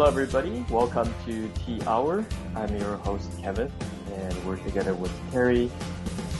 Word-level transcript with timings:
Hello, 0.00 0.08
everybody. 0.08 0.64
Welcome 0.70 1.12
to 1.26 1.46
Teahour. 1.60 2.24
I'm 2.56 2.74
your 2.74 2.96
host, 2.96 3.28
Kevin, 3.38 3.70
and 4.14 4.46
we're 4.46 4.56
together 4.56 4.94
with 4.94 5.12
Terry. 5.30 5.70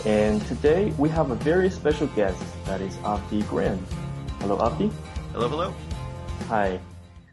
And 0.06 0.40
today 0.46 0.94
we 0.96 1.10
have 1.10 1.30
a 1.30 1.34
very 1.34 1.68
special 1.68 2.06
guest 2.16 2.42
that 2.64 2.80
is 2.80 2.96
Avdi 3.04 3.46
Grimm. 3.50 3.78
Hello, 4.38 4.56
Avdi. 4.56 4.90
Hello, 5.32 5.46
hello. 5.46 5.74
Hi. 6.48 6.80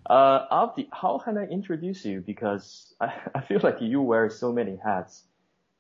Uh, 0.06 0.66
Avdi, 0.68 0.90
how 0.92 1.18
can 1.18 1.38
I 1.38 1.46
introduce 1.46 2.04
you? 2.04 2.20
Because 2.20 2.94
I, 3.00 3.14
I 3.34 3.40
feel 3.40 3.62
like 3.64 3.80
you 3.80 4.02
wear 4.02 4.30
so 4.30 4.52
many 4.52 4.78
hats. 4.84 5.24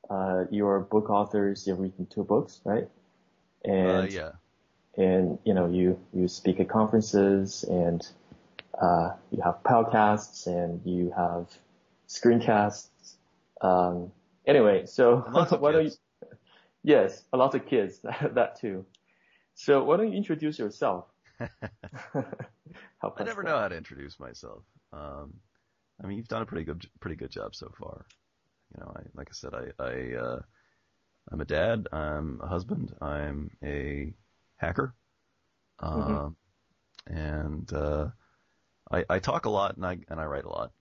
Uh, 0.09 0.45
you're 0.49 0.77
a 0.77 0.81
book 0.81 1.09
authors, 1.09 1.67
you've 1.67 1.79
written 1.79 2.05
two 2.05 2.23
books, 2.23 2.61
right? 2.63 2.87
And, 3.65 3.89
uh, 3.89 4.07
yeah. 4.09 4.31
And, 4.95 5.39
you 5.43 5.53
know, 5.53 5.67
you, 5.67 5.99
you 6.13 6.29
speak 6.29 6.61
at 6.61 6.69
conferences 6.69 7.65
and 7.69 8.07
uh, 8.81 9.11
you 9.31 9.41
have 9.43 9.63
podcasts 9.63 10.47
and 10.47 10.81
you 10.85 11.11
have 11.15 11.47
screencasts. 12.07 13.15
Um, 13.61 14.11
anyway, 14.45 14.85
so 14.85 15.17
why 15.59 15.71
don't 15.71 15.85
you? 15.85 15.91
Yes, 16.83 17.23
a 17.33 17.37
lot 17.37 17.53
of 17.53 17.65
kids. 17.65 17.99
that 18.33 18.57
too. 18.61 18.85
So 19.55 19.83
why 19.83 19.97
don't 19.97 20.09
you 20.09 20.15
introduce 20.15 20.57
yourself? 20.57 21.05
I 21.41 23.23
never 23.25 23.43
know 23.43 23.57
how 23.57 23.67
to 23.67 23.75
introduce 23.75 24.17
myself. 24.19 24.63
Um, 24.93 25.33
I 26.01 26.07
mean, 26.07 26.17
you've 26.17 26.29
done 26.29 26.43
a 26.43 26.45
pretty 26.45 26.63
good, 26.63 26.87
pretty 27.01 27.17
good 27.17 27.31
job 27.31 27.55
so 27.55 27.71
far. 27.77 28.05
You 28.73 28.83
know, 28.83 28.93
I, 28.95 29.01
like 29.15 29.27
I 29.29 29.33
said, 29.33 29.53
I, 29.53 29.83
I, 29.83 30.15
uh, 30.15 30.39
I'm 31.31 31.41
a 31.41 31.45
dad. 31.45 31.87
I'm 31.91 32.39
a 32.41 32.47
husband. 32.47 32.93
I'm 33.01 33.51
a 33.63 34.13
hacker. 34.55 34.93
mm-hmm. 35.81 36.15
Um, 36.15 36.35
and, 37.07 37.73
uh, 37.73 38.07
I, 38.91 39.05
I 39.09 39.19
talk 39.19 39.45
a 39.45 39.49
lot 39.49 39.75
and 39.75 39.85
I 39.85 39.97
and 40.07 40.19
I 40.19 40.25
write 40.25 40.45
a 40.45 40.49
lot. 40.49 40.71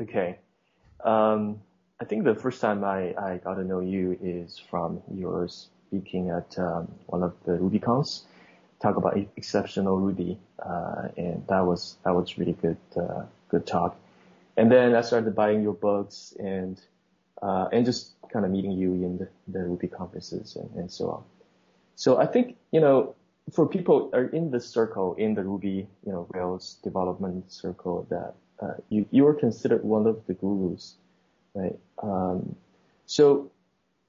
Okay. 0.00 0.38
Um, 1.04 1.60
I 2.00 2.04
think 2.04 2.24
the 2.24 2.34
first 2.34 2.60
time 2.60 2.84
I, 2.84 3.14
I 3.14 3.40
got 3.42 3.54
to 3.54 3.64
know 3.64 3.80
you 3.80 4.16
is 4.22 4.60
from 4.70 5.02
your 5.12 5.48
speaking 5.48 6.30
at 6.30 6.58
um, 6.58 6.92
one 7.06 7.22
of 7.22 7.34
the 7.44 7.52
RubyConfs, 7.52 8.22
talk 8.80 8.96
about 8.96 9.16
exceptional 9.36 9.98
Ruby, 9.98 10.38
uh, 10.64 11.08
and 11.16 11.44
that 11.48 11.66
was 11.66 11.96
that 12.04 12.14
was 12.14 12.38
really 12.38 12.52
good 12.52 12.76
uh, 12.96 13.22
good 13.48 13.66
talk. 13.66 13.96
And 14.56 14.70
then 14.70 14.94
I 14.94 15.00
started 15.00 15.34
buying 15.34 15.62
your 15.62 15.74
books 15.74 16.34
and 16.38 16.80
uh, 17.42 17.68
and 17.72 17.84
just 17.84 18.12
kind 18.32 18.44
of 18.44 18.50
meeting 18.50 18.72
you 18.72 18.92
in 18.92 19.18
the, 19.18 19.28
the 19.48 19.64
Ruby 19.64 19.88
conferences 19.88 20.56
and, 20.56 20.70
and 20.76 20.90
so 20.90 21.10
on. 21.10 21.24
So 21.96 22.18
I 22.18 22.26
think 22.26 22.56
you 22.70 22.80
know 22.80 23.14
for 23.52 23.66
people 23.66 24.10
are 24.12 24.24
in 24.26 24.50
the 24.50 24.60
circle, 24.60 25.14
in 25.14 25.34
the 25.34 25.42
Ruby, 25.42 25.86
you 26.04 26.12
know, 26.12 26.26
Rails 26.30 26.78
development 26.82 27.50
circle 27.52 28.06
that, 28.10 28.34
uh, 28.60 28.74
you, 28.88 29.06
you 29.10 29.26
are 29.26 29.34
considered 29.34 29.84
one 29.84 30.06
of 30.06 30.26
the 30.26 30.34
gurus, 30.34 30.94
right? 31.54 31.78
Um, 32.02 32.56
so 33.06 33.50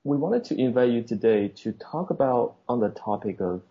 we 0.03 0.17
wanted 0.17 0.43
to 0.45 0.59
invite 0.59 0.91
you 0.91 1.03
today 1.03 1.49
to 1.49 1.71
talk 1.73 2.09
about 2.09 2.55
on 2.67 2.79
the 2.79 2.89
topic 2.89 3.39
of 3.41 3.61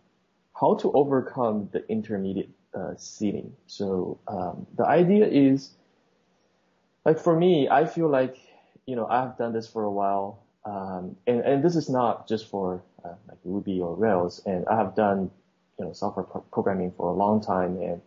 how 0.58 0.74
to 0.76 0.92
overcome 0.92 1.68
the 1.72 1.86
intermediate 1.90 2.50
uh, 2.74 2.94
seeding. 2.96 3.52
So 3.66 4.18
um, 4.28 4.66
the 4.76 4.86
idea 4.86 5.26
is, 5.26 5.70
like 7.04 7.18
for 7.18 7.36
me, 7.36 7.68
I 7.68 7.86
feel 7.86 8.08
like 8.08 8.36
you 8.86 8.96
know 8.96 9.06
I've 9.06 9.38
done 9.38 9.52
this 9.52 9.66
for 9.66 9.84
a 9.84 9.90
while, 9.90 10.42
um, 10.64 11.16
and 11.26 11.40
and 11.40 11.64
this 11.64 11.76
is 11.76 11.88
not 11.88 12.28
just 12.28 12.48
for 12.50 12.82
uh, 13.04 13.14
like 13.28 13.38
Ruby 13.44 13.80
or 13.80 13.94
Rails, 13.94 14.42
and 14.44 14.66
I 14.66 14.76
have 14.76 14.94
done 14.94 15.30
you 15.78 15.84
know, 15.84 15.92
software 15.92 16.24
pro- 16.24 16.40
programming 16.52 16.92
for 16.96 17.08
a 17.08 17.14
long 17.14 17.40
time. 17.40 17.80
And 17.80 18.00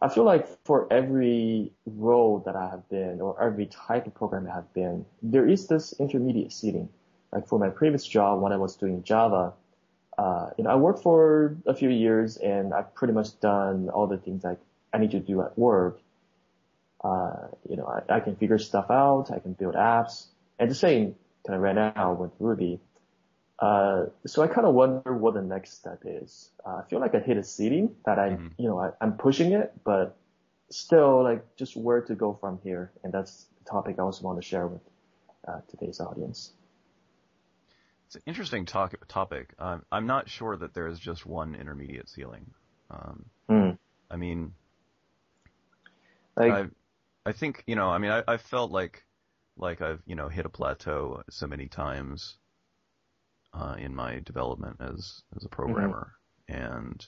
I 0.00 0.08
feel 0.08 0.24
like 0.24 0.46
for 0.64 0.92
every 0.92 1.72
role 1.86 2.42
that 2.46 2.54
I 2.56 2.68
have 2.68 2.88
been 2.88 3.20
or 3.20 3.42
every 3.42 3.66
type 3.66 4.06
of 4.06 4.14
program 4.14 4.46
I 4.50 4.54
have 4.54 4.72
been, 4.74 5.06
there 5.22 5.48
is 5.48 5.66
this 5.66 5.94
intermediate 5.98 6.52
seeding. 6.52 6.88
Like 7.32 7.48
for 7.48 7.58
my 7.58 7.70
previous 7.70 8.06
job, 8.06 8.40
when 8.40 8.52
I 8.52 8.56
was 8.56 8.76
doing 8.76 9.02
Java, 9.02 9.54
uh, 10.18 10.50
you 10.56 10.64
know, 10.64 10.70
I 10.70 10.76
worked 10.76 11.02
for 11.02 11.56
a 11.66 11.74
few 11.74 11.90
years 11.90 12.36
and 12.36 12.72
I've 12.72 12.94
pretty 12.94 13.12
much 13.12 13.38
done 13.40 13.90
all 13.90 14.06
the 14.06 14.18
things 14.18 14.44
I, 14.44 14.56
I 14.92 14.98
need 14.98 15.10
to 15.10 15.20
do 15.20 15.42
at 15.42 15.58
work. 15.58 16.00
Uh, 17.02 17.48
you 17.68 17.76
know, 17.76 17.86
I, 17.86 18.16
I 18.16 18.20
can 18.20 18.36
figure 18.36 18.58
stuff 18.58 18.90
out. 18.90 19.30
I 19.30 19.38
can 19.38 19.52
build 19.52 19.74
apps 19.74 20.26
and 20.58 20.70
the 20.70 20.74
same 20.74 21.14
kind 21.46 21.56
of 21.56 21.62
right 21.62 21.74
now 21.74 22.14
with 22.14 22.32
Ruby. 22.38 22.80
Uh, 23.58 24.06
so 24.26 24.42
I 24.42 24.48
kind 24.48 24.66
of 24.66 24.74
wonder 24.74 25.14
what 25.14 25.34
the 25.34 25.42
next 25.42 25.78
step 25.78 26.02
is. 26.04 26.50
Uh, 26.64 26.76
I 26.76 26.82
feel 26.90 27.00
like 27.00 27.14
I 27.14 27.20
hit 27.20 27.38
a 27.38 27.42
ceiling 27.42 27.94
that 28.04 28.18
I, 28.18 28.30
mm-hmm. 28.30 28.48
you 28.58 28.68
know, 28.68 28.78
I, 28.78 28.90
I'm 29.00 29.14
pushing 29.14 29.52
it, 29.52 29.72
but 29.82 30.16
still 30.68 31.22
like 31.22 31.56
just 31.56 31.76
where 31.76 32.02
to 32.02 32.14
go 32.14 32.36
from 32.38 32.58
here. 32.62 32.92
And 33.02 33.12
that's 33.12 33.46
the 33.58 33.70
topic 33.70 33.96
I 33.98 34.02
also 34.02 34.24
want 34.24 34.40
to 34.40 34.46
share 34.46 34.66
with 34.66 34.82
uh, 35.48 35.60
today's 35.68 36.00
audience. 36.00 36.52
It's 38.06 38.16
an 38.16 38.22
interesting 38.26 38.66
talk, 38.66 38.94
topic. 39.08 39.54
Um, 39.58 39.84
I'm 39.90 40.06
not 40.06 40.28
sure 40.28 40.56
that 40.56 40.74
there 40.74 40.86
is 40.86 40.98
just 40.98 41.24
one 41.24 41.54
intermediate 41.54 42.08
ceiling. 42.08 42.50
Um, 42.90 43.24
mm. 43.48 43.78
I 44.10 44.16
mean, 44.16 44.52
like, 46.36 46.52
I, 46.52 46.66
I 47.24 47.32
think, 47.32 47.64
you 47.66 47.74
know, 47.74 47.88
I 47.88 47.98
mean, 47.98 48.10
I, 48.10 48.22
I 48.28 48.36
felt 48.36 48.70
like, 48.70 49.04
like 49.56 49.80
I've, 49.80 50.02
you 50.06 50.14
know, 50.14 50.28
hit 50.28 50.44
a 50.44 50.50
plateau 50.50 51.22
so 51.30 51.46
many 51.46 51.66
times 51.66 52.36
uh, 53.56 53.76
in 53.78 53.94
my 53.94 54.20
development 54.20 54.76
as 54.80 55.22
as 55.36 55.44
a 55.44 55.48
programmer, 55.48 56.12
mm-hmm. 56.50 56.62
and 56.62 57.06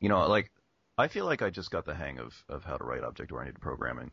you 0.00 0.08
know, 0.08 0.26
like 0.26 0.50
I 0.96 1.08
feel 1.08 1.26
like 1.26 1.42
I 1.42 1.50
just 1.50 1.70
got 1.70 1.84
the 1.84 1.94
hang 1.94 2.18
of 2.18 2.32
of 2.48 2.64
how 2.64 2.76
to 2.76 2.84
write 2.84 3.04
object 3.04 3.32
oriented 3.32 3.60
programming. 3.60 4.10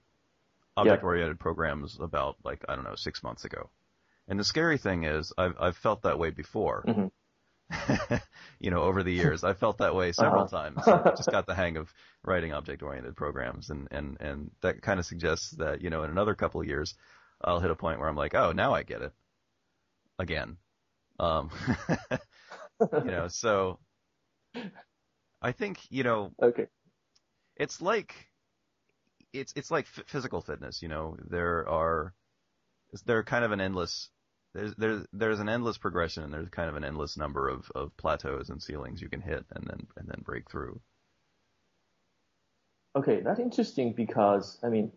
Object 0.75 1.03
oriented 1.03 1.37
yeah. 1.37 1.41
programs 1.41 1.97
about 1.99 2.37
like 2.43 2.65
I 2.67 2.75
don't 2.75 2.83
know 2.83 2.95
six 2.95 3.23
months 3.23 3.45
ago, 3.45 3.69
and 4.27 4.39
the 4.39 4.43
scary 4.43 4.77
thing 4.77 5.03
is 5.03 5.31
I've 5.37 5.55
I've 5.59 5.77
felt 5.77 6.03
that 6.03 6.19
way 6.19 6.31
before. 6.31 6.83
Mm-hmm. 6.87 7.07
you 8.59 8.71
know, 8.71 8.81
over 8.81 9.03
the 9.03 9.13
years, 9.21 9.43
I 9.43 9.53
felt 9.53 9.77
that 9.77 9.95
way 9.95 10.11
several 10.11 10.43
uh-huh. 10.43 10.69
times. 10.69 10.87
I 10.87 11.11
just 11.15 11.31
got 11.31 11.47
the 11.47 11.55
hang 11.55 11.77
of 11.77 11.93
writing 12.23 12.53
object-oriented 12.53 13.15
programs, 13.15 13.69
and 13.69 13.87
and 13.91 14.17
and 14.19 14.51
that 14.61 14.81
kind 14.81 14.99
of 14.99 15.05
suggests 15.05 15.51
that 15.51 15.81
you 15.81 15.89
know, 15.89 16.03
in 16.03 16.09
another 16.09 16.35
couple 16.35 16.59
of 16.59 16.67
years, 16.67 16.93
I'll 17.41 17.61
hit 17.61 17.71
a 17.71 17.75
point 17.75 17.99
where 17.99 18.09
I'm 18.09 18.17
like, 18.17 18.35
oh, 18.35 18.51
now 18.51 18.73
I 18.73 18.83
get 18.83 19.01
it 19.01 19.13
again. 20.19 20.57
Um, 21.19 21.49
you 23.03 23.11
know, 23.11 23.27
so 23.27 23.79
I 25.41 25.51
think 25.51 25.79
you 25.89 26.03
know. 26.03 26.33
Okay. 26.41 26.67
It's 27.55 27.81
like 27.81 28.29
it's 29.33 29.53
it's 29.55 29.71
like 29.71 29.85
f- 29.85 30.05
physical 30.07 30.41
fitness. 30.41 30.81
You 30.81 30.89
know, 30.89 31.17
there 31.29 31.67
are 31.67 32.13
there 33.05 33.17
are 33.17 33.23
kind 33.23 33.43
of 33.45 33.51
an 33.51 33.61
endless 33.61 34.09
there's 34.53 34.75
there's 34.75 35.05
there's 35.13 35.39
an 35.39 35.49
endless 35.49 35.77
progression 35.77 36.23
and 36.23 36.33
there's 36.33 36.49
kind 36.49 36.69
of 36.69 36.75
an 36.75 36.83
endless 36.83 37.17
number 37.17 37.49
of, 37.49 37.71
of 37.75 37.95
plateaus 37.97 38.49
and 38.49 38.61
ceilings 38.61 39.01
you 39.01 39.09
can 39.09 39.21
hit 39.21 39.45
and 39.51 39.65
then 39.67 39.87
and 39.97 40.07
then 40.07 40.21
break 40.23 40.49
through. 40.49 40.79
Okay, 42.95 43.21
that's 43.21 43.39
interesting 43.39 43.93
because 43.93 44.59
I 44.63 44.69
mean 44.69 44.91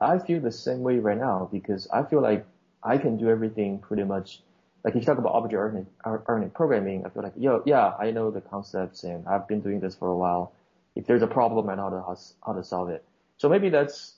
I 0.00 0.18
feel 0.18 0.40
the 0.40 0.52
same 0.52 0.82
way 0.82 0.98
right 0.98 1.18
now 1.18 1.48
because 1.50 1.88
I 1.92 2.04
feel 2.04 2.20
like 2.20 2.46
I 2.82 2.98
can 2.98 3.16
do 3.16 3.28
everything 3.28 3.80
pretty 3.80 4.04
much 4.04 4.42
like 4.84 4.94
if 4.94 5.00
you 5.02 5.06
talk 5.06 5.18
about 5.18 5.34
object-oriented 5.34 6.54
programming, 6.54 7.06
I 7.06 7.10
feel 7.10 7.22
like, 7.22 7.34
yo, 7.36 7.62
yeah, 7.64 7.94
I 7.98 8.10
know 8.10 8.30
the 8.30 8.40
concepts 8.40 9.04
and 9.04 9.26
I've 9.28 9.46
been 9.46 9.60
doing 9.60 9.80
this 9.80 9.94
for 9.94 10.08
a 10.08 10.16
while. 10.16 10.52
If 10.96 11.06
there's 11.06 11.22
a 11.22 11.26
problem, 11.28 11.68
I 11.68 11.76
know 11.76 12.04
how 12.06 12.14
to, 12.14 12.20
how 12.44 12.52
to 12.52 12.64
solve 12.64 12.88
it. 12.90 13.04
So 13.38 13.48
maybe 13.48 13.70
that's, 13.70 14.14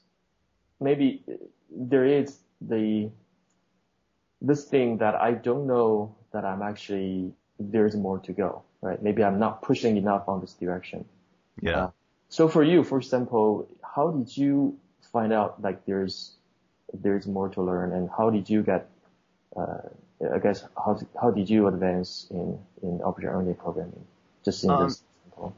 maybe 0.81 1.23
there 1.71 2.07
is 2.07 2.39
the, 2.61 3.11
this 4.41 4.65
thing 4.65 4.99
that 4.99 5.15
I 5.15 5.33
don't 5.33 5.67
know 5.67 6.17
that 6.33 6.45
I'm 6.45 6.63
actually, 6.63 7.33
there's 7.61 7.95
more 7.95 8.19
to 8.21 8.33
go, 8.33 8.63
right? 8.81 9.03
Maybe 9.03 9.23
I'm 9.23 9.39
not 9.39 9.63
pushing 9.63 9.97
enough 9.97 10.29
on 10.29 10.41
this 10.41 10.55
direction. 10.55 11.05
Yeah. 11.61 11.85
Uh, 11.85 11.91
so 12.29 12.49
for 12.49 12.63
you, 12.63 12.83
for 12.85 12.99
example, 12.99 13.69
how 13.83 14.11
did 14.11 14.35
you 14.37 14.79
find 15.13 15.33
out 15.33 15.61
like 15.63 15.85
there's, 15.85 16.33
there's 16.93 17.27
more 17.27 17.49
to 17.51 17.63
learn 17.63 17.93
and 17.93 18.09
how 18.17 18.31
did 18.31 18.49
you 18.49 18.63
get, 18.63 18.89
uh, 19.57 19.89
I 20.21 20.39
guess 20.39 20.65
how 20.77 21.01
how 21.21 21.31
did 21.31 21.51
you 21.51 21.67
advance 21.67 22.27
in 22.31 22.59
in 22.83 23.03
object-oriented 23.03 23.59
programming? 23.59 24.05
Just 24.45 24.65
in 24.65 24.71
um, 24.71 24.85
this 24.85 25.03
example. 25.27 25.55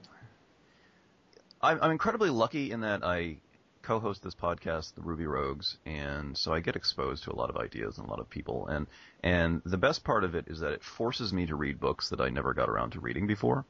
I'm, 1.60 1.78
I'm 1.82 1.90
incredibly 1.90 2.30
lucky 2.30 2.70
in 2.70 2.80
that 2.80 3.04
I 3.04 3.38
co-host 3.82 4.22
this 4.22 4.34
podcast, 4.34 4.94
the 4.94 5.00
Ruby 5.02 5.26
Rogues, 5.26 5.78
and 5.86 6.36
so 6.36 6.52
I 6.52 6.60
get 6.60 6.74
exposed 6.74 7.24
to 7.24 7.32
a 7.32 7.36
lot 7.36 7.50
of 7.50 7.56
ideas 7.56 7.98
and 7.98 8.06
a 8.06 8.10
lot 8.10 8.18
of 8.18 8.28
people. 8.28 8.66
And 8.66 8.86
and 9.22 9.62
the 9.64 9.76
best 9.76 10.04
part 10.04 10.24
of 10.24 10.34
it 10.34 10.46
is 10.48 10.60
that 10.60 10.72
it 10.72 10.82
forces 10.82 11.32
me 11.32 11.46
to 11.46 11.54
read 11.54 11.78
books 11.78 12.10
that 12.10 12.20
I 12.20 12.30
never 12.30 12.54
got 12.54 12.68
around 12.68 12.92
to 12.92 13.00
reading 13.00 13.26
before. 13.26 13.64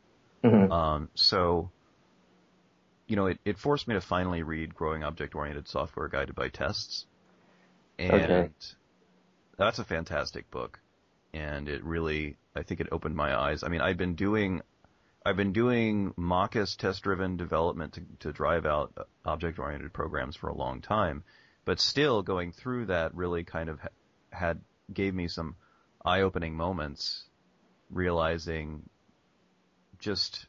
Mm-hmm. 0.45 0.73
Um, 0.73 1.09
so, 1.15 1.71
you 3.07 3.17
know, 3.17 3.27
it, 3.27 3.39
it 3.45 3.59
forced 3.59 3.89
me 3.89 3.95
to 3.95 4.01
finally 4.01 4.43
read 4.43 4.75
Growing 4.75 5.03
Object-Oriented 5.03 5.69
Software 5.69 6.09
Guided 6.09 6.35
by 6.35 6.49
Tests. 6.49 7.07
And 7.99 8.13
okay. 8.13 8.51
That's 9.57 9.79
a 9.79 9.85
fantastic 9.85 10.51
book 10.51 10.81
and 11.37 11.69
it 11.69 11.85
really, 11.85 12.37
I 12.55 12.63
think 12.63 12.81
it 12.81 12.89
opened 12.91 13.15
my 13.15 13.39
eyes. 13.39 13.63
I 13.63 13.69
mean, 13.69 13.81
I've 13.81 13.99
been 13.99 14.15
doing 14.15 14.63
I've 15.25 15.37
been 15.37 15.53
doing 15.53 16.15
mockist 16.17 16.79
test-driven 16.79 17.37
development 17.37 17.95
to, 17.95 18.03
to 18.21 18.33
drive 18.33 18.65
out 18.65 19.09
object-oriented 19.25 19.93
programs 19.93 20.37
for 20.37 20.47
a 20.47 20.55
long 20.55 20.81
time, 20.81 21.25
but 21.65 21.81
still 21.81 22.23
going 22.23 22.53
through 22.53 22.87
that 22.87 23.13
really 23.13 23.43
kind 23.43 23.69
of 23.69 23.81
had 24.31 24.61
gave 24.93 25.15
me 25.15 25.27
some 25.27 25.57
eye-opening 26.05 26.55
moments, 26.55 27.25
realizing 27.91 28.89
just 29.99 30.47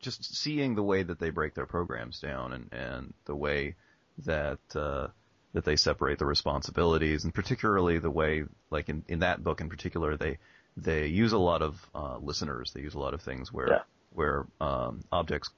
just 0.00 0.34
seeing 0.34 0.74
the 0.74 0.82
way 0.82 1.02
that 1.02 1.18
they 1.18 1.30
break 1.30 1.54
their 1.54 1.66
programs 1.66 2.20
down 2.20 2.52
and, 2.52 2.72
and 2.72 3.14
the 3.26 3.36
way 3.36 3.76
that 4.24 4.58
uh, 4.74 5.08
that 5.52 5.64
they 5.64 5.76
separate 5.76 6.18
the 6.18 6.26
responsibilities, 6.26 7.24
and 7.24 7.34
particularly 7.34 7.98
the 7.98 8.10
way, 8.10 8.44
like 8.70 8.88
in, 8.88 9.04
in 9.08 9.20
that 9.20 9.42
book 9.42 9.60
in 9.60 9.68
particular, 9.68 10.16
they 10.16 10.38
they 10.76 11.06
use 11.06 11.32
a 11.32 11.38
lot 11.38 11.62
of 11.62 11.90
uh, 11.94 12.18
listeners. 12.18 12.72
They 12.72 12.80
use 12.80 12.94
a 12.94 12.98
lot 12.98 13.14
of 13.14 13.22
things 13.22 13.52
where 13.52 13.68
yeah. 13.68 13.82
where 14.12 14.46
um, 14.60 15.02
objects 15.10 15.50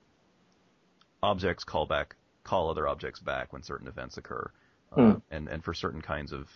objects 1.23 1.65
call 1.65 1.87
back 1.87 2.17
call 2.45 2.71
other 2.71 2.89
objects 2.89 3.21
back 3.21 3.53
when 3.53 3.63
certain 3.63 3.87
events 3.87 4.17
occur, 4.17 4.51
uh, 4.93 5.01
mm. 5.01 5.23
and 5.31 5.49
and 5.49 5.63
for 5.63 5.75
certain 5.75 6.01
kinds 6.01 6.33
of 6.33 6.49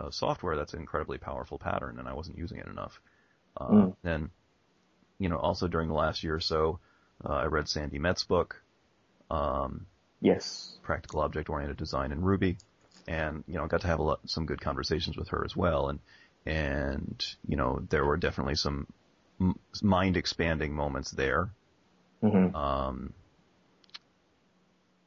uh, 0.00 0.10
software, 0.10 0.56
that's 0.56 0.72
an 0.72 0.80
incredibly 0.80 1.18
powerful 1.18 1.58
pattern, 1.58 1.98
and 1.98 2.08
I 2.08 2.14
wasn't 2.14 2.38
using 2.38 2.58
it 2.58 2.66
enough. 2.66 3.00
Mm. 3.60 3.96
And 4.04 4.30
you 5.18 5.28
know, 5.28 5.38
also 5.38 5.66
during 5.66 5.88
the 5.88 5.94
last 5.94 6.22
year 6.22 6.36
or 6.36 6.40
so, 6.40 6.78
uh, 7.24 7.32
I 7.32 7.44
read 7.46 7.68
Sandi 7.68 7.98
Metz's 7.98 8.24
book. 8.24 8.62
Um, 9.30 9.86
yes. 10.20 10.78
Practical 10.82 11.20
Object 11.20 11.48
Oriented 11.48 11.76
Design 11.76 12.12
in 12.12 12.22
Ruby, 12.22 12.56
and 13.06 13.44
you 13.46 13.54
know, 13.54 13.66
got 13.66 13.82
to 13.82 13.86
have 13.86 13.98
a 13.98 14.02
lot, 14.02 14.20
some 14.26 14.46
good 14.46 14.60
conversations 14.60 15.16
with 15.16 15.28
her 15.28 15.44
as 15.44 15.56
well, 15.56 15.88
and 15.88 16.00
and 16.46 17.24
you 17.46 17.56
know, 17.56 17.80
there 17.90 18.04
were 18.04 18.16
definitely 18.16 18.54
some 18.54 18.86
m- 19.40 19.58
mind 19.82 20.16
expanding 20.16 20.74
moments 20.74 21.10
there. 21.10 21.50
Mm-hmm. 22.22 22.54
Um, 22.54 23.12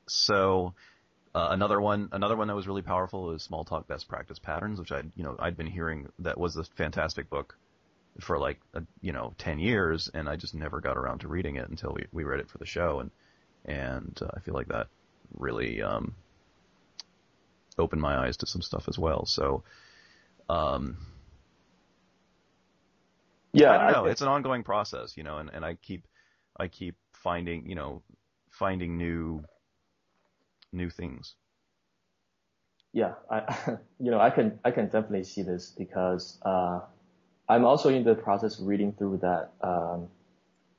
so 0.07 0.73
uh, 1.33 1.47
another 1.51 1.79
one, 1.79 2.09
another 2.11 2.35
one 2.35 2.47
that 2.47 2.55
was 2.55 2.67
really 2.67 2.81
powerful 2.81 3.31
is 3.31 3.47
Smalltalk 3.47 3.87
Best 3.87 4.07
Practice 4.07 4.39
Patterns, 4.39 4.79
which 4.79 4.91
I, 4.91 5.03
you 5.15 5.23
know, 5.23 5.35
I'd 5.39 5.57
been 5.57 5.67
hearing 5.67 6.09
that 6.19 6.37
was 6.37 6.57
a 6.57 6.63
fantastic 6.63 7.29
book 7.29 7.57
for 8.19 8.37
like, 8.37 8.59
a, 8.73 8.83
you 9.01 9.13
know, 9.13 9.33
10 9.37 9.59
years 9.59 10.09
and 10.13 10.27
I 10.27 10.35
just 10.35 10.53
never 10.53 10.81
got 10.81 10.97
around 10.97 11.19
to 11.19 11.29
reading 11.29 11.55
it 11.55 11.69
until 11.69 11.93
we, 11.93 12.05
we 12.11 12.23
read 12.25 12.41
it 12.41 12.49
for 12.49 12.57
the 12.57 12.65
show. 12.65 12.99
And, 12.99 13.11
and 13.63 14.19
uh, 14.21 14.27
I 14.35 14.41
feel 14.41 14.53
like 14.53 14.67
that 14.67 14.87
really, 15.33 15.81
um, 15.81 16.15
opened 17.77 18.01
my 18.01 18.25
eyes 18.25 18.37
to 18.37 18.45
some 18.45 18.61
stuff 18.61 18.87
as 18.87 18.97
well. 18.97 19.25
So, 19.25 19.63
um, 20.49 20.97
yeah, 23.53 23.71
I 23.71 23.91
don't 23.91 24.05
know. 24.05 24.09
it's 24.09 24.21
an 24.21 24.27
ongoing 24.27 24.63
process, 24.63 25.17
you 25.17 25.23
know, 25.23 25.37
and, 25.37 25.49
and 25.53 25.65
I 25.65 25.75
keep, 25.75 26.07
I 26.57 26.67
keep 26.67 26.95
finding, 27.13 27.67
you 27.67 27.75
know, 27.75 28.01
finding 28.49 28.97
new, 28.97 29.43
new 30.71 30.89
things. 30.89 31.35
Yeah, 32.93 33.13
I, 33.29 33.77
you 33.99 34.11
know, 34.11 34.19
I 34.19 34.29
can, 34.29 34.59
I 34.63 34.71
can 34.71 34.85
definitely 34.85 35.23
see 35.23 35.41
this 35.41 35.73
because, 35.77 36.37
uh, 36.43 36.81
I'm 37.49 37.65
also 37.65 37.89
in 37.89 38.05
the 38.05 38.15
process 38.15 38.59
of 38.59 38.67
reading 38.67 38.93
through 38.93 39.17
that 39.17 39.51
um, 39.61 40.07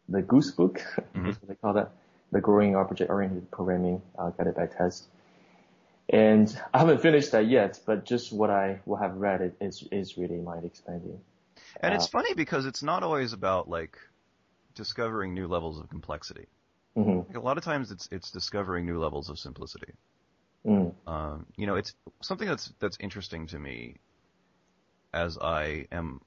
the 0.09 0.23
Goose 0.23 0.53
book, 0.53 0.77
mm-hmm. 1.15 1.29
is 1.29 1.41
what 1.41 1.49
they 1.49 1.55
call 1.55 1.75
that, 1.75 1.93
the 2.33 2.41
Growing 2.41 2.75
Object-Oriented 2.75 3.51
Programming 3.51 4.03
uh, 4.19 4.31
Guided 4.31 4.57
by 4.57 4.67
Test. 4.67 5.07
And 6.09 6.55
I 6.75 6.79
haven't 6.79 7.01
finished 7.01 7.33
that 7.33 7.47
yet, 7.47 7.79
but 7.87 8.05
just 8.05 8.33
what 8.33 8.51
I 8.51 8.81
what 8.85 9.01
have 9.01 9.15
read 9.17 9.41
it 9.41 9.57
is 9.61 9.87
is 9.93 10.19
really 10.19 10.37
mind 10.37 10.65
expanding. 10.65 11.21
And 11.81 11.93
uh, 11.93 11.97
it's 11.97 12.09
funny 12.09 12.35
because 12.35 12.67
it's 12.67 12.83
not 12.83 13.03
always 13.03 13.33
about 13.33 13.69
like 13.69 13.97
discovering 14.75 15.33
new 15.33 15.47
levels 15.47 15.79
of 15.79 15.89
complexity. 15.89 16.47
Mm-hmm. 16.97 17.29
Like 17.29 17.37
a 17.37 17.41
lot 17.41 17.57
of 17.57 17.65
times 17.65 17.93
it's 17.93 18.09
it's 18.11 18.31
discovering 18.31 18.85
new 18.85 18.99
levels 18.99 19.31
of 19.31 19.39
simplicity. 19.39 19.93
Mm. 20.67 20.93
Um, 21.07 21.47
you 21.57 21.67
know, 21.67 21.77
it's 21.77 21.95
something 22.21 22.49
that's 22.49 22.73
that's 22.79 22.97
interesting 23.01 23.47
to 23.49 23.59
me 23.59 23.97
as 25.15 25.39
I 25.39 25.87
am 25.93 26.21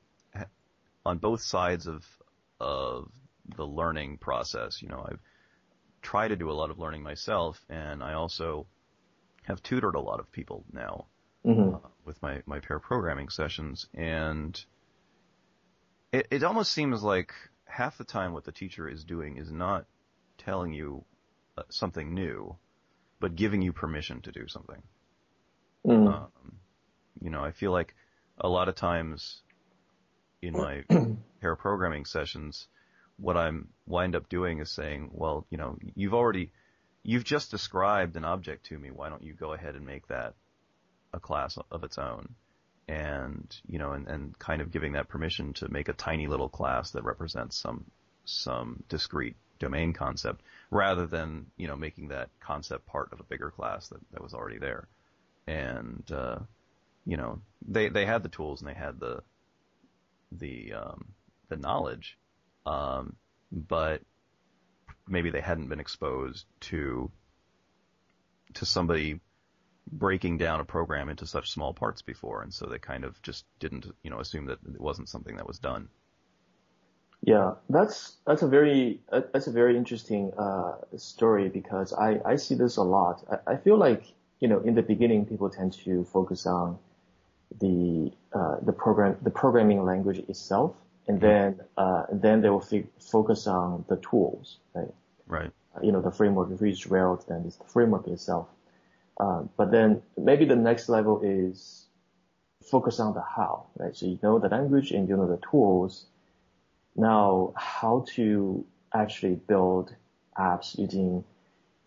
on 1.06 1.18
both 1.18 1.42
sides 1.42 1.88
of 1.88 2.06
of 2.60 3.12
the 3.56 3.66
learning 3.66 4.18
process. 4.18 4.82
You 4.82 4.90
know, 4.90 5.06
I've 5.08 5.20
tried 6.06 6.28
to 6.30 6.36
do 6.36 6.52
a 6.52 6.54
lot 6.54 6.70
of 6.70 6.78
learning 6.78 7.02
myself, 7.02 7.60
and 7.68 8.04
I 8.04 8.14
also 8.14 8.68
have 9.44 9.62
tutored 9.64 9.96
a 9.96 10.00
lot 10.00 10.20
of 10.20 10.32
people 10.32 10.64
now 10.72 11.06
mm-hmm. 11.44 11.76
uh, 11.76 11.90
with 12.06 12.22
my 12.22 12.44
my 12.46 12.60
pair 12.60 12.80
programming 12.80 13.30
sessions, 13.30 13.88
and 13.94 14.64
it 16.12 16.28
it 16.30 16.44
almost 16.44 16.72
seems 16.72 17.02
like 17.02 17.34
half 17.66 17.98
the 17.98 18.04
time 18.04 18.34
what 18.34 18.44
the 18.44 18.52
teacher 18.52 18.88
is 18.88 19.04
doing 19.04 19.38
is 19.38 19.52
not 19.52 19.86
telling 20.38 20.74
you 20.74 21.04
uh, 21.58 21.64
something 21.70 22.14
new, 22.14 22.56
but 23.20 23.36
giving 23.36 23.64
you 23.64 23.74
permission 23.74 24.22
to 24.22 24.32
do 24.32 24.48
something. 24.48 24.84
Mm. 25.86 26.08
Um, 26.08 26.60
you 27.20 27.32
know, 27.32 27.44
I 27.44 27.52
feel 27.52 27.72
like 27.72 27.96
a 28.38 28.48
lot 28.48 28.70
of 28.70 28.76
times 28.76 29.42
in 30.42 30.54
my 30.54 30.84
pair 31.42 31.56
programming 31.56 32.06
sessions, 32.06 32.68
what 33.18 33.38
I'm 33.38 33.70
wind 33.86 34.16
up 34.16 34.30
doing 34.30 34.60
is 34.60 34.72
saying, 34.72 35.10
well, 35.14 35.46
you 35.50 35.58
know, 35.58 35.78
you've 35.96 36.14
already, 36.14 36.52
you've 37.04 37.24
just 37.24 37.52
described 37.52 38.16
an 38.16 38.26
object 38.26 38.66
to 38.68 38.80
me. 38.80 38.92
Why 38.92 39.10
don't 39.10 39.24
you 39.24 39.34
go 39.34 39.54
ahead 39.54 39.76
and 39.76 39.86
make 39.86 40.08
that 40.08 40.34
a 41.14 41.20
class 41.20 41.58
of 41.72 41.84
its 41.84 41.98
own? 41.98 42.36
And, 42.88 43.56
you 43.68 43.80
know, 43.80 43.94
and, 43.94 44.08
and 44.08 44.38
kind 44.38 44.62
of 44.62 44.72
giving 44.72 44.94
that 44.94 45.08
permission 45.08 45.54
to 45.54 45.72
make 45.72 45.90
a 45.90 45.94
tiny 45.94 46.28
little 46.28 46.50
class 46.50 46.92
that 46.92 47.04
represents 47.04 47.58
some, 47.58 47.86
some 48.26 48.84
discrete 48.90 49.36
domain 49.58 49.94
concept 49.94 50.42
rather 50.70 51.08
than, 51.08 51.48
you 51.58 51.68
know, 51.68 51.76
making 51.76 52.10
that 52.10 52.30
concept 52.40 52.86
part 52.86 53.12
of 53.12 53.20
a 53.20 53.24
bigger 53.24 53.50
class 53.50 53.88
that, 53.88 54.00
that 54.12 54.22
was 54.22 54.34
already 54.34 54.60
there. 54.60 54.88
And, 55.48 56.04
uh, 56.12 56.40
you 57.06 57.18
know, 57.18 57.40
they, 57.68 57.90
they 57.90 58.06
had 58.06 58.22
the 58.22 58.30
tools 58.30 58.62
and 58.62 58.70
they 58.70 58.76
had 58.76 59.00
the, 59.00 59.24
the 60.32 60.74
um, 60.74 61.06
the 61.50 61.56
knowledge, 61.56 62.18
um, 62.66 63.16
but 63.52 64.02
maybe 65.08 65.30
they 65.30 65.42
hadn't 65.42 65.68
been 65.68 65.80
exposed 65.80 66.46
to 66.60 67.12
to 68.54 68.66
somebody 68.66 69.20
breaking 69.92 70.38
down 70.38 70.60
a 70.60 70.66
program 70.66 71.10
into 71.10 71.28
such 71.28 71.52
small 71.52 71.74
parts 71.74 72.02
before, 72.02 72.42
and 72.42 72.54
so 72.54 72.66
they 72.66 72.80
kind 72.80 73.04
of 73.04 73.22
just 73.22 73.46
didn't, 73.60 73.86
you 74.04 74.10
know, 74.10 74.20
assume 74.20 74.46
that 74.48 74.60
it 74.74 74.82
wasn't 74.82 75.10
something 75.10 75.36
that 75.36 75.48
was 75.48 75.60
done. 75.60 75.90
Yeah, 77.22 77.54
that's 77.70 78.18
that's 78.28 78.44
a 78.44 78.48
very 78.48 79.02
that's 79.10 79.48
a 79.48 79.52
very 79.52 79.78
interesting 79.78 80.32
uh, 80.38 80.74
story 80.98 81.50
because 81.50 81.92
I 81.94 82.20
I 82.24 82.36
see 82.36 82.56
this 82.56 82.78
a 82.78 82.84
lot. 82.84 83.24
I, 83.32 83.54
I 83.54 83.58
feel 83.58 83.78
like 83.78 84.04
you 84.40 84.48
know 84.48 84.60
in 84.60 84.76
the 84.76 84.84
beginning 84.84 85.26
people 85.26 85.50
tend 85.50 85.74
to 85.86 86.04
focus 86.06 86.46
on 86.46 86.78
the 87.60 88.12
uh, 88.34 88.58
the 88.62 88.74
program 88.74 89.18
the 89.24 89.32
programming 89.32 89.84
language 89.84 90.20
itself, 90.30 90.76
and 91.08 91.20
mm-hmm. 91.20 91.28
then 91.28 91.60
uh, 91.78 92.04
then 92.12 92.42
they 92.42 92.50
will 92.50 92.64
f- 92.72 92.86
focus 93.00 93.48
on 93.48 93.86
the 93.88 93.98
tools, 93.98 94.58
right? 94.74 94.94
Right. 95.28 95.52
Uh, 95.76 95.80
you 95.82 95.92
know, 95.92 96.02
the 96.02 96.12
framework. 96.12 96.52
If 96.52 96.62
it's 96.62 96.88
Rails, 96.88 97.26
then 97.28 97.44
it's 97.46 97.58
the 97.58 97.66
framework 97.66 98.08
itself. 98.08 98.48
Um, 99.20 99.50
but 99.58 99.72
then 99.72 100.02
maybe 100.18 100.46
the 100.46 100.56
next 100.56 100.90
level 100.90 101.22
is 101.24 101.86
focus 102.70 103.00
on 103.00 103.14
the 103.14 103.22
how, 103.22 103.68
right? 103.78 103.96
So 103.96 104.06
you 104.08 104.20
know 104.22 104.40
the 104.40 104.50
language 104.50 104.92
and 104.92 105.08
you 105.08 105.16
know 105.18 105.28
the 105.28 105.40
tools. 105.50 106.06
Now, 106.96 107.54
how 107.56 108.06
to 108.16 108.66
actually 108.94 109.36
build 109.36 109.94
apps 110.38 110.78
using 110.78 111.24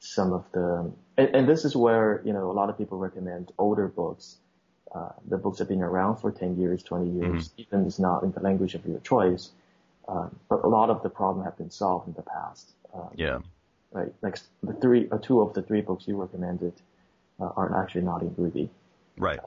some 0.00 0.32
of 0.32 0.44
the, 0.52 0.92
and, 1.16 1.34
and 1.34 1.48
this 1.48 1.64
is 1.64 1.74
where, 1.74 2.22
you 2.24 2.32
know, 2.32 2.50
a 2.50 2.52
lot 2.52 2.68
of 2.68 2.76
people 2.76 2.98
recommend 2.98 3.52
older 3.58 3.88
books 3.88 4.36
uh, 4.94 5.10
the 5.28 5.36
books 5.36 5.58
have 5.58 5.68
been 5.68 5.82
around 5.82 6.16
for 6.16 6.30
10 6.30 6.56
years, 6.56 6.82
20 6.82 7.10
years, 7.10 7.48
mm-hmm. 7.48 7.60
even 7.60 7.86
it's 7.86 7.98
not 7.98 8.22
in 8.22 8.32
the 8.32 8.40
language 8.40 8.74
of 8.74 8.86
your 8.86 9.00
choice. 9.00 9.50
Um, 10.08 10.34
but 10.48 10.64
a 10.64 10.68
lot 10.68 10.88
of 10.88 11.02
the 11.02 11.10
problem 11.10 11.44
have 11.44 11.58
been 11.58 11.70
solved 11.70 12.08
in 12.08 12.14
the 12.14 12.22
past. 12.22 12.72
Um, 12.94 13.10
yeah. 13.14 13.38
Right. 13.92 14.12
Like 14.22 14.38
the 14.62 14.72
three, 14.72 15.08
uh, 15.10 15.18
two 15.18 15.40
of 15.40 15.52
the 15.52 15.62
three 15.62 15.82
books 15.82 16.08
you 16.08 16.16
recommended 16.16 16.72
uh, 17.38 17.50
are 17.56 17.82
actually 17.82 18.02
not 18.02 18.22
in 18.22 18.34
Ruby. 18.36 18.70
Right. 19.18 19.40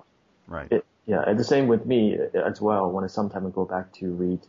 Right. 0.48 0.71
It, 0.71 0.86
yeah. 1.07 1.24
And 1.25 1.39
the 1.39 1.43
same 1.43 1.67
with 1.67 1.86
me 1.88 2.17
uh, 2.19 2.39
as 2.39 2.62
well. 2.62 2.91
When 2.91 3.03
I 3.03 3.07
sometimes 3.07 3.51
go 3.55 3.65
back 3.65 3.91
to 3.93 4.12
read, 4.12 4.39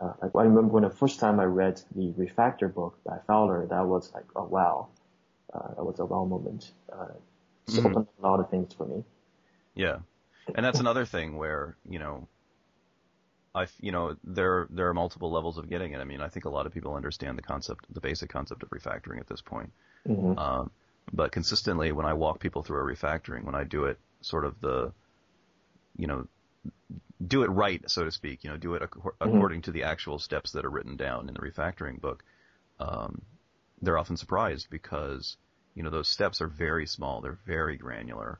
uh, 0.00 0.12
like 0.22 0.30
I 0.34 0.42
remember 0.44 0.72
when 0.72 0.84
the 0.84 0.90
first 0.90 1.20
time 1.20 1.38
I 1.40 1.44
read 1.44 1.82
the 1.94 2.12
Refactor 2.12 2.72
book 2.72 2.98
by 3.04 3.18
Fowler, 3.26 3.66
that 3.66 3.86
was 3.86 4.10
like, 4.14 4.24
oh 4.36 4.44
wow, 4.44 4.88
uh, 5.52 5.74
that 5.76 5.84
was 5.84 5.98
a 5.98 6.06
wow 6.06 6.24
moment. 6.24 6.72
Uh, 6.90 7.08
mm-hmm. 7.66 7.86
opened 7.86 8.06
a 8.22 8.26
lot 8.26 8.40
of 8.40 8.50
things 8.50 8.72
for 8.72 8.86
me. 8.86 9.04
Yeah 9.74 9.98
and 10.56 10.64
that's 10.64 10.80
another 10.86 11.04
thing 11.04 11.36
where 11.36 11.76
you 11.88 11.98
know 11.98 12.28
I, 13.54 13.66
you 13.80 13.90
know, 13.90 14.16
there 14.22 14.68
there 14.70 14.88
are 14.88 14.94
multiple 14.94 15.30
levels 15.30 15.58
of 15.58 15.68
getting 15.68 15.92
it. 15.92 15.98
I 15.98 16.04
mean, 16.04 16.20
I 16.20 16.28
think 16.28 16.44
a 16.44 16.50
lot 16.50 16.66
of 16.66 16.72
people 16.72 16.94
understand 16.94 17.36
the 17.36 17.42
concept, 17.42 17.92
the 17.92 18.00
basic 18.00 18.30
concept 18.30 18.62
of 18.62 18.70
refactoring 18.70 19.18
at 19.18 19.26
this 19.26 19.40
point. 19.40 19.72
Mm-hmm. 20.06 20.38
Um, 20.38 20.70
but 21.12 21.32
consistently, 21.32 21.90
when 21.90 22.06
I 22.06 22.14
walk 22.14 22.38
people 22.38 22.62
through 22.62 22.80
a 22.80 22.94
refactoring, 22.94 23.44
when 23.44 23.56
I 23.56 23.64
do 23.64 23.86
it, 23.86 23.98
sort 24.20 24.44
of 24.44 24.60
the, 24.60 24.92
you 25.96 26.06
know, 26.06 26.28
do 27.26 27.42
it 27.42 27.48
right, 27.48 27.82
so 27.90 28.04
to 28.04 28.12
speak. 28.12 28.44
You 28.44 28.50
know, 28.50 28.56
do 28.56 28.74
it 28.74 28.82
ac- 28.82 29.00
mm-hmm. 29.00 29.28
according 29.28 29.62
to 29.62 29.72
the 29.72 29.82
actual 29.82 30.20
steps 30.20 30.52
that 30.52 30.64
are 30.64 30.70
written 30.70 30.96
down 30.96 31.28
in 31.28 31.34
the 31.34 31.40
refactoring 31.40 32.00
book. 32.00 32.22
Um, 32.78 33.22
they're 33.82 33.98
often 33.98 34.16
surprised 34.16 34.68
because 34.70 35.36
you 35.74 35.82
know 35.82 35.90
those 35.90 36.08
steps 36.08 36.40
are 36.40 36.48
very 36.48 36.86
small. 36.86 37.20
They're 37.20 37.38
very 37.46 37.76
granular. 37.76 38.38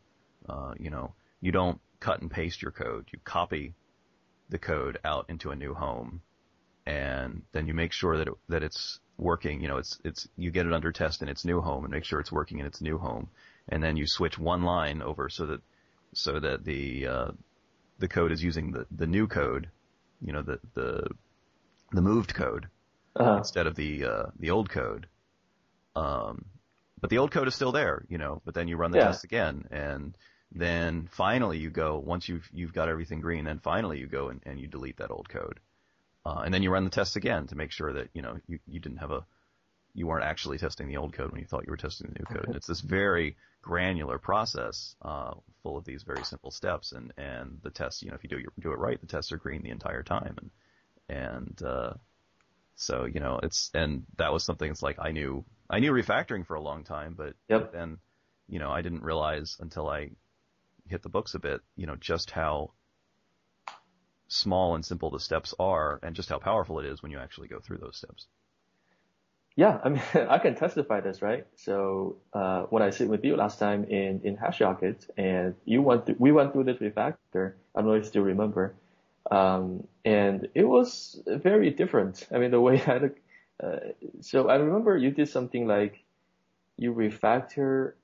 Uh, 0.49 0.75
you 0.79 0.90
know, 0.90 1.14
you 1.40 1.52
don't 1.52 1.80
cut 2.00 2.20
and 2.20 2.30
paste 2.30 2.62
your 2.62 2.73
code. 2.73 3.09
You 3.12 3.18
copy 3.25 3.75
the 4.49 4.59
code 4.59 4.99
out 5.04 5.26
into 5.28 5.50
a 5.50 5.56
new 5.56 5.75
home, 5.75 6.23
and 6.87 7.42
then 7.52 7.66
you 7.66 7.75
make 7.75 7.92
sure 7.92 8.18
that 8.18 8.28
it, 8.28 8.35
that 8.49 8.62
it's 8.62 8.99
working. 9.16 9.61
You 9.61 9.68
know, 9.68 9.76
it's 9.78 9.99
it's 10.04 10.28
you 10.37 10.50
get 10.50 10.66
it 10.66 10.73
under 10.73 10.92
test 10.92 11.23
in 11.23 11.28
its 11.28 11.44
new 11.44 11.61
home 11.61 11.85
and 11.85 11.92
make 11.92 12.04
sure 12.04 12.20
it's 12.20 12.32
working 12.32 12.59
in 12.59 12.66
its 12.66 12.80
new 12.80 12.99
home, 12.99 13.28
and 13.68 13.82
then 13.82 13.97
you 13.97 14.06
switch 14.06 14.38
one 14.38 14.62
line 14.62 15.02
over 15.02 15.28
so 15.28 15.47
that 15.47 15.61
so 16.12 16.40
that 16.40 16.64
the 16.64 17.06
uh, 17.06 17.30
the 17.99 18.09
code 18.09 18.32
is 18.32 18.42
using 18.42 18.73
the, 18.73 18.87
the 18.90 19.06
new 19.06 19.26
code, 19.26 19.68
you 20.20 20.32
know, 20.32 20.42
the 20.42 20.59
the 20.75 21.06
the 21.92 22.02
moved 22.02 22.35
code 22.35 22.68
uh-huh. 23.16 23.38
instead 23.38 23.66
of 23.66 23.76
the 23.76 24.04
uh, 24.04 24.26
the 24.38 24.50
old 24.50 24.68
code. 24.68 25.06
Um, 25.97 26.44
but 27.00 27.11
the 27.11 27.18
old 27.18 27.30
code 27.30 27.49
is 27.49 27.54
still 27.54 27.73
there, 27.73 28.04
you 28.09 28.18
know. 28.18 28.42
But 28.44 28.54
then 28.54 28.68
you 28.68 28.76
run 28.76 28.90
the 28.90 28.99
yeah. 28.99 29.06
test 29.06 29.25
again, 29.25 29.64
and 29.70 30.16
then 30.52 31.09
finally 31.12 31.59
you 31.59 31.71
go 31.71 31.99
once 31.99 32.28
you've 32.28 32.49
you've 32.52 32.73
got 32.73 32.88
everything 32.88 33.21
green. 33.21 33.45
Then 33.45 33.61
finally 33.61 33.99
you 33.99 34.07
go 34.07 34.28
and, 34.28 34.40
and 34.45 34.59
you 34.59 34.66
delete 34.66 34.99
that 34.99 35.11
old 35.11 35.28
code, 35.28 35.61
uh, 36.26 36.42
and 36.45 36.52
then 36.52 36.62
you 36.62 36.71
run 36.71 36.85
the 36.85 36.90
tests 36.90 37.16
again 37.16 37.47
to 37.49 37.57
make 37.57 37.71
sure 37.71 37.92
that 37.92 38.09
you 38.14 38.23
know 38.23 38.38
you 38.47 38.59
you 38.66 38.80
didn't 38.80 38.99
have 38.99 39.11
a 39.11 39.25
you 39.95 40.07
weren't 40.07 40.25
actually 40.25 40.59
testing 40.59 40.88
the 40.88 40.97
old 40.97 41.12
code 41.12 41.33
when 41.33 41.40
you 41.40 41.47
thought 41.47 41.64
you 41.66 41.71
were 41.71 41.76
testing 41.76 42.09
the 42.09 42.19
new 42.19 42.25
code. 42.25 42.47
And 42.47 42.57
it's 42.57 42.66
this 42.66 42.80
very 42.80 43.37
granular 43.62 44.19
process, 44.19 44.95
uh, 45.02 45.35
full 45.62 45.76
of 45.76 45.85
these 45.85 46.02
very 46.02 46.25
simple 46.25 46.50
steps. 46.50 46.92
And, 46.92 47.12
and 47.16 47.59
the 47.62 47.71
tests, 47.71 48.02
you 48.02 48.11
know, 48.11 48.14
if 48.14 48.23
you 48.23 48.30
do, 48.30 48.45
do 48.61 48.73
it 48.73 48.78
right, 48.78 49.00
the 49.00 49.07
tests 49.07 49.33
are 49.33 49.37
green 49.37 49.62
the 49.62 49.71
entire 49.71 50.02
time. 50.02 50.37
And, 50.38 50.50
and, 51.09 51.62
uh, 51.62 51.95
so, 52.76 53.04
you 53.04 53.21
know, 53.21 53.40
it's, 53.42 53.71
and 53.75 54.04
that 54.16 54.33
was 54.33 54.45
something 54.45 54.71
it's 54.71 54.83
like 54.83 54.99
I 55.00 55.11
knew, 55.11 55.45
I 55.69 55.80
knew 55.80 55.92
refactoring 55.92 56.47
for 56.47 56.54
a 56.54 56.62
long 56.62 56.85
time, 56.85 57.14
but 57.16 57.35
yep. 57.49 57.73
then, 57.73 57.99
you 58.49 58.59
know, 58.59 58.71
I 58.71 58.83
didn't 58.83 59.02
realize 59.02 59.57
until 59.61 59.88
I 59.88 60.11
hit 60.90 61.02
the 61.02 61.09
books 61.09 61.35
a 61.35 61.38
bit, 61.38 61.61
you 61.76 61.87
know, 61.87 61.97
just 61.97 62.30
how 62.30 62.73
small 64.28 64.75
and 64.75 64.85
simple 64.85 65.11
the 65.11 65.20
steps 65.20 65.54
are 65.59 65.99
and 66.02 66.14
just 66.14 66.28
how 66.28 66.38
powerful 66.38 66.78
it 66.78 66.87
is 66.87 67.02
when 67.02 67.11
you 67.11 67.18
actually 67.18 67.49
go 67.49 67.61
through 67.61 67.78
those 67.78 67.97
steps. 67.97 68.26
Yeah, 69.56 69.80
I 69.82 69.88
mean, 69.88 70.02
I 70.14 70.38
can 70.38 70.54
testify 70.54 71.00
this, 71.00 71.23
right? 71.23 71.47
So 71.56 72.16
uh, 72.32 72.62
when 72.64 72.82
I 72.82 72.90
sit 72.90 73.09
with 73.09 73.25
you 73.25 73.37
last 73.37 73.59
time 73.59 73.85
in 73.85 74.20
in 74.25 74.37
HashRocket, 74.37 75.09
and 75.16 75.54
you 75.64 75.82
went 75.82 76.06
through, 76.06 76.16
we 76.18 76.32
went 76.32 76.52
through 76.52 76.64
this 76.64 76.78
refactor. 76.78 77.54
I 77.75 77.80
don't 77.80 77.88
know 77.88 77.94
if 77.94 78.04
you 78.04 78.09
still 78.09 78.23
remember, 78.23 78.75
um, 79.30 79.87
and 80.04 80.49
it 80.54 80.64
was 80.64 81.20
very 81.26 81.70
different. 81.70 82.26
I 82.32 82.38
mean, 82.38 82.52
the 82.52 82.61
way 82.61 82.80
I 82.87 83.11
uh, 83.62 83.78
so 84.20 84.49
I 84.49 84.56
remember 84.56 84.97
you 84.97 85.11
did 85.11 85.28
something 85.28 85.66
like 85.66 86.02
you 86.76 86.94
refactor 86.94 87.94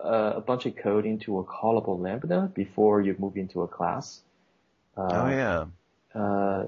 uh, 0.00 0.34
a 0.36 0.40
bunch 0.40 0.66
of 0.66 0.76
code 0.76 1.06
into 1.06 1.38
a 1.38 1.44
callable 1.44 1.98
lambda 1.98 2.50
before 2.54 3.00
you 3.00 3.16
move 3.18 3.36
into 3.36 3.62
a 3.62 3.68
class. 3.68 4.20
Uh, 4.96 5.08
oh 5.10 5.28
yeah. 5.28 5.64
Uh, 6.14 6.66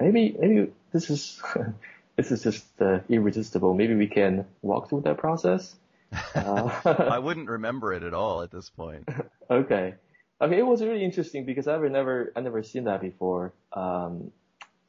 maybe 0.00 0.36
maybe 0.38 0.72
this 0.92 1.10
is 1.10 1.40
this 2.16 2.30
is 2.30 2.42
just 2.42 2.66
uh, 2.80 3.00
irresistible. 3.08 3.74
Maybe 3.74 3.94
we 3.94 4.06
can 4.06 4.46
walk 4.62 4.88
through 4.88 5.02
that 5.02 5.18
process. 5.18 5.74
Uh, 6.34 6.70
I 6.84 7.18
wouldn't 7.26 7.48
remember 7.48 7.94
it 7.94 8.02
at 8.02 8.12
all 8.12 8.42
at 8.42 8.50
this 8.50 8.68
point. 8.68 9.08
okay. 9.50 9.94
I 10.42 10.46
mean, 10.46 10.58
it 10.58 10.66
was 10.66 10.82
really 10.82 11.04
interesting 11.04 11.46
because 11.46 11.68
I've 11.68 11.82
never, 11.82 12.32
I 12.34 12.40
never 12.40 12.62
seen 12.64 12.84
that 12.84 13.00
before. 13.00 13.52
Um, 13.72 14.32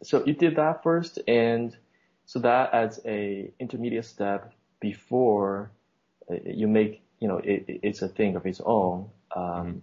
so 0.02 0.26
you 0.26 0.34
did 0.34 0.56
that 0.56 0.82
first, 0.84 1.20
and 1.28 1.78
so 2.26 2.40
that 2.40 2.74
adds 2.74 3.00
a 3.06 3.52
intermediate 3.60 4.06
step 4.06 4.52
before 4.80 5.72
uh, 6.30 6.38
you 6.44 6.68
make, 6.68 7.03
you 7.24 7.30
know, 7.30 7.38
it, 7.38 7.64
it's 7.68 8.02
a 8.02 8.10
thing 8.10 8.36
of 8.36 8.46
its 8.46 8.60
own. 8.66 9.10
Um, 9.34 9.44
mm-hmm. 9.44 9.78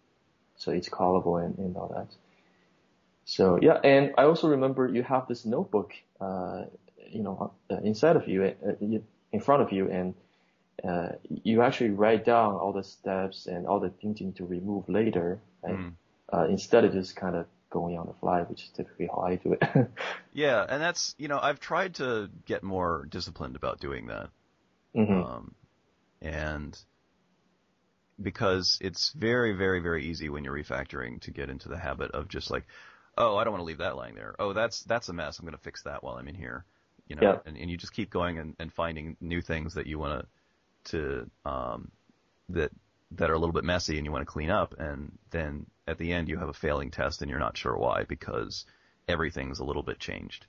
so 0.59 0.73
it's 0.73 0.91
callable 0.91 1.43
and, 1.43 1.57
and 1.57 1.75
all 1.75 1.89
that. 1.97 2.09
So 3.25 3.59
yeah, 3.63 3.79
and 3.83 4.13
I 4.19 4.25
also 4.25 4.49
remember 4.49 4.87
you 4.87 5.03
have 5.03 5.27
this 5.27 5.47
notebook, 5.47 5.95
uh, 6.21 6.65
you 7.09 7.23
know, 7.23 7.55
uh, 7.71 7.79
inside 7.83 8.17
of 8.17 8.29
you, 8.29 8.45
uh, 8.45 8.73
in 9.33 9.41
front 9.41 9.63
of 9.63 9.73
you, 9.73 9.91
and 9.91 10.15
uh, 10.85 11.13
you 11.45 11.63
actually 11.63 11.91
write 11.91 12.27
down 12.27 12.57
all 12.57 12.75
the 12.75 12.85
steps 12.85 13.47
and 13.47 13.67
all 13.67 13.81
the 13.81 13.89
things 13.89 14.21
you 14.21 14.27
need 14.27 14.37
to 14.37 14.45
remove 14.45 14.87
later, 14.91 15.39
and 15.63 15.95
mm. 16.31 16.51
instead 16.51 16.85
of 16.85 16.93
just 16.93 17.17
kind 17.17 17.37
of 17.37 17.47
going 17.71 17.97
on 17.97 18.07
the 18.07 18.15
fly, 18.21 18.43
which 18.43 18.65
is 18.65 18.69
typically 18.71 19.07
how 19.07 19.21
I 19.21 19.37
do 19.37 19.55
it. 19.55 19.63
yeah, 20.35 20.67
and 20.69 20.83
that's 20.83 21.15
you 21.17 21.29
know 21.29 21.39
I've 21.41 21.61
tried 21.61 21.95
to 21.95 22.29
get 22.45 22.63
more 22.63 23.07
disciplined 23.09 23.57
about 23.57 23.81
doing 23.81 24.09
that, 24.09 24.29
mm-hmm. 24.95 25.23
um, 25.23 25.55
and 26.21 26.79
because 28.23 28.79
it's 28.81 29.11
very 29.13 29.53
very 29.53 29.81
very 29.81 30.05
easy 30.05 30.29
when 30.29 30.45
you're 30.45 30.57
refactoring 30.57 31.21
to 31.21 31.31
get 31.31 31.51
into 31.51 31.69
the 31.69 31.79
habit 31.79 32.11
of 32.13 32.29
just 32.29 32.51
like, 32.51 32.65
oh 33.17 33.37
I 33.37 33.45
don't 33.45 33.53
want 33.53 33.63
to 33.63 33.67
leave 33.67 33.79
that 33.79 33.97
lying 33.97 34.15
there. 34.15 34.35
Oh 34.39 34.53
that's 34.53 34.83
that's 34.85 35.09
a 35.09 35.13
mess. 35.13 35.39
I'm 35.39 35.45
going 35.45 35.57
to 35.57 35.63
fix 35.63 35.83
that 35.85 36.03
while 36.03 36.17
I'm 36.17 36.29
in 36.29 36.35
here 36.35 36.65
you 37.11 37.17
know, 37.17 37.23
yeah. 37.23 37.39
and, 37.45 37.57
and 37.59 37.69
you 37.69 37.77
just 37.77 37.93
keep 37.93 38.09
going 38.09 38.39
and, 38.39 38.55
and 38.61 38.73
finding 38.73 39.17
new 39.21 39.43
things 39.43 39.75
that 39.75 39.89
you 39.89 39.99
want 39.99 40.27
to, 40.85 40.91
to, 40.93 41.31
um, 41.45 41.91
that, 42.51 42.71
that 43.11 43.31
are 43.31 43.35
a 43.35 43.39
little 43.39 43.53
bit 43.53 43.65
messy 43.65 43.97
and 43.97 44.07
you 44.07 44.13
want 44.13 44.23
to 44.23 44.33
clean 44.33 44.49
up. 44.49 44.77
And 44.79 45.19
then 45.33 45.67
at 45.89 45.99
the 45.99 46.13
end 46.13 46.29
you 46.29 46.39
have 46.39 46.49
a 46.49 46.55
failing 46.55 46.93
test 46.93 47.21
and 47.21 47.29
you're 47.29 47.41
not 47.41 47.57
sure 47.57 47.77
why 47.77 48.05
because 48.05 48.65
everything's 49.09 49.59
a 49.59 49.65
little 49.65 49.83
bit 49.83 49.99
changed. 49.99 50.47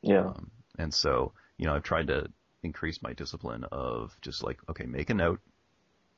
Yeah. 0.00 0.26
Um, 0.26 0.52
and 0.78 0.94
so, 0.94 1.32
you 1.56 1.66
know, 1.66 1.74
I've 1.74 1.82
tried 1.82 2.06
to 2.06 2.28
increase 2.62 3.02
my 3.02 3.12
discipline 3.12 3.64
of 3.72 4.16
just 4.22 4.44
like, 4.44 4.60
okay, 4.70 4.86
make 4.86 5.10
a 5.10 5.14
note, 5.14 5.40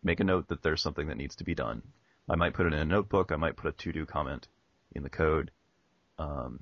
make 0.03 0.21
a 0.21 0.25
note 0.25 0.49
that 0.49 0.63
there's 0.63 0.83
something 0.83 1.09
that 1.09 1.17
needs 1.17 1.37
to 1.37 1.45
be 1.45 1.55
done. 1.55 1.83
I 2.29 2.37
might 2.37 2.55
put 2.55 2.67
it 2.67 2.73
in 2.73 2.79
a 2.79 2.85
notebook. 2.85 3.33
I 3.33 3.37
might 3.37 3.57
put 3.57 3.69
a 3.69 3.73
to 3.73 3.93
do 3.93 4.07
comment 4.07 4.47
in 4.93 5.03
the 5.03 5.11
code, 5.11 5.51
um, 6.19 6.61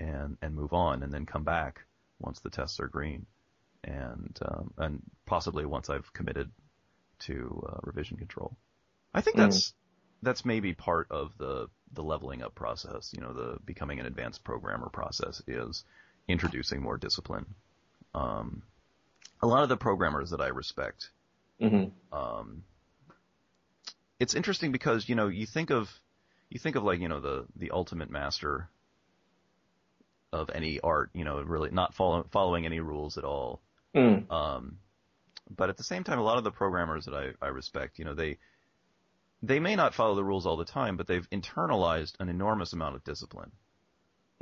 and, 0.00 0.36
and 0.42 0.54
move 0.54 0.72
on 0.72 1.02
and 1.02 1.12
then 1.12 1.26
come 1.26 1.44
back 1.44 1.84
once 2.20 2.40
the 2.40 2.50
tests 2.50 2.80
are 2.80 2.88
green, 2.88 3.26
and 3.84 4.38
um, 4.42 4.72
and 4.78 5.02
possibly 5.26 5.64
once 5.64 5.90
I've 5.90 6.12
committed 6.12 6.50
to 7.20 7.66
uh, 7.68 7.78
revision 7.82 8.16
control. 8.16 8.56
I 9.14 9.20
think 9.20 9.36
that's 9.36 9.70
mm. 9.70 9.72
that's 10.22 10.44
maybe 10.44 10.74
part 10.74 11.08
of 11.10 11.36
the 11.38 11.68
the 11.92 12.02
leveling 12.02 12.42
up 12.42 12.54
process. 12.54 13.12
You 13.14 13.22
know, 13.22 13.32
the 13.32 13.58
becoming 13.64 14.00
an 14.00 14.06
advanced 14.06 14.44
programmer 14.44 14.88
process 14.88 15.42
is 15.46 15.84
introducing 16.26 16.82
more 16.82 16.98
discipline. 16.98 17.46
Um, 18.14 18.62
a 19.40 19.46
lot 19.46 19.62
of 19.62 19.68
the 19.68 19.76
programmers 19.76 20.30
that 20.30 20.40
I 20.40 20.48
respect, 20.48 21.10
mm-hmm. 21.60 22.16
um, 22.16 22.64
it's 24.20 24.34
interesting 24.34 24.72
because 24.72 25.08
you 25.08 25.14
know 25.14 25.28
you 25.28 25.46
think 25.46 25.70
of 25.70 25.90
you 26.50 26.58
think 26.58 26.76
of 26.76 26.84
like 26.84 27.00
you 27.00 27.08
know 27.08 27.20
the 27.20 27.46
the 27.56 27.70
ultimate 27.70 28.10
master 28.10 28.68
of 30.32 30.50
any 30.54 30.80
art, 30.80 31.10
you 31.14 31.24
know, 31.24 31.40
really 31.42 31.70
not 31.70 31.94
follow, 31.94 32.26
following 32.30 32.66
any 32.66 32.80
rules 32.80 33.16
at 33.16 33.24
all. 33.24 33.62
Mm. 33.94 34.30
Um, 34.30 34.78
but 35.54 35.70
at 35.70 35.76
the 35.76 35.84
same 35.84 36.04
time, 36.04 36.18
a 36.18 36.22
lot 36.22 36.38
of 36.38 36.44
the 36.44 36.50
programmers 36.50 37.06
that 37.06 37.14
I, 37.14 37.30
I 37.44 37.48
respect, 37.48 37.98
you 37.98 38.04
know, 38.04 38.14
they 38.14 38.38
they 39.40 39.60
may 39.60 39.76
not 39.76 39.94
follow 39.94 40.16
the 40.16 40.24
rules 40.24 40.46
all 40.46 40.56
the 40.56 40.64
time, 40.64 40.96
but 40.96 41.06
they've 41.06 41.28
internalized 41.30 42.14
an 42.18 42.28
enormous 42.28 42.72
amount 42.72 42.96
of 42.96 43.04
discipline. 43.04 43.52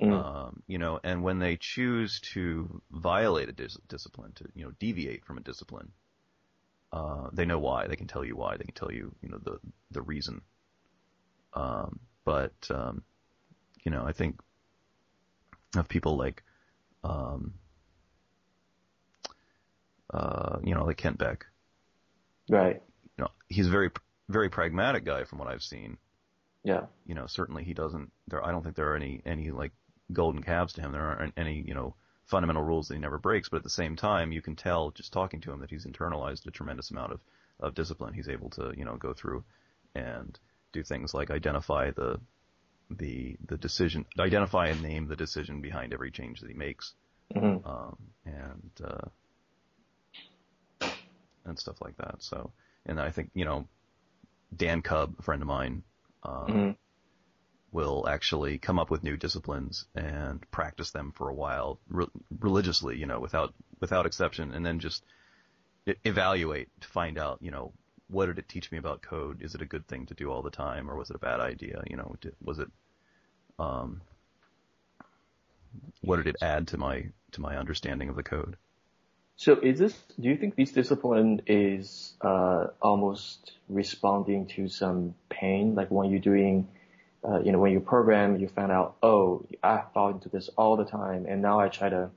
Mm. 0.00 0.12
Um, 0.12 0.62
you 0.66 0.78
know, 0.78 1.00
and 1.04 1.23
when 1.23 1.38
they 1.38 1.56
choose 1.56 2.21
to 2.33 2.83
violate 2.90 3.49
a 3.49 3.52
dis- 3.52 3.78
discipline, 3.88 4.33
to 4.37 4.45
you 4.54 4.64
know, 4.64 4.73
deviate 4.78 5.25
from 5.25 5.38
a 5.38 5.42
discipline, 5.42 5.92
uh, 6.97 7.29
they 7.33 7.45
know 7.45 7.59
why. 7.59 7.87
They 7.87 7.97
can 7.97 8.07
tell 8.07 8.25
you 8.25 8.37
why. 8.37 8.57
They 8.57 8.65
can 8.65 8.75
tell 8.75 8.93
you, 8.93 9.15
you 9.23 9.29
know, 9.29 9.38
the 9.38 9.59
the 9.91 10.03
reason. 10.03 10.41
Um, 11.53 12.00
but 12.25 12.71
um, 12.71 13.03
you 13.85 13.91
know, 13.93 14.05
I 14.11 14.12
think 14.12 14.41
of 15.76 15.88
people 15.88 16.17
like, 16.17 16.43
um, 17.05 17.55
uh, 20.12 20.59
you 20.62 20.75
know, 20.75 20.85
like 20.85 20.97
Kent 20.97 21.19
Beck. 21.19 21.47
Right. 22.49 22.83
You 23.17 23.25
know, 23.25 23.31
he's 23.49 23.67
a 23.67 23.71
very, 23.71 23.91
very 24.29 24.49
pragmatic 24.49 25.05
guy 25.05 25.25
from 25.25 25.38
what 25.38 25.49
I've 25.49 25.62
seen. 25.62 25.99
Yeah. 26.65 26.87
You 27.07 27.15
know, 27.15 27.26
certainly 27.26 27.65
he 27.65 27.75
doesn't, 27.75 28.11
there, 28.29 28.45
I 28.45 28.50
don't 28.50 28.62
think 28.62 28.76
there 28.76 28.91
are 28.93 28.97
any, 28.97 29.23
any 29.25 29.50
like 29.50 29.73
golden 30.12 30.43
calves 30.43 30.73
to 30.75 30.81
him. 30.81 30.93
There 30.93 31.03
aren't 31.03 31.35
any, 31.37 31.62
you 31.67 31.75
know, 31.75 31.95
fundamental 32.26 32.62
rules 32.62 32.88
that 32.88 32.95
he 32.95 33.00
never 33.00 33.18
breaks, 33.18 33.49
but 33.49 33.59
at 33.59 33.62
the 33.62 33.71
same 33.71 33.97
time, 33.97 34.33
you 34.33 34.42
can 34.42 34.56
tell 34.56 34.90
just 34.90 35.12
talking 35.12 35.40
to 35.40 35.52
him 35.52 35.61
that 35.61 35.71
he's 35.71 35.87
internalized 35.87 36.47
a 36.47 36.50
tremendous 36.50 36.90
amount 36.90 37.12
of, 37.12 37.21
of 37.61 37.75
discipline. 37.75 38.14
He's 38.14 38.28
able 38.28 38.50
to, 38.50 38.75
you 38.76 38.85
know, 38.85 38.97
go 38.97 39.14
through 39.14 39.45
and 39.95 40.38
do 40.73 40.83
things 40.83 41.14
like 41.14 41.30
identify 41.30 41.92
the, 41.92 42.21
the 42.90 43.37
the 43.49 43.56
decision, 43.56 44.04
identify 44.18 44.68
and 44.68 44.83
name 44.83 45.09
the 45.09 45.16
decision 45.16 45.61
behind 45.61 45.92
every 45.92 46.11
change 46.11 46.40
that 46.40 46.49
he 46.49 46.54
makes, 46.54 46.95
mm-hmm. 47.35 47.66
um, 47.66 47.97
and 48.25 48.71
uh, 48.85 49.09
and 51.45 51.59
stuff 51.59 51.80
like 51.80 51.97
that. 51.97 52.23
So, 52.23 52.52
and 52.85 53.00
I 53.00 53.11
think 53.11 53.30
you 53.35 53.45
know, 53.45 53.66
Dan 54.54 54.83
Kubb, 54.83 55.16
a 55.18 55.23
friend 55.23 55.42
of 55.42 55.49
mine, 55.49 55.83
um, 56.23 56.47
mm-hmm. 56.47 56.71
Will 57.73 58.06
actually 58.08 58.58
come 58.58 58.78
up 58.78 58.90
with 58.90 59.02
new 59.02 59.16
disciplines 59.16 59.87
and 59.94 60.49
practice 60.50 60.90
them 60.92 61.12
for 61.12 61.28
a 61.28 61.35
while 61.35 61.78
re- 61.88 62.06
religiously, 62.40 62.96
you 62.96 63.06
know, 63.06 63.20
without 63.20 63.54
without 63.80 64.06
exception, 64.06 64.52
and 64.52 64.64
then 64.64 64.78
just 64.78 65.04
evaluate 66.04 66.68
to 66.80 66.88
find 66.88 67.18
out, 67.18 67.38
you 67.40 67.50
know, 67.50 67.73
what 68.08 68.26
did 68.26 68.38
it 68.38 68.49
teach 68.49 68.70
me 68.70 68.78
about 68.78 69.02
code? 69.02 69.42
Is 69.42 69.54
it 69.54 69.62
a 69.62 69.66
good 69.66 69.87
thing 69.87 70.06
to 70.06 70.14
do 70.14 70.30
all 70.30 70.42
the 70.42 70.50
time, 70.50 70.90
or 70.90 70.96
was 70.96 71.11
it 71.11 71.16
a 71.16 71.20
bad 71.20 71.40
idea? 71.40 71.82
You 71.88 71.96
know, 71.96 72.16
did, 72.20 72.35
was 72.42 72.58
it, 72.58 72.68
um, 73.58 74.00
what 76.00 76.16
did 76.16 76.28
it 76.28 76.37
add 76.40 76.68
to 76.68 76.78
my 76.78 77.06
to 77.32 77.40
my 77.40 77.56
understanding 77.56 78.08
of 78.08 78.16
the 78.16 78.23
code? 78.23 78.56
So 79.37 79.54
is 79.61 79.78
this? 79.78 79.94
Do 80.18 80.28
you 80.28 80.37
think 80.37 80.56
this 80.56 80.73
discipline 80.73 81.42
is 81.46 82.14
uh, 82.20 82.68
almost 82.80 83.52
responding 83.68 84.46
to 84.56 84.68
some 84.68 85.14
pain, 85.28 85.75
like 85.75 85.90
when 85.90 86.11
you're 86.11 86.20
doing, 86.20 86.68
uh, 87.25 87.40
you 87.40 87.52
know, 87.52 87.58
when 87.58 87.73
you 87.73 87.80
program, 87.80 88.38
you 88.38 88.49
find 88.49 88.70
out, 88.70 88.96
oh, 89.02 89.44
I 89.62 89.82
fall 89.94 90.11
into 90.11 90.28
this 90.28 90.49
all 90.56 90.76
the 90.76 90.85
time, 90.85 91.26
and 91.26 91.42
now 91.42 91.58
I 91.58 91.68
try 91.68 91.88
to, 91.88 92.11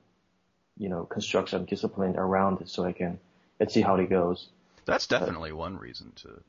you 0.78 0.88
know, 0.88 1.04
construct 1.04 1.50
some 1.50 1.64
discipline 1.64 2.16
around 2.16 2.60
it 2.60 2.68
so 2.68 2.84
I 2.84 2.92
can 2.92 3.18
let's 3.58 3.74
see 3.74 3.82
how 3.82 3.96
it 3.96 4.08
goes. 4.08 4.48
That's 4.86 5.06
definitely 5.06 5.52
one 5.52 5.76
reason 5.76 6.12
to 6.16 6.42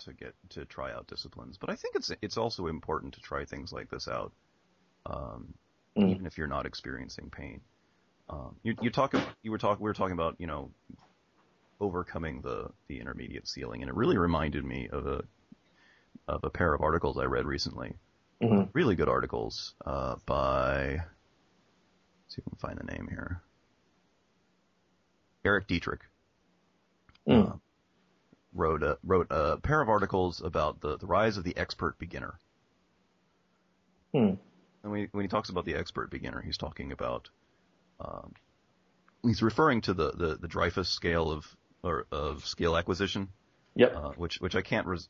to 0.00 0.12
get 0.12 0.34
to 0.50 0.64
try 0.64 0.92
out 0.92 1.06
disciplines, 1.08 1.58
but 1.58 1.70
I 1.70 1.74
think 1.74 1.96
it's 1.96 2.10
it's 2.22 2.36
also 2.36 2.66
important 2.66 3.14
to 3.14 3.20
try 3.20 3.44
things 3.44 3.72
like 3.72 3.90
this 3.90 4.08
out, 4.08 4.32
um, 5.06 5.54
mm. 5.96 6.10
even 6.10 6.26
if 6.26 6.38
you're 6.38 6.46
not 6.46 6.66
experiencing 6.66 7.30
pain. 7.30 7.60
Um, 8.30 8.56
you 8.62 8.74
you 8.80 8.90
talk 8.90 9.14
you 9.42 9.50
were 9.50 9.58
talking 9.58 9.82
we 9.82 9.88
were 9.88 9.94
talking 9.94 10.12
about 10.12 10.36
you 10.38 10.46
know 10.46 10.70
overcoming 11.80 12.40
the 12.42 12.70
the 12.88 13.00
intermediate 13.00 13.48
ceiling, 13.48 13.82
and 13.82 13.88
it 13.88 13.94
really 13.94 14.18
reminded 14.18 14.64
me 14.64 14.88
of 14.88 15.06
a 15.06 15.24
of 16.28 16.44
a 16.44 16.50
pair 16.50 16.74
of 16.74 16.82
articles 16.82 17.18
I 17.18 17.24
read 17.24 17.46
recently. 17.46 17.94
Mm-hmm. 18.42 18.70
Really 18.72 18.94
good 18.94 19.08
articles 19.08 19.74
uh, 19.84 20.16
by. 20.26 21.00
see 22.28 22.40
if 22.40 22.44
I 22.46 22.50
can 22.50 22.58
find 22.58 22.78
the 22.78 22.92
name 22.92 23.08
here. 23.08 23.42
Erik 25.44 25.66
Dietrich. 25.66 26.02
Mm. 27.28 27.52
Uh, 27.52 27.56
wrote 28.54 28.82
a 28.82 28.98
wrote 29.04 29.26
a 29.30 29.56
pair 29.58 29.80
of 29.80 29.88
articles 29.88 30.40
about 30.42 30.80
the, 30.80 30.96
the 30.98 31.06
rise 31.06 31.36
of 31.36 31.44
the 31.44 31.56
expert 31.56 31.98
beginner. 31.98 32.38
Mm. 34.14 34.38
And 34.82 34.92
when 34.92 35.00
he, 35.00 35.08
when 35.12 35.24
he 35.24 35.28
talks 35.28 35.48
about 35.48 35.64
the 35.64 35.74
expert 35.74 36.10
beginner, 36.10 36.40
he's 36.40 36.56
talking 36.56 36.92
about 36.92 37.28
um, 38.00 38.32
he's 39.22 39.42
referring 39.42 39.80
to 39.82 39.94
the, 39.94 40.12
the, 40.12 40.36
the 40.36 40.48
Dreyfus 40.48 40.88
scale 40.88 41.30
of 41.30 41.56
or 41.82 42.06
of 42.12 42.46
skill 42.46 42.76
acquisition. 42.76 43.28
Yep. 43.74 43.94
Uh, 43.94 44.10
which 44.16 44.40
which 44.40 44.56
I 44.56 44.62
can't 44.62 44.86
res- 44.86 45.08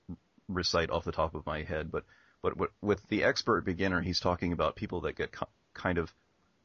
recite 0.49 0.91
off 0.91 1.05
the 1.05 1.13
top 1.13 1.35
of 1.35 1.47
my 1.47 1.63
head, 1.63 1.91
but 1.91 2.05
but 2.43 2.55
with 2.81 3.07
the 3.09 3.25
expert 3.25 3.65
beginner, 3.65 4.01
he's 4.01 4.21
talking 4.21 4.53
about 4.53 4.77
people 4.77 5.03
that 5.03 5.17
get 5.17 5.33
co- 5.33 5.49
kind 5.75 5.99
of 5.99 6.13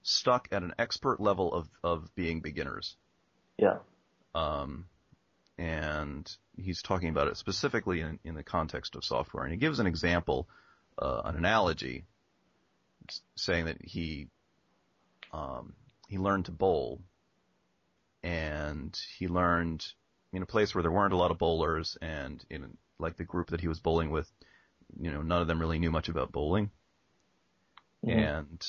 stuck 0.04 0.48
at 0.52 0.62
an 0.62 0.74
expert 0.78 1.20
level 1.20 1.54
of 1.54 1.68
of 1.84 2.14
being 2.16 2.42
beginners. 2.42 2.96
Yeah. 3.58 3.80
Um, 4.36 4.86
and 5.58 6.30
he's 6.58 6.82
talking 6.82 7.10
about 7.10 7.28
it 7.28 7.38
specifically 7.38 8.02
in, 8.02 8.20
in 8.24 8.36
the 8.36 8.44
context 8.44 8.96
of 8.96 9.04
software, 9.04 9.44
and 9.44 9.52
he 9.52 9.58
gives 9.58 9.80
an 9.80 9.88
example, 9.88 10.48
uh, 10.98 11.22
an 11.26 11.36
analogy, 11.36 12.06
saying 13.36 13.66
that 13.66 13.78
he 13.84 14.28
um, 15.32 15.74
he 16.08 16.18
learned 16.18 16.46
to 16.46 16.52
bowl, 16.52 17.02
and 18.24 18.98
he 19.18 19.28
learned 19.28 19.86
in 20.32 20.42
a 20.42 20.48
place 20.48 20.74
where 20.74 20.82
there 20.82 20.92
weren't 20.92 21.14
a 21.14 21.18
lot 21.18 21.32
of 21.32 21.38
bowlers, 21.38 21.98
and 22.02 22.44
in 22.50 22.78
like 23.04 23.18
the 23.18 23.24
group 23.24 23.52
that 23.52 23.62
he 23.62 23.68
was 23.68 23.80
bowling 23.80 24.10
with, 24.10 24.32
you 25.00 25.12
know, 25.12 25.22
none 25.22 25.42
of 25.42 25.48
them 25.48 25.60
really 25.60 25.80
knew 25.80 25.92
much 25.92 26.10
about 26.10 26.32
bowling, 26.32 26.72
mm-hmm. 28.04 28.18
and 28.18 28.68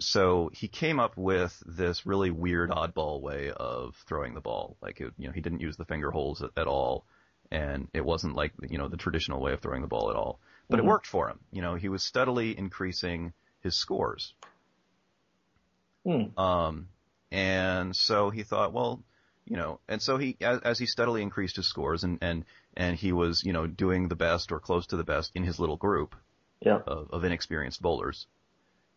so 0.00 0.50
he 0.52 0.68
came 0.68 0.98
up 0.98 1.16
with 1.16 1.62
this 1.64 2.04
really 2.04 2.30
weird 2.30 2.70
oddball 2.70 3.20
way 3.20 3.52
of 3.54 3.94
throwing 4.08 4.34
the 4.34 4.40
ball. 4.40 4.76
Like, 4.82 5.00
it, 5.00 5.12
you 5.16 5.28
know, 5.28 5.32
he 5.32 5.40
didn't 5.40 5.60
use 5.60 5.76
the 5.76 5.84
finger 5.84 6.10
holes 6.10 6.42
at, 6.42 6.50
at, 6.56 6.66
all, 6.66 7.04
and 7.50 7.88
it 7.94 8.04
wasn't 8.04 8.34
like 8.34 8.52
you 8.68 8.78
know 8.78 8.88
the 8.88 8.96
traditional 8.96 9.40
way 9.40 9.52
of 9.52 9.60
throwing 9.60 9.82
the 9.82 9.88
ball 9.88 10.10
at 10.10 10.16
all. 10.16 10.40
But 10.68 10.78
mm-hmm. 10.78 10.86
it 10.86 10.90
worked 10.90 11.06
for 11.06 11.28
him. 11.28 11.38
You 11.52 11.62
know, 11.62 11.74
he 11.74 11.88
was 11.88 12.02
steadily 12.02 12.56
increasing 12.56 13.32
his 13.60 13.76
scores. 13.76 14.34
Mm. 16.06 16.36
Um, 16.38 16.88
and 17.30 17.94
so 17.94 18.30
he 18.30 18.42
thought, 18.42 18.72
well, 18.72 19.02
you 19.46 19.56
know, 19.56 19.80
and 19.88 20.00
so 20.00 20.16
he, 20.18 20.36
as, 20.40 20.60
as 20.60 20.78
he 20.78 20.86
steadily 20.86 21.22
increased 21.22 21.56
his 21.56 21.68
scores 21.68 22.04
and, 22.04 22.18
and, 22.22 22.44
and 22.76 22.96
he 22.96 23.12
was, 23.12 23.42
you 23.44 23.52
know, 23.52 23.66
doing 23.66 24.08
the 24.08 24.16
best 24.16 24.52
or 24.52 24.60
close 24.60 24.86
to 24.88 24.96
the 24.96 25.04
best 25.04 25.32
in 25.34 25.42
his 25.42 25.58
little 25.58 25.76
group 25.76 26.14
yeah. 26.60 26.78
of, 26.86 27.10
of 27.10 27.24
inexperienced 27.24 27.82
bowlers. 27.82 28.26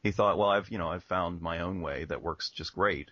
He 0.03 0.11
thought, 0.11 0.37
well, 0.37 0.49
I've, 0.49 0.69
you 0.69 0.77
know, 0.77 0.87
I've 0.87 1.03
found 1.03 1.41
my 1.41 1.59
own 1.59 1.81
way 1.81 2.05
that 2.05 2.21
works 2.21 2.51
just 2.51 2.75
great. 2.75 3.09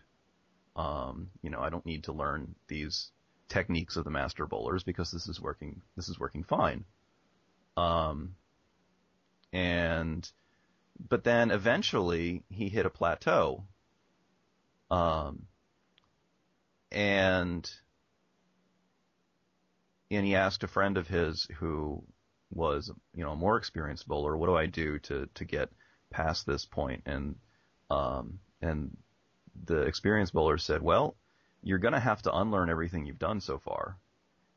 Um, 0.75 1.29
you 1.41 1.49
know, 1.49 1.59
I 1.59 1.69
don't 1.69 1.85
need 1.85 2.03
to 2.05 2.13
learn 2.13 2.55
these 2.67 3.11
techniques 3.49 3.95
of 3.95 4.03
the 4.03 4.11
master 4.11 4.45
bowlers 4.45 4.83
because 4.83 5.11
this 5.11 5.27
is 5.27 5.41
working, 5.41 5.81
this 5.95 6.09
is 6.09 6.19
working 6.19 6.43
fine. 6.43 6.85
Um, 7.75 8.35
and, 9.51 10.27
but 11.09 11.23
then 11.23 11.49
eventually 11.49 12.43
he 12.49 12.69
hit 12.69 12.85
a 12.85 12.91
plateau 12.91 13.65
um, 14.91 15.47
and 16.93 17.69
and 20.11 20.25
he 20.25 20.35
asked 20.35 20.63
a 20.63 20.67
friend 20.67 20.97
of 20.97 21.07
his 21.07 21.47
who 21.59 22.03
was 22.51 22.91
you 23.15 23.23
know 23.23 23.31
a 23.31 23.35
more 23.35 23.57
experienced 23.57 24.07
bowler, 24.07 24.37
what 24.37 24.47
do 24.47 24.55
I 24.55 24.67
do 24.67 24.99
to 24.99 25.27
to 25.33 25.45
get 25.45 25.69
past 26.09 26.45
this 26.45 26.65
point? 26.65 27.03
And 27.05 27.35
um, 27.89 28.39
and 28.61 28.95
the 29.65 29.81
experienced 29.81 30.33
bowler 30.33 30.57
said, 30.57 30.81
well, 30.81 31.15
you're 31.61 31.79
going 31.79 31.93
to 31.93 31.99
have 31.99 32.21
to 32.23 32.35
unlearn 32.35 32.69
everything 32.69 33.05
you've 33.05 33.19
done 33.19 33.41
so 33.41 33.57
far, 33.57 33.97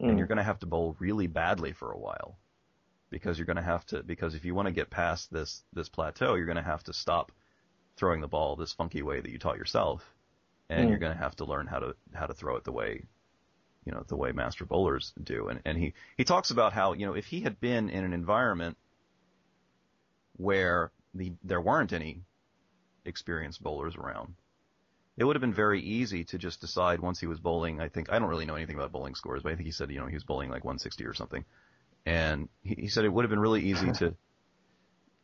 mm. 0.00 0.08
and 0.08 0.18
you're 0.18 0.26
going 0.26 0.38
to 0.38 0.44
have 0.44 0.58
to 0.60 0.66
bowl 0.66 0.96
really 0.98 1.26
badly 1.26 1.72
for 1.72 1.92
a 1.92 1.98
while 1.98 2.38
because 3.10 3.38
you're 3.38 3.46
going 3.46 3.56
to 3.56 3.62
have 3.62 3.84
to 3.86 4.02
because 4.02 4.34
if 4.34 4.44
you 4.44 4.54
want 4.54 4.66
to 4.66 4.72
get 4.72 4.90
past 4.90 5.32
this 5.32 5.62
this 5.72 5.88
plateau, 5.88 6.34
you're 6.34 6.46
going 6.46 6.56
to 6.56 6.62
have 6.62 6.84
to 6.84 6.92
stop 6.92 7.32
throwing 7.96 8.20
the 8.20 8.28
ball 8.28 8.56
this 8.56 8.74
funky 8.74 9.02
way 9.02 9.20
that 9.20 9.30
you 9.30 9.38
taught 9.38 9.56
yourself 9.56 10.15
and 10.68 10.86
mm. 10.86 10.90
you're 10.90 10.98
going 10.98 11.12
to 11.12 11.22
have 11.22 11.36
to 11.36 11.44
learn 11.44 11.66
how 11.66 11.78
to 11.78 11.94
how 12.14 12.26
to 12.26 12.34
throw 12.34 12.56
it 12.56 12.64
the 12.64 12.72
way 12.72 13.02
you 13.84 13.92
know 13.92 14.04
the 14.08 14.16
way 14.16 14.32
master 14.32 14.64
bowlers 14.64 15.12
do 15.22 15.48
and 15.48 15.60
and 15.64 15.78
he 15.78 15.94
he 16.16 16.24
talks 16.24 16.50
about 16.50 16.72
how 16.72 16.92
you 16.92 17.06
know 17.06 17.14
if 17.14 17.26
he 17.26 17.40
had 17.40 17.60
been 17.60 17.88
in 17.88 18.04
an 18.04 18.12
environment 18.12 18.76
where 20.36 20.90
the 21.14 21.32
there 21.44 21.60
weren't 21.60 21.92
any 21.92 22.22
experienced 23.04 23.62
bowlers 23.62 23.96
around 23.96 24.34
it 25.16 25.24
would 25.24 25.36
have 25.36 25.40
been 25.40 25.54
very 25.54 25.80
easy 25.80 26.24
to 26.24 26.36
just 26.36 26.60
decide 26.60 27.00
once 27.00 27.20
he 27.20 27.26
was 27.26 27.38
bowling 27.38 27.80
I 27.80 27.88
think 27.88 28.10
I 28.10 28.18
don't 28.18 28.28
really 28.28 28.44
know 28.44 28.56
anything 28.56 28.76
about 28.76 28.92
bowling 28.92 29.14
scores 29.14 29.42
but 29.42 29.52
I 29.52 29.54
think 29.54 29.66
he 29.66 29.72
said 29.72 29.90
you 29.90 30.00
know 30.00 30.06
he 30.06 30.14
was 30.14 30.24
bowling 30.24 30.50
like 30.50 30.64
160 30.64 31.04
or 31.04 31.14
something 31.14 31.44
and 32.04 32.48
he, 32.62 32.74
he 32.82 32.88
said 32.88 33.04
it 33.04 33.12
would 33.12 33.24
have 33.24 33.30
been 33.30 33.40
really 33.40 33.62
easy 33.62 33.92
to 33.92 34.14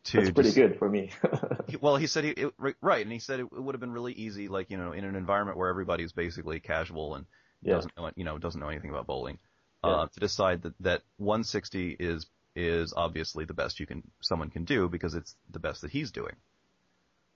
to 0.04 0.18
That's 0.18 0.30
pretty 0.30 0.48
just, 0.48 0.56
good 0.56 0.78
for 0.78 0.88
me. 0.88 1.10
well, 1.80 1.96
he 1.96 2.06
said 2.06 2.24
he, 2.24 2.30
it, 2.30 2.54
right, 2.80 3.02
and 3.02 3.12
he 3.12 3.18
said 3.18 3.40
it, 3.40 3.44
it, 3.44 3.62
would 3.62 3.74
have 3.74 3.80
been 3.80 3.92
really 3.92 4.12
easy, 4.12 4.48
like 4.48 4.70
you 4.70 4.76
know, 4.76 4.92
in 4.92 5.04
an 5.04 5.14
environment 5.14 5.56
where 5.56 5.68
everybody's 5.68 6.12
basically 6.12 6.60
casual 6.60 7.14
and 7.14 7.26
yeah. 7.62 7.74
doesn't 7.74 7.96
know 7.96 8.10
you 8.16 8.24
know 8.24 8.38
doesn't 8.38 8.60
know 8.60 8.68
anything 8.68 8.90
about 8.90 9.06
bowling, 9.06 9.38
uh, 9.84 9.88
yeah. 9.88 9.94
uh, 9.94 10.06
to 10.06 10.20
decide 10.20 10.62
that 10.62 10.74
that 10.80 11.02
160 11.18 11.96
is 11.98 12.26
is 12.54 12.92
obviously 12.96 13.44
the 13.44 13.54
best 13.54 13.80
you 13.80 13.86
can 13.86 14.02
someone 14.20 14.50
can 14.50 14.64
do 14.64 14.88
because 14.88 15.14
it's 15.14 15.36
the 15.50 15.60
best 15.60 15.82
that 15.82 15.90
he's 15.90 16.10
doing. 16.10 16.34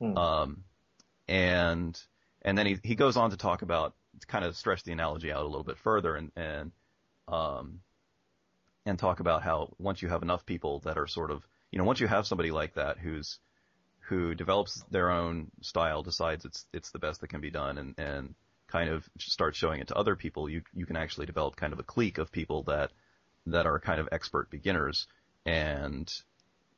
Hmm. 0.00 0.18
Um, 0.18 0.64
and 1.29 2.00
and 2.42 2.59
then 2.59 2.66
he 2.66 2.79
he 2.83 2.94
goes 2.94 3.16
on 3.16 3.31
to 3.31 3.37
talk 3.37 3.62
about 3.62 3.94
to 4.20 4.26
kind 4.26 4.44
of 4.44 4.57
stretch 4.57 4.83
the 4.83 4.92
analogy 4.92 5.33
out 5.33 5.42
a 5.42 5.48
little 5.48 5.64
bit 5.64 5.79
further 5.79 6.16
and 6.16 6.33
and 6.37 6.72
um 7.29 7.81
and 8.85 8.98
talk 8.98 9.20
about 9.20 9.42
how 9.42 9.74
once 9.79 10.00
you 10.02 10.09
have 10.09 10.22
enough 10.22 10.46
people 10.46 10.81
that 10.81 10.96
are 10.96 11.07
sort 11.07 11.31
of 11.31 11.46
you 11.70 11.79
know, 11.79 11.85
once 11.85 12.00
you 12.00 12.07
have 12.07 12.26
somebody 12.26 12.50
like 12.50 12.74
that 12.74 12.98
who's 12.98 13.38
who 14.09 14.35
develops 14.35 14.85
their 14.90 15.11
own 15.11 15.50
style, 15.62 16.02
decides 16.02 16.44
it's 16.44 16.64
it's 16.72 16.90
the 16.90 16.98
best 16.98 17.20
that 17.20 17.29
can 17.29 17.40
be 17.40 17.50
done, 17.50 17.79
and 17.79 17.94
and 17.98 18.35
kind 18.68 18.90
of 18.90 19.09
starts 19.18 19.57
showing 19.59 19.81
it 19.81 19.88
to 19.88 19.94
other 19.94 20.16
people, 20.16 20.48
you 20.48 20.62
you 20.74 20.87
can 20.87 20.96
actually 20.96 21.26
develop 21.26 21.57
kind 21.57 21.72
of 21.72 21.79
a 21.79 21.85
clique 21.85 22.18
of 22.18 22.33
people 22.33 22.64
that 22.64 22.90
that 23.46 23.66
are 23.66 23.79
kind 23.79 24.00
of 24.00 24.09
expert 24.12 24.50
beginners 24.50 25.07
and 25.44 26.12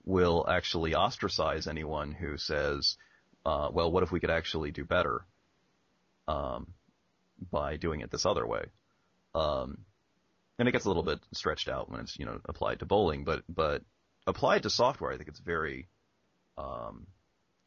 will 0.05 0.45
actually 0.49 0.95
ostracize 0.95 1.67
anyone 1.67 2.13
who 2.13 2.37
says, 2.37 2.97
uh, 3.47 3.69
well, 3.73 3.91
what 3.91 4.03
if 4.03 4.13
we 4.13 4.21
could 4.21 4.31
actually 4.31 4.71
do 4.71 4.85
better 4.85 5.25
um, 6.27 6.67
by 7.51 7.77
doing 7.77 8.01
it 8.01 8.11
this 8.11 8.27
other 8.27 8.47
way? 8.47 8.65
Um, 9.35 9.79
and 10.59 10.69
it 10.69 10.73
gets 10.73 10.85
a 10.85 10.89
little 10.89 11.03
bit 11.03 11.21
stretched 11.33 11.69
out 11.69 11.91
when 11.91 12.01
it's 12.01 12.19
you 12.19 12.27
know 12.27 12.41
applied 12.47 12.81
to 12.81 12.87
bowling, 12.87 13.25
but 13.25 13.43
but 13.49 13.83
applied 14.29 14.63
to 14.63 14.71
software, 14.71 15.13
I 15.13 15.17
think 15.17 15.29
it's 15.29 15.41
very, 15.41 15.89
um, 16.57 17.07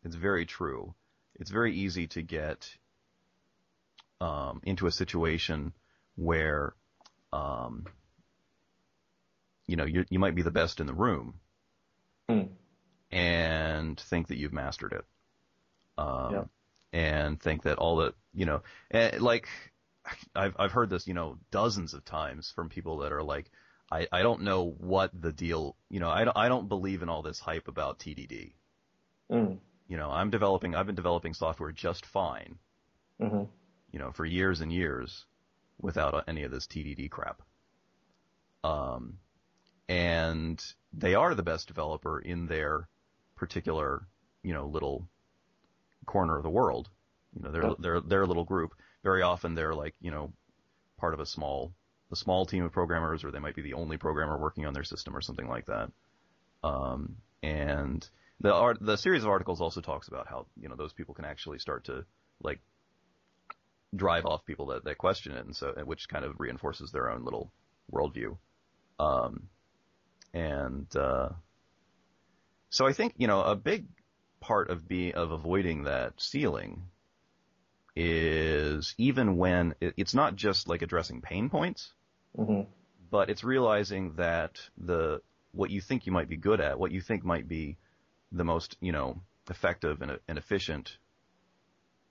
it's 0.04 0.16
very 0.16 0.46
true. 0.46 0.94
It's 1.40 1.52
very 1.52 1.76
easy 1.76 2.08
to 2.08 2.22
get 2.22 2.70
um, 4.20 4.62
into 4.64 4.88
a 4.88 4.92
situation 4.92 5.74
where, 6.16 6.76
um, 7.34 7.86
you 9.68 9.76
know, 9.76 9.86
you 9.86 10.06
you 10.10 10.20
might 10.20 10.36
be 10.36 10.44
the 10.44 10.52
best 10.52 10.80
in 10.80 10.88
the 10.88 10.94
room, 10.94 11.40
mm. 12.30 12.50
and 13.12 14.00
think 14.00 14.28
that 14.28 14.38
you've 14.38 14.54
mastered 14.54 14.94
it. 14.94 15.06
Um, 15.98 16.34
yeah. 16.34 16.44
and 16.94 17.40
think 17.40 17.64
that 17.64 17.78
all 17.78 17.98
the, 17.98 18.14
you 18.34 18.46
know, 18.46 18.62
eh, 18.92 19.18
like, 19.20 19.48
I've, 20.36 20.56
I've 20.58 20.72
heard 20.72 20.90
this, 20.90 21.08
you 21.08 21.14
know, 21.14 21.38
dozens 21.52 21.94
of 21.94 22.04
times 22.06 22.52
from 22.56 22.70
people 22.70 23.00
that 23.00 23.12
are 23.12 23.24
like, 23.24 23.52
I, 23.92 24.08
I 24.12 24.22
don't 24.22 24.44
know 24.44 24.74
what 24.78 25.12
the 25.20 25.34
deal, 25.34 25.76
you 25.90 26.00
know, 26.00 26.10
I 26.10 26.24
don't, 26.24 26.38
I 26.38 26.48
don't 26.48 26.70
believe 26.70 27.02
in 27.02 27.10
all 27.10 27.22
this 27.22 27.40
hype 27.40 27.68
about 27.68 28.00
TDD. 28.00 28.54
Mm. 29.30 29.58
You 29.88 29.98
know, 29.98 30.10
I'm 30.10 30.30
developing, 30.30 30.76
I've 30.76 30.86
been 30.86 30.96
developing 30.96 31.34
software 31.34 31.74
just 31.74 32.06
fine, 32.06 32.58
mm-hmm. 33.22 33.44
you 33.92 34.00
know, 34.00 34.12
for 34.14 34.26
years 34.26 34.62
and 34.62 34.72
years 34.72 35.26
without 35.82 36.24
any 36.28 36.44
of 36.44 36.52
this 36.52 36.68
TDD 36.68 37.10
crap. 37.10 37.42
Um, 38.64 39.18
and 39.90 40.64
they 40.94 41.16
are 41.16 41.36
the 41.36 41.44
best 41.44 41.68
developer 41.68 42.20
in 42.20 42.48
their 42.48 42.88
particular, 43.36 44.08
you 44.44 44.54
know, 44.54 44.68
little 44.68 45.10
corner 46.06 46.38
of 46.38 46.44
the 46.44 46.50
world. 46.50 46.90
You 47.36 47.44
know, 47.44 47.52
they're, 47.52 47.68
yep. 47.68 47.76
they're, 47.80 48.00
they're 48.00 48.22
a 48.22 48.28
little 48.28 48.46
group. 48.46 48.74
Very 49.04 49.22
often 49.22 49.56
they're 49.56 49.76
like, 49.76 49.96
you 50.00 50.12
know, 50.12 50.32
part 50.98 51.14
of 51.14 51.20
a 51.20 51.26
small, 51.26 51.74
a 52.12 52.16
small 52.16 52.46
team 52.46 52.64
of 52.64 52.72
programmers, 52.72 53.24
or 53.24 53.32
they 53.32 53.40
might 53.40 53.56
be 53.56 53.62
the 53.62 53.74
only 53.74 53.98
programmer 53.98 54.38
working 54.38 54.66
on 54.66 54.74
their 54.74 54.84
system 54.84 55.16
or 55.16 55.22
something 55.22 55.48
like 55.48 55.66
that. 55.68 55.92
Um, 56.64 57.16
and 57.42 58.08
the 58.40 58.54
art, 58.54 58.78
the 58.82 58.98
series 58.98 59.24
of 59.24 59.30
articles 59.30 59.62
also 59.62 59.82
talks 59.82 60.08
about 60.08 60.28
how, 60.28 60.46
you 60.60 60.70
know, 60.70 60.76
those 60.76 60.94
people 60.94 61.14
can 61.14 61.26
actually 61.26 61.60
start 61.60 61.86
to, 61.86 62.06
like, 62.42 62.60
drive 63.96 64.26
off 64.26 64.46
people 64.46 64.68
that, 64.68 64.84
that 64.86 64.98
question 64.98 65.34
it, 65.34 65.46
and 65.46 65.56
so, 65.56 65.74
which 65.86 66.08
kind 66.10 66.26
of 66.26 66.40
reinforces 66.40 66.92
their 66.92 67.10
own 67.10 67.24
little 67.24 67.52
worldview. 67.92 68.38
Um, 69.00 69.50
and, 70.34 70.88
uh, 70.96 71.30
so 72.70 72.88
I 72.88 72.94
think, 72.94 73.16
you 73.18 73.28
know, 73.28 73.42
a 73.42 73.56
big 73.56 73.88
part 74.40 74.70
of 74.70 74.88
be 74.88 75.14
of 75.14 75.32
avoiding 75.32 75.84
that 75.84 76.14
ceiling 76.18 76.84
is 77.96 78.96
even 78.98 79.38
when 79.38 79.76
it, 79.82 79.94
it's 79.98 80.14
not 80.14 80.36
just 80.36 80.70
like 80.70 80.82
addressing 80.82 81.22
pain 81.22 81.50
points, 81.50 81.94
mm-hmm. 82.38 82.62
but 83.10 83.30
it's 83.30 83.44
realizing 83.44 84.14
that 84.16 84.60
the 84.78 85.22
what 85.54 85.70
you 85.70 85.82
think 85.82 86.06
you 86.06 86.12
might 86.12 86.30
be 86.30 86.38
good 86.38 86.62
at, 86.62 86.80
what 86.80 86.92
you 86.92 87.02
think 87.02 87.24
might 87.24 87.48
be 87.48 87.78
the 88.32 88.44
most 88.44 88.78
you 88.80 88.92
know 88.92 89.22
effective 89.50 90.02
and, 90.02 90.18
and 90.28 90.38
efficient 90.38 90.98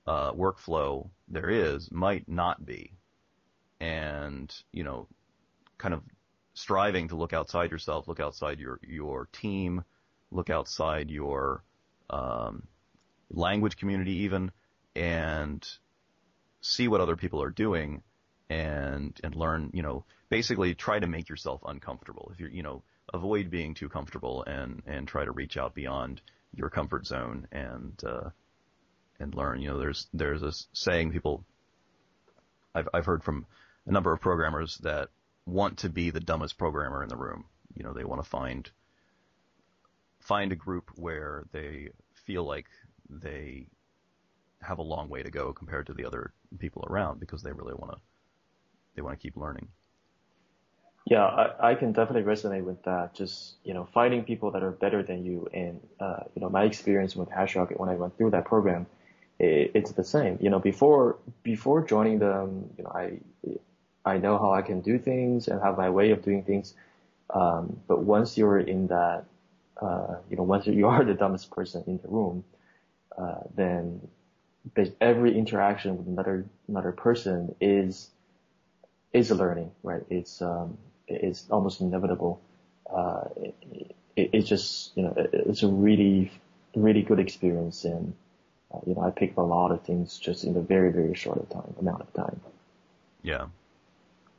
uh, 0.07 0.33
workflow 0.33 1.09
there 1.29 1.51
is, 1.51 1.91
might 1.91 2.29
not 2.29 2.65
be, 2.65 2.93
and 3.81 4.53
you 4.73 4.85
know, 4.85 5.07
kind 5.79 5.95
of 5.95 6.03
striving 6.55 7.09
to 7.09 7.17
look 7.17 7.33
outside 7.33 7.71
yourself, 7.71 8.09
look 8.09 8.21
outside 8.21 8.59
your 8.59 8.81
your 8.87 9.29
team, 9.33 9.85
look 10.31 10.51
outside 10.51 11.11
your 11.11 11.63
um, 12.11 12.67
language 13.31 13.77
community 13.77 14.25
even, 14.25 14.51
and 14.97 15.67
see 16.61 16.89
what 16.89 17.01
other 17.01 17.17
people 17.17 17.43
are 17.43 17.51
doing 17.51 18.03
and 18.51 19.19
and 19.23 19.35
learn, 19.37 19.71
you 19.73 19.83
know, 19.83 20.05
basically 20.29 20.75
try 20.75 20.99
to 20.99 21.07
make 21.07 21.29
yourself 21.29 21.63
uncomfortable. 21.65 22.31
If 22.35 22.41
you're, 22.41 22.51
you 22.51 22.63
know, 22.63 22.83
avoid 23.15 23.51
being 23.51 23.75
too 23.75 23.89
comfortable 23.89 24.43
and 24.43 24.83
and 24.87 25.09
try 25.09 25.25
to 25.25 25.31
reach 25.31 25.57
out 25.57 25.75
beyond 25.75 26.21
your 26.55 26.69
comfort 26.69 27.07
zone 27.07 27.47
and 27.53 27.99
uh, 28.05 28.31
and 29.21 29.35
learn. 29.35 29.63
You 29.63 29.69
know, 29.69 29.79
there's 29.79 30.09
there's 30.13 30.43
a 30.43 30.53
saying 30.73 31.13
people 31.13 31.45
I've 32.75 32.89
I've 32.93 33.07
heard 33.07 33.23
from 33.23 33.47
a 33.87 33.93
number 33.93 34.13
of 34.13 34.21
programmers 34.21 34.79
that 34.83 35.09
want 35.47 35.79
to 35.79 35.89
be 35.89 36.11
the 36.11 36.21
dumbest 36.21 36.59
programmer 36.59 37.03
in 37.03 37.09
the 37.09 37.17
room. 37.17 37.45
You 37.77 37.85
know, 37.85 37.93
they 37.93 38.05
want 38.05 38.23
to 38.23 38.29
find 38.29 38.69
find 40.19 40.51
a 40.51 40.57
group 40.57 40.91
where 40.97 41.45
they 41.53 41.91
feel 42.27 42.45
like 42.45 42.67
they 43.09 43.67
have 44.61 44.79
a 44.79 44.83
long 44.83 45.09
way 45.09 45.23
to 45.23 45.31
go 45.31 45.53
compared 45.53 45.87
to 45.87 45.95
the 45.95 46.05
other 46.05 46.33
people 46.59 46.85
around 46.89 47.19
because 47.19 47.43
they 47.43 47.53
really 47.53 47.75
want 47.75 47.93
to 47.93 47.99
they 49.01 49.03
want 49.03 49.19
to 49.19 49.23
keep 49.23 49.37
learning. 49.37 49.69
Yeah, 51.07 51.25
I, 51.25 51.71
I 51.71 51.75
can 51.75 51.93
definitely 51.93 52.31
resonate 52.31 52.65
with 52.65 52.83
that. 52.85 53.15
Just 53.15 53.55
you 53.65 53.73
know, 53.73 53.89
finding 53.95 54.23
people 54.25 54.51
that 54.51 54.63
are 54.63 54.71
better 54.71 55.03
than 55.03 55.25
you, 55.25 55.49
and 55.53 55.81
uh, 55.99 56.21
you 56.35 56.43
know, 56.43 56.51
my 56.51 56.65
experience 56.65 57.17
with 57.17 57.31
HashRocket 57.31 57.81
when 57.81 57.89
I 57.89 57.95
went 57.95 58.17
through 58.17 58.31
that 58.31 58.45
program, 58.45 58.87
it, 59.39 59.71
it's 59.75 59.93
the 59.93 60.05
same. 60.05 60.39
You 60.41 60.51
know, 60.51 60.59
before 60.59 61.17
before 61.43 61.83
joining 61.83 62.19
them, 62.19 62.71
you 62.77 62.85
know, 62.85 62.91
I 62.91 63.19
I 64.05 64.19
know 64.19 64.37
how 64.39 64.53
I 64.53 64.63
can 64.63 64.83
do 64.83 64.99
things 64.99 65.49
and 65.49 65.61
have 65.63 65.79
my 65.79 65.89
way 65.89 66.11
of 66.11 66.23
doing 66.23 66.45
things. 66.45 66.75
Um, 67.31 67.81
but 67.89 68.01
once 68.01 68.37
you're 68.37 68.59
in 68.59 68.89
that, 68.89 69.25
uh, 69.81 70.17
you 70.29 70.37
know, 70.37 70.43
once 70.43 70.67
you 70.67 70.87
are 70.93 71.05
the 71.05 71.15
dumbest 71.15 71.51
person 71.51 71.83
in 71.87 71.99
the 72.03 72.09
room, 72.09 72.45
uh, 73.17 73.41
then 73.55 74.07
every 75.01 75.37
interaction 75.37 75.97
with 75.97 76.07
another 76.07 76.45
another 76.69 76.93
person 76.93 77.55
is 77.61 78.11
is 79.13 79.31
a 79.31 79.35
learning, 79.35 79.71
right? 79.83 80.03
It's 80.11 80.41
um, 80.43 80.79
it's 81.09 81.47
almost 81.51 81.81
inevitable. 81.81 82.41
Uh, 82.93 83.25
it, 83.37 83.55
it, 84.17 84.31
it's 84.33 84.49
just 84.49 84.97
you 84.97 85.05
know 85.05 85.15
it, 85.17 85.31
it's 85.33 85.63
a 85.63 85.69
really 85.69 86.31
really 86.75 87.03
good 87.03 87.19
experience, 87.19 87.85
and 87.85 88.15
uh, 88.73 88.79
you 88.87 88.95
know 88.95 89.03
I 89.03 89.11
picked 89.11 89.37
a 89.37 89.43
lot 89.43 89.71
of 89.73 89.83
things 89.83 90.19
just 90.19 90.45
in 90.45 90.57
a 90.57 90.61
very 90.61 90.93
very 90.93 91.15
short 91.15 91.39
of 91.39 91.49
time 91.49 91.75
amount 91.81 92.03
of 92.03 92.13
time. 92.13 92.41
Yeah. 93.23 93.47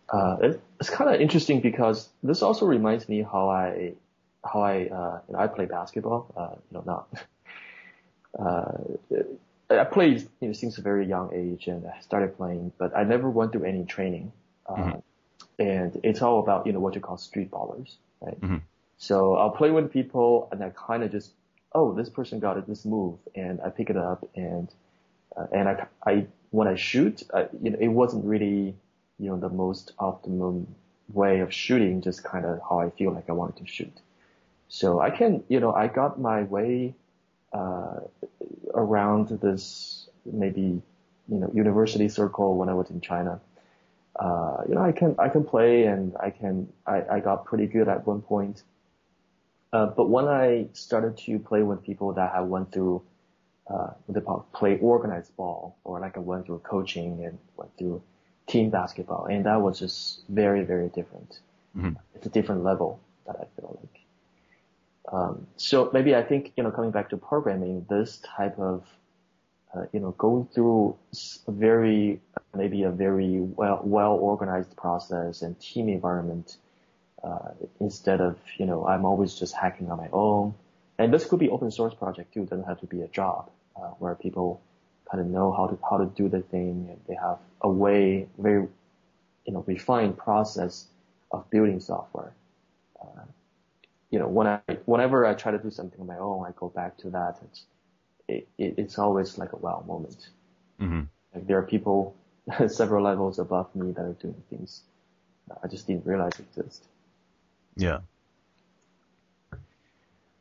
Uh, 0.09 0.37
it, 0.41 0.61
it's 0.79 0.89
kind 0.89 1.13
of 1.13 1.21
interesting 1.21 1.61
because 1.61 2.09
this 2.21 2.41
also 2.41 2.65
reminds 2.65 3.07
me 3.07 3.21
how 3.21 3.49
I 3.49 3.93
how 4.43 4.61
I 4.61 4.87
uh, 4.87 5.19
you 5.27 5.33
know, 5.33 5.39
I 5.39 5.47
play 5.47 5.65
basketball. 5.65 6.27
Uh, 6.35 6.55
you 6.69 6.77
know 6.77 6.83
not. 6.85 7.07
Uh, 8.39 8.77
I 9.69 9.83
played 9.83 10.21
you 10.39 10.47
know, 10.47 10.53
since 10.53 10.77
a 10.77 10.81
very 10.81 11.05
young 11.05 11.31
age 11.33 11.67
and 11.67 11.85
I 11.85 11.99
started 11.99 12.37
playing, 12.37 12.71
but 12.77 12.95
I 12.95 13.03
never 13.03 13.29
went 13.29 13.51
through 13.51 13.65
any 13.65 13.85
training. 13.85 14.31
Uh, 14.71 14.83
mm-hmm. 14.83 14.99
And 15.59 15.99
it's 16.03 16.21
all 16.21 16.39
about, 16.39 16.65
you 16.65 16.73
know, 16.73 16.79
what 16.79 16.95
you 16.95 17.01
call 17.01 17.17
street 17.17 17.51
ballers, 17.51 17.95
right? 18.21 18.39
Mm-hmm. 18.39 18.57
So 18.97 19.35
I'll 19.35 19.51
play 19.51 19.71
with 19.71 19.91
people 19.91 20.47
and 20.51 20.63
I 20.63 20.69
kind 20.69 21.03
of 21.03 21.11
just, 21.11 21.31
oh, 21.73 21.93
this 21.93 22.09
person 22.09 22.39
got 22.39 22.57
it, 22.57 22.67
this 22.67 22.85
move, 22.85 23.17
and 23.35 23.61
I 23.61 23.69
pick 23.69 23.89
it 23.89 23.97
up 23.97 24.27
and, 24.35 24.69
uh, 25.35 25.47
and 25.51 25.69
I, 25.69 25.85
I, 26.05 26.27
when 26.49 26.67
I 26.67 26.75
shoot, 26.75 27.23
I, 27.33 27.47
you 27.61 27.71
know, 27.71 27.77
it 27.79 27.87
wasn't 27.87 28.25
really, 28.25 28.75
you 29.19 29.29
know, 29.29 29.37
the 29.37 29.49
most 29.49 29.93
optimum 29.99 30.67
way 31.13 31.39
of 31.39 31.53
shooting, 31.53 32.01
just 32.01 32.23
kind 32.23 32.45
of 32.45 32.59
how 32.67 32.79
I 32.79 32.89
feel 32.89 33.11
like 33.11 33.29
I 33.29 33.33
wanted 33.33 33.57
to 33.65 33.71
shoot. 33.71 33.93
So 34.67 34.99
I 34.99 35.09
can, 35.09 35.43
you 35.47 35.59
know, 35.59 35.73
I 35.73 35.87
got 35.87 36.19
my 36.19 36.43
way, 36.43 36.95
uh, 37.53 37.99
around 38.73 39.27
this 39.41 40.07
maybe 40.25 40.81
you 41.27 41.37
know 41.37 41.51
university 41.53 42.09
circle 42.09 42.57
when 42.57 42.69
I 42.69 42.73
was 42.73 42.89
in 42.89 43.01
China. 43.01 43.39
Uh, 44.15 44.57
you 44.67 44.75
know, 44.75 44.81
I 44.81 44.91
can 44.91 45.15
I 45.17 45.29
can 45.29 45.43
play 45.43 45.85
and 45.85 46.15
I 46.19 46.29
can 46.29 46.67
I, 46.85 47.03
I 47.09 47.19
got 47.19 47.45
pretty 47.45 47.67
good 47.67 47.87
at 47.87 48.05
one 48.05 48.21
point. 48.21 48.63
Uh, 49.73 49.85
but 49.85 50.09
when 50.09 50.27
I 50.27 50.67
started 50.73 51.17
to 51.25 51.39
play 51.39 51.63
with 51.63 51.83
people 51.83 52.13
that 52.13 52.33
had 52.33 52.41
went 52.41 52.71
through 52.73 53.01
uh, 53.69 53.91
what 54.05 54.13
they 54.15 54.21
call 54.21 54.45
play 54.53 54.77
organized 54.79 55.35
ball, 55.37 55.77
or 55.83 55.99
like 55.99 56.17
I 56.17 56.19
went 56.19 56.45
through 56.45 56.59
coaching 56.59 57.23
and 57.23 57.37
went 57.55 57.71
through 57.77 58.01
team 58.47 58.69
basketball, 58.69 59.25
and 59.25 59.45
that 59.45 59.61
was 59.61 59.79
just 59.79 60.21
very 60.27 60.63
very 60.63 60.89
different. 60.89 61.39
Mm-hmm. 61.77 61.93
It's 62.15 62.25
a 62.25 62.29
different 62.29 62.63
level 62.63 62.99
that 63.25 63.37
I 63.37 63.45
feel 63.55 63.79
like. 63.81 64.01
Um, 65.11 65.47
so 65.57 65.89
maybe 65.93 66.15
I 66.15 66.23
think, 66.23 66.53
you 66.55 66.63
know, 66.63 66.71
coming 66.71 66.91
back 66.91 67.09
to 67.09 67.17
programming, 67.17 67.85
this 67.89 68.21
type 68.23 68.57
of, 68.59 68.85
uh, 69.75 69.85
you 69.91 69.99
know, 69.99 70.11
going 70.11 70.47
through 70.53 70.95
a 71.47 71.51
very, 71.51 72.21
maybe 72.55 72.83
a 72.83 72.91
very 72.91 73.39
well, 73.39 73.81
well 73.83 74.13
organized 74.13 74.75
process 74.75 75.41
and 75.41 75.59
team 75.59 75.89
environment, 75.89 76.57
uh, 77.23 77.49
instead 77.79 78.19
of, 78.19 78.37
you 78.57 78.65
know, 78.65 78.87
I'm 78.87 79.05
always 79.05 79.35
just 79.35 79.53
hacking 79.55 79.89
on 79.91 79.97
my 79.97 80.09
own. 80.11 80.53
And 80.97 81.13
this 81.13 81.25
could 81.25 81.39
be 81.39 81.49
open 81.49 81.71
source 81.71 81.93
project 81.93 82.33
too. 82.33 82.43
It 82.43 82.49
doesn't 82.49 82.65
have 82.65 82.79
to 82.81 82.87
be 82.87 83.01
a 83.01 83.07
job, 83.07 83.49
uh, 83.75 83.89
where 83.99 84.15
people 84.15 84.61
kind 85.09 85.21
of 85.21 85.27
know 85.27 85.51
how 85.51 85.67
to, 85.67 85.77
how 85.89 85.97
to 85.97 86.05
do 86.05 86.29
the 86.29 86.41
thing 86.41 86.87
and 86.89 86.99
they 87.07 87.15
have 87.15 87.37
a 87.61 87.69
way, 87.69 88.27
very, 88.37 88.67
you 89.45 89.53
know, 89.53 89.63
refined 89.67 90.17
process 90.17 90.87
of 91.31 91.49
building 91.49 91.79
software. 91.79 92.33
Uh, 93.01 93.23
you 94.09 94.19
know, 94.19 94.27
when 94.27 94.47
I, 94.47 94.59
whenever 94.85 95.25
I 95.25 95.33
try 95.33 95.51
to 95.51 95.57
do 95.57 95.71
something 95.71 95.99
on 95.99 96.07
my 96.07 96.17
own, 96.17 96.45
I 96.45 96.51
go 96.55 96.69
back 96.69 96.97
to 96.97 97.09
that. 97.11 97.39
It's, 97.45 97.65
it, 98.27 98.47
it, 98.57 98.75
it's 98.77 98.99
always 98.99 99.37
like 99.37 99.53
a 99.53 99.57
wow 99.57 99.83
moment. 99.87 100.29
Mm-hmm. 100.79 101.01
Like 101.33 101.47
there 101.47 101.57
are 101.57 101.63
people 101.63 102.15
several 102.67 103.03
levels 103.03 103.39
above 103.39 103.73
me 103.75 103.91
that 103.91 104.01
are 104.01 104.13
doing 104.13 104.41
things 104.49 104.81
I 105.63 105.67
just 105.67 105.87
didn't 105.87 106.05
realize 106.05 106.33
exist. 106.39 106.85
Yeah. 107.75 107.99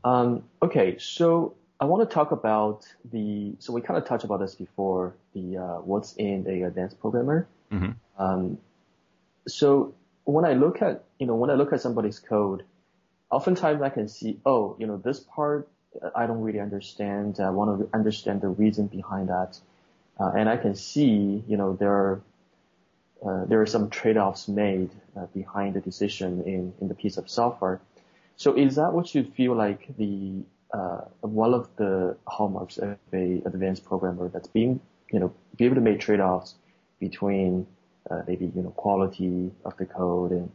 Um, 0.04 0.44
okay, 0.62 0.98
so 0.98 1.54
I 1.78 1.84
want 1.84 2.08
to 2.08 2.12
talk 2.12 2.32
about 2.32 2.86
the, 3.10 3.54
so 3.58 3.72
we 3.72 3.80
kind 3.80 3.98
of 3.98 4.06
touched 4.06 4.24
about 4.24 4.40
this 4.40 4.54
before, 4.54 5.14
the, 5.34 5.58
uh, 5.58 5.76
what's 5.80 6.14
in 6.14 6.46
a 6.48 6.62
advanced 6.62 7.00
programmer. 7.00 7.46
Mm-hmm. 7.70 8.22
Um, 8.22 8.58
so 9.46 9.94
when 10.24 10.44
I 10.44 10.54
look 10.54 10.82
at, 10.82 11.04
you 11.18 11.26
know, 11.26 11.34
when 11.34 11.50
I 11.50 11.54
look 11.54 11.72
at 11.72 11.80
somebody's 11.80 12.18
code, 12.18 12.64
oftentimes 13.30 13.82
I 13.82 13.90
can 13.90 14.08
see, 14.08 14.38
oh, 14.46 14.76
you 14.78 14.86
know, 14.86 14.96
this 14.96 15.20
part 15.20 15.68
I 16.14 16.26
don't 16.26 16.40
really 16.40 16.60
understand. 16.60 17.40
I 17.40 17.50
want 17.50 17.80
to 17.80 17.88
understand 17.96 18.40
the 18.42 18.48
reason 18.48 18.86
behind 18.86 19.28
that. 19.28 19.58
Uh, 20.20 20.32
and 20.36 20.48
I 20.48 20.56
can 20.56 20.74
see, 20.74 21.42
you 21.48 21.56
know, 21.56 21.74
there 21.76 21.92
are, 21.92 22.22
uh, 23.24 23.44
there 23.46 23.60
are 23.62 23.66
some 23.66 23.88
trade-offs 23.88 24.48
made 24.48 24.90
uh, 25.16 25.26
behind 25.34 25.74
the 25.74 25.80
decision 25.80 26.42
in, 26.42 26.74
in 26.80 26.88
the 26.88 26.94
piece 26.94 27.16
of 27.16 27.30
software. 27.30 27.80
So 28.36 28.54
is 28.56 28.76
that 28.76 28.92
what 28.92 29.14
you 29.14 29.24
feel 29.24 29.54
like 29.54 29.96
the 29.96 30.42
uh, 30.72 31.00
one 31.20 31.52
of 31.52 31.68
the 31.76 32.16
hallmarks 32.26 32.78
of 32.78 32.96
a 33.12 33.42
advanced 33.44 33.84
programmer 33.84 34.28
that's 34.28 34.46
being, 34.48 34.80
you 35.10 35.18
know, 35.18 35.32
be 35.56 35.64
able 35.64 35.74
to 35.74 35.80
make 35.80 36.00
trade-offs 36.00 36.54
between 37.00 37.66
uh, 38.10 38.22
maybe 38.26 38.50
you 38.54 38.62
know 38.62 38.70
quality 38.70 39.50
of 39.64 39.76
the 39.78 39.86
code 39.86 40.30
and 40.30 40.50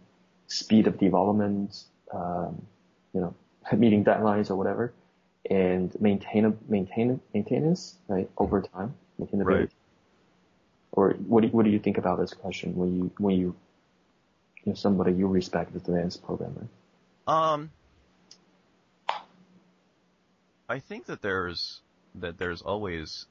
speed 0.47 0.87
of 0.87 0.97
development, 0.97 1.83
um, 2.13 2.65
you 3.13 3.21
know, 3.21 3.35
meeting 3.77 4.03
deadlines 4.03 4.49
or 4.49 4.55
whatever, 4.55 4.93
and 5.49 5.99
maintain 5.99 6.57
maintain 6.69 7.19
maintenance 7.33 7.95
right 8.07 8.29
over 8.37 8.61
time, 8.61 8.93
maintainability. 9.19 9.45
Right. 9.45 9.69
Or 10.91 11.11
what 11.11 11.41
do, 11.41 11.49
what 11.49 11.65
do 11.65 11.71
you 11.71 11.79
think 11.79 11.97
about 11.97 12.19
this 12.19 12.33
question 12.33 12.75
when 12.75 12.95
you 12.95 13.11
when 13.17 13.35
you 13.35 13.55
you 14.63 14.71
know 14.71 14.75
somebody 14.75 15.13
you 15.13 15.27
respect 15.27 15.75
as 15.75 15.87
an 15.87 15.95
advanced 15.95 16.23
programmer? 16.23 16.67
Um, 17.27 17.71
I 20.69 20.79
think 20.79 21.05
that 21.07 21.21
there's 21.21 21.81
that 22.15 22.37
there's 22.37 22.61
always 22.61 23.25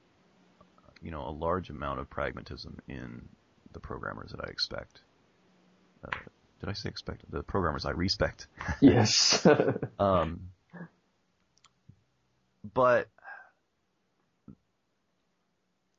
you 1.02 1.10
know 1.10 1.26
a 1.26 1.30
large 1.30 1.70
amount 1.70 2.00
of 2.00 2.10
pragmatism 2.10 2.78
in 2.88 3.28
the 3.72 3.80
programmers 3.80 4.30
that 4.32 4.40
I 4.44 4.50
expect. 4.50 5.00
Uh, 6.04 6.10
did 6.60 6.68
I 6.68 6.72
say 6.74 6.88
expect? 6.88 7.30
The 7.30 7.42
programmers 7.42 7.84
I 7.84 7.90
respect. 7.90 8.46
yes. 8.80 9.46
um, 9.98 10.40
but 12.72 13.08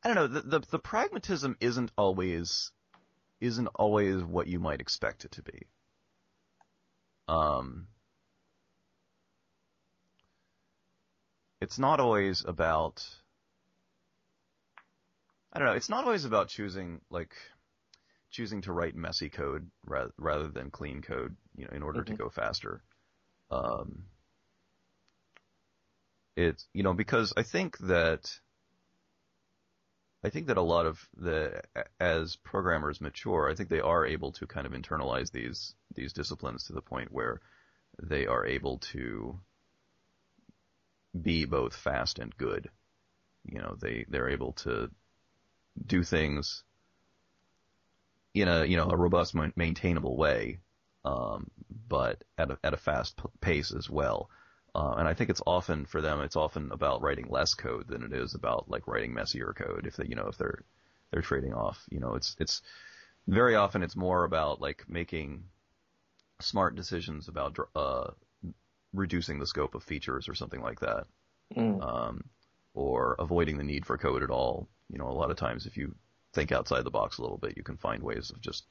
I 0.06 0.14
don't 0.14 0.16
know. 0.16 0.28
The, 0.28 0.60
the, 0.60 0.60
the 0.70 0.80
pragmatism 0.80 1.58
isn't 1.60 1.92
always 1.98 2.72
isn't 3.42 3.68
always 3.74 4.24
what 4.24 4.46
you 4.46 4.60
might 4.60 4.80
expect 4.80 5.26
it 5.26 5.32
to 5.32 5.42
be. 5.42 5.64
Um, 7.28 7.88
it's 11.60 11.80
not 11.80 12.00
always 12.00 12.46
about. 12.46 13.04
I 15.52 15.58
don't 15.58 15.70
know. 15.70 15.74
It's 15.74 15.90
not 15.90 16.06
always 16.06 16.26
about 16.26 16.50
choosing 16.50 17.02
like 17.10 17.34
choosing 18.30 18.62
to 18.62 18.74
write 18.74 18.96
messy 18.96 19.30
code 19.30 19.72
rather, 19.88 20.12
rather 20.20 20.50
than 20.50 20.70
clean 20.70 21.02
code, 21.02 21.36
you 21.56 21.66
know, 21.66 21.72
in 21.74 21.82
order 21.82 22.02
mm-hmm. 22.02 22.14
to 22.14 22.24
go 22.24 22.30
faster. 22.30 22.84
Um, 23.50 24.04
it's, 26.36 26.68
you 26.74 26.84
know, 26.84 26.94
because 26.94 27.34
I 27.36 27.44
think 27.44 27.78
that, 27.80 28.30
I 30.26 30.30
think 30.32 30.48
that 30.48 30.58
a 30.58 30.62
lot 30.62 30.88
of 30.88 31.08
the, 31.16 31.62
as 32.00 32.36
programmers 32.38 33.00
mature, 33.00 33.48
I 33.48 33.54
think 33.54 33.70
they 33.70 33.80
are 33.80 34.08
able 34.08 34.32
to 34.34 34.48
kind 34.48 34.66
of 34.66 34.74
internalize 34.74 35.32
these, 35.32 35.76
these 35.94 36.14
disciplines 36.14 36.64
to 36.64 36.74
the 36.74 36.82
point 36.82 37.12
where 37.12 37.42
they 38.02 38.26
are 38.26 38.44
able 38.44 38.80
to 38.80 39.40
be 41.22 41.46
both 41.46 41.76
fast 41.76 42.18
and 42.18 42.36
good. 42.36 42.70
You 43.46 43.60
know, 43.60 43.76
they, 43.80 44.06
they're 44.10 44.30
able 44.30 44.54
to 44.54 44.90
do 45.86 46.02
things 46.02 46.64
in 48.34 48.48
a 48.48 48.66
you 48.66 48.78
know 48.78 48.90
a 48.90 48.98
robust, 48.98 49.36
maintainable 49.56 50.18
way, 50.18 50.60
um, 51.06 51.52
but 51.88 52.24
at 52.38 52.50
a, 52.50 52.58
at 52.64 52.74
a 52.74 52.78
fast 52.78 53.22
pace 53.42 53.72
as 53.72 53.90
well. 53.90 54.30
Uh, 54.76 54.96
and 54.98 55.08
I 55.08 55.14
think 55.14 55.30
it's 55.30 55.42
often 55.48 55.86
for 55.86 56.02
them, 56.02 56.20
it's 56.20 56.36
often 56.36 56.70
about 56.74 57.02
writing 57.02 57.28
less 57.30 57.54
code 57.54 57.88
than 57.88 58.04
it 58.04 58.12
is 58.12 58.36
about 58.36 58.70
like 58.70 58.88
writing 58.88 59.14
messier 59.14 59.54
code. 59.54 59.88
If 59.88 59.96
they, 59.96 60.06
you 60.06 60.16
know, 60.16 60.28
if 60.28 60.38
they're 60.38 60.64
they're 61.12 61.22
trading 61.22 61.54
off, 61.54 61.82
you 61.90 62.02
know, 62.02 62.16
it's 62.16 62.36
it's 62.40 62.62
very 63.26 63.56
often 63.56 63.84
it's 63.84 63.96
more 63.96 64.26
about 64.26 64.60
like 64.60 64.84
making 64.90 65.46
smart 66.42 66.76
decisions 66.76 67.30
about 67.30 67.58
uh, 67.74 68.12
reducing 68.94 69.40
the 69.40 69.48
scope 69.48 69.76
of 69.76 69.84
features 69.84 70.28
or 70.28 70.36
something 70.36 70.62
like 70.62 70.82
that, 70.82 71.08
mm. 71.56 71.82
um, 71.82 72.26
or 72.74 73.16
avoiding 73.18 73.58
the 73.58 73.64
need 73.64 73.86
for 73.86 73.98
code 73.98 74.24
at 74.24 74.30
all. 74.30 74.68
You 74.92 75.00
know, 75.00 75.08
a 75.08 75.14
lot 75.14 75.32
of 75.32 75.38
times 75.38 75.66
if 75.66 75.78
you 75.78 75.96
think 76.34 76.52
outside 76.52 76.84
the 76.84 76.92
box 76.92 77.18
a 77.18 77.22
little 77.22 77.38
bit, 77.38 77.56
you 77.56 77.64
can 77.64 77.78
find 77.78 78.04
ways 78.04 78.30
of 78.30 78.42
just 78.42 78.66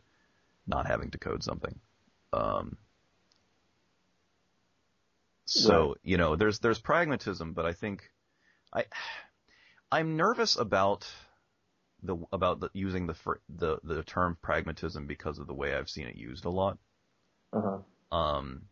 not 0.67 0.87
having 0.87 1.11
to 1.13 1.19
code 1.19 1.43
something. 1.43 1.81
Um, 2.35 2.77
so 5.45 5.89
right. 5.89 5.97
you 6.03 6.17
know, 6.17 6.37
there's 6.37 6.59
there's 6.61 6.81
pragmatism, 6.81 7.53
but 7.53 7.67
I 7.67 7.73
think 7.73 8.03
I 8.73 8.85
I'm 9.91 10.17
nervous 10.17 10.57
about 10.57 11.07
the 12.03 12.17
about 12.33 12.61
the, 12.61 12.71
using 12.73 13.07
the 13.07 13.15
the 13.49 13.79
the 13.83 14.03
term 14.03 14.37
pragmatism 14.43 15.07
because 15.07 15.39
of 15.39 15.47
the 15.47 15.55
way 15.55 15.75
I've 15.75 15.91
seen 15.91 16.07
it 16.07 16.17
used 16.17 16.45
a 16.45 16.51
lot. 16.51 16.79
Uh-huh. 17.53 17.79
Um, 18.17 18.63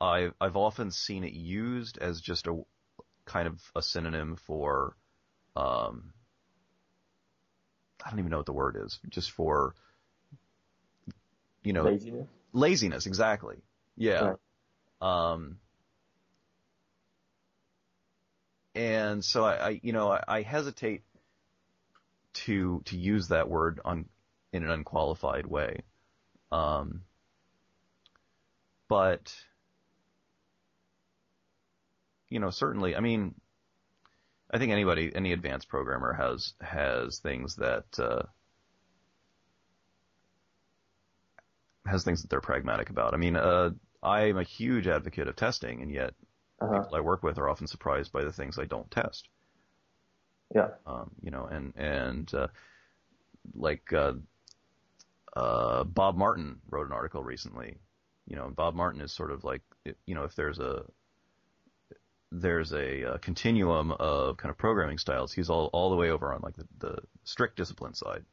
I've 0.00 0.34
I've 0.40 0.56
often 0.56 0.90
seen 0.90 1.24
it 1.24 1.32
used 1.32 1.98
as 1.98 2.20
just 2.20 2.46
a 2.46 2.62
kind 3.24 3.48
of 3.48 3.60
a 3.74 3.82
synonym 3.82 4.36
for 4.36 4.96
um, 5.56 6.12
I 8.04 8.10
don't 8.10 8.18
even 8.18 8.30
know 8.30 8.38
what 8.38 8.46
the 8.46 8.52
word 8.52 8.76
is, 8.84 8.98
just 9.08 9.30
for, 9.30 9.74
you 11.62 11.72
know, 11.72 11.84
laziness. 11.84 12.28
Laziness, 12.52 13.06
exactly. 13.06 13.56
Yeah. 13.96 14.34
Right. 15.00 15.32
Um, 15.32 15.58
and 18.74 19.24
so 19.24 19.44
I, 19.44 19.68
I 19.68 19.80
you 19.82 19.92
know, 19.92 20.10
I, 20.10 20.22
I, 20.26 20.42
hesitate 20.42 21.02
to 22.32 22.82
to 22.86 22.96
use 22.96 23.28
that 23.28 23.48
word 23.48 23.80
on 23.84 24.06
in 24.52 24.64
an 24.64 24.70
unqualified 24.70 25.46
way. 25.46 25.80
Um, 26.50 27.02
but 28.88 29.34
you 32.28 32.40
know, 32.40 32.50
certainly, 32.50 32.96
I 32.96 33.00
mean, 33.00 33.34
I 34.50 34.58
think 34.58 34.72
anybody, 34.72 35.12
any 35.14 35.32
advanced 35.32 35.68
programmer 35.68 36.12
has 36.12 36.54
has 36.60 37.18
things 37.18 37.56
that 37.56 37.84
uh, 37.98 38.22
has 41.86 42.04
things 42.04 42.22
that 42.22 42.30
they're 42.30 42.40
pragmatic 42.40 42.90
about. 42.90 43.14
I 43.14 43.18
mean, 43.18 43.36
uh, 43.36 43.70
I'm 44.04 44.38
a 44.38 44.42
huge 44.44 44.86
advocate 44.86 45.28
of 45.28 45.36
testing, 45.36 45.82
and 45.82 45.90
yet 45.90 46.14
uh-huh. 46.60 46.82
people 46.82 46.96
I 46.96 47.00
work 47.00 47.22
with 47.22 47.38
are 47.38 47.48
often 47.48 47.66
surprised 47.66 48.12
by 48.12 48.24
the 48.24 48.32
things 48.32 48.58
I 48.58 48.64
don't 48.64 48.90
test. 48.90 49.28
Yeah. 50.54 50.68
Um, 50.86 51.10
you 51.22 51.30
know, 51.30 51.46
and 51.46 51.72
and 51.76 52.32
uh, 52.34 52.48
like 53.54 53.92
uh, 53.92 54.14
uh, 55.36 55.84
Bob 55.84 56.16
Martin 56.16 56.60
wrote 56.70 56.86
an 56.86 56.92
article 56.92 57.22
recently. 57.22 57.78
You 58.26 58.36
know, 58.36 58.50
Bob 58.50 58.74
Martin 58.74 59.00
is 59.00 59.12
sort 59.12 59.30
of 59.30 59.44
like, 59.44 59.62
you 60.06 60.14
know, 60.14 60.24
if 60.24 60.34
there's 60.34 60.58
a 60.58 60.84
there's 62.32 62.72
a, 62.72 63.02
a, 63.02 63.18
continuum 63.18 63.92
of 63.92 64.36
kind 64.36 64.50
of 64.50 64.58
programming 64.58 64.98
styles. 64.98 65.32
He's 65.32 65.50
all, 65.50 65.70
all 65.72 65.90
the 65.90 65.96
way 65.96 66.10
over 66.10 66.32
on 66.32 66.40
like 66.42 66.56
the, 66.56 66.66
the 66.78 66.98
strict 67.22 67.56
discipline 67.56 67.94
side. 67.94 68.24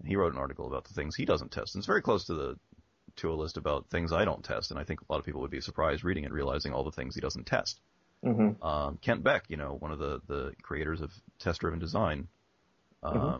And 0.00 0.08
he 0.08 0.16
wrote 0.16 0.32
an 0.32 0.40
article 0.40 0.66
about 0.66 0.84
the 0.84 0.94
things 0.94 1.14
he 1.14 1.24
doesn't 1.24 1.52
test. 1.52 1.74
And 1.74 1.80
it's 1.80 1.86
very 1.86 2.02
close 2.02 2.24
to 2.26 2.34
the 2.34 2.58
to 3.18 3.32
a 3.32 3.34
list 3.34 3.56
about 3.56 3.90
things 3.90 4.12
I 4.12 4.24
don't 4.24 4.44
test. 4.44 4.70
And 4.70 4.80
I 4.80 4.84
think 4.84 5.00
a 5.00 5.12
lot 5.12 5.18
of 5.18 5.24
people 5.24 5.40
would 5.42 5.50
be 5.50 5.60
surprised 5.60 6.04
reading 6.04 6.24
it, 6.24 6.32
realizing 6.32 6.72
all 6.72 6.84
the 6.84 6.92
things 6.92 7.14
he 7.14 7.20
doesn't 7.20 7.46
test. 7.46 7.80
Mm-hmm. 8.24 8.62
Um, 8.66 8.98
Kent 9.00 9.22
Beck, 9.22 9.44
you 9.48 9.56
know, 9.56 9.76
one 9.78 9.92
of 9.92 9.98
the, 9.98 10.20
the 10.26 10.52
creators 10.62 11.00
of 11.00 11.12
test-driven 11.38 11.78
design, 11.78 12.26
um, 13.02 13.16
mm-hmm. 13.16 13.36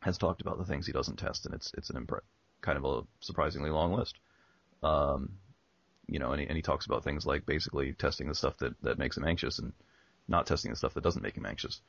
has 0.00 0.18
talked 0.18 0.42
about 0.42 0.58
the 0.58 0.66
things 0.66 0.86
he 0.86 0.92
doesn't 0.92 1.16
test, 1.16 1.46
and 1.46 1.54
it's 1.54 1.72
it's 1.78 1.88
an 1.88 2.04
impre- 2.04 2.20
kind 2.60 2.76
of 2.76 2.84
a 2.84 3.02
surprisingly 3.20 3.70
long 3.70 3.94
list. 3.94 4.18
Um, 4.82 5.30
you 6.06 6.18
know, 6.18 6.32
and 6.32 6.40
he, 6.42 6.46
and 6.46 6.56
he 6.56 6.62
talks 6.62 6.84
about 6.84 7.04
things 7.04 7.24
like 7.24 7.46
basically 7.46 7.94
testing 7.94 8.28
the 8.28 8.34
stuff 8.34 8.58
that, 8.58 8.74
that 8.82 8.98
makes 8.98 9.16
him 9.16 9.24
anxious 9.24 9.58
and 9.58 9.72
not 10.28 10.46
testing 10.46 10.70
the 10.70 10.76
stuff 10.76 10.92
that 10.92 11.04
doesn't 11.04 11.22
make 11.22 11.36
him 11.36 11.46
anxious. 11.46 11.80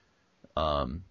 Um, 0.56 1.04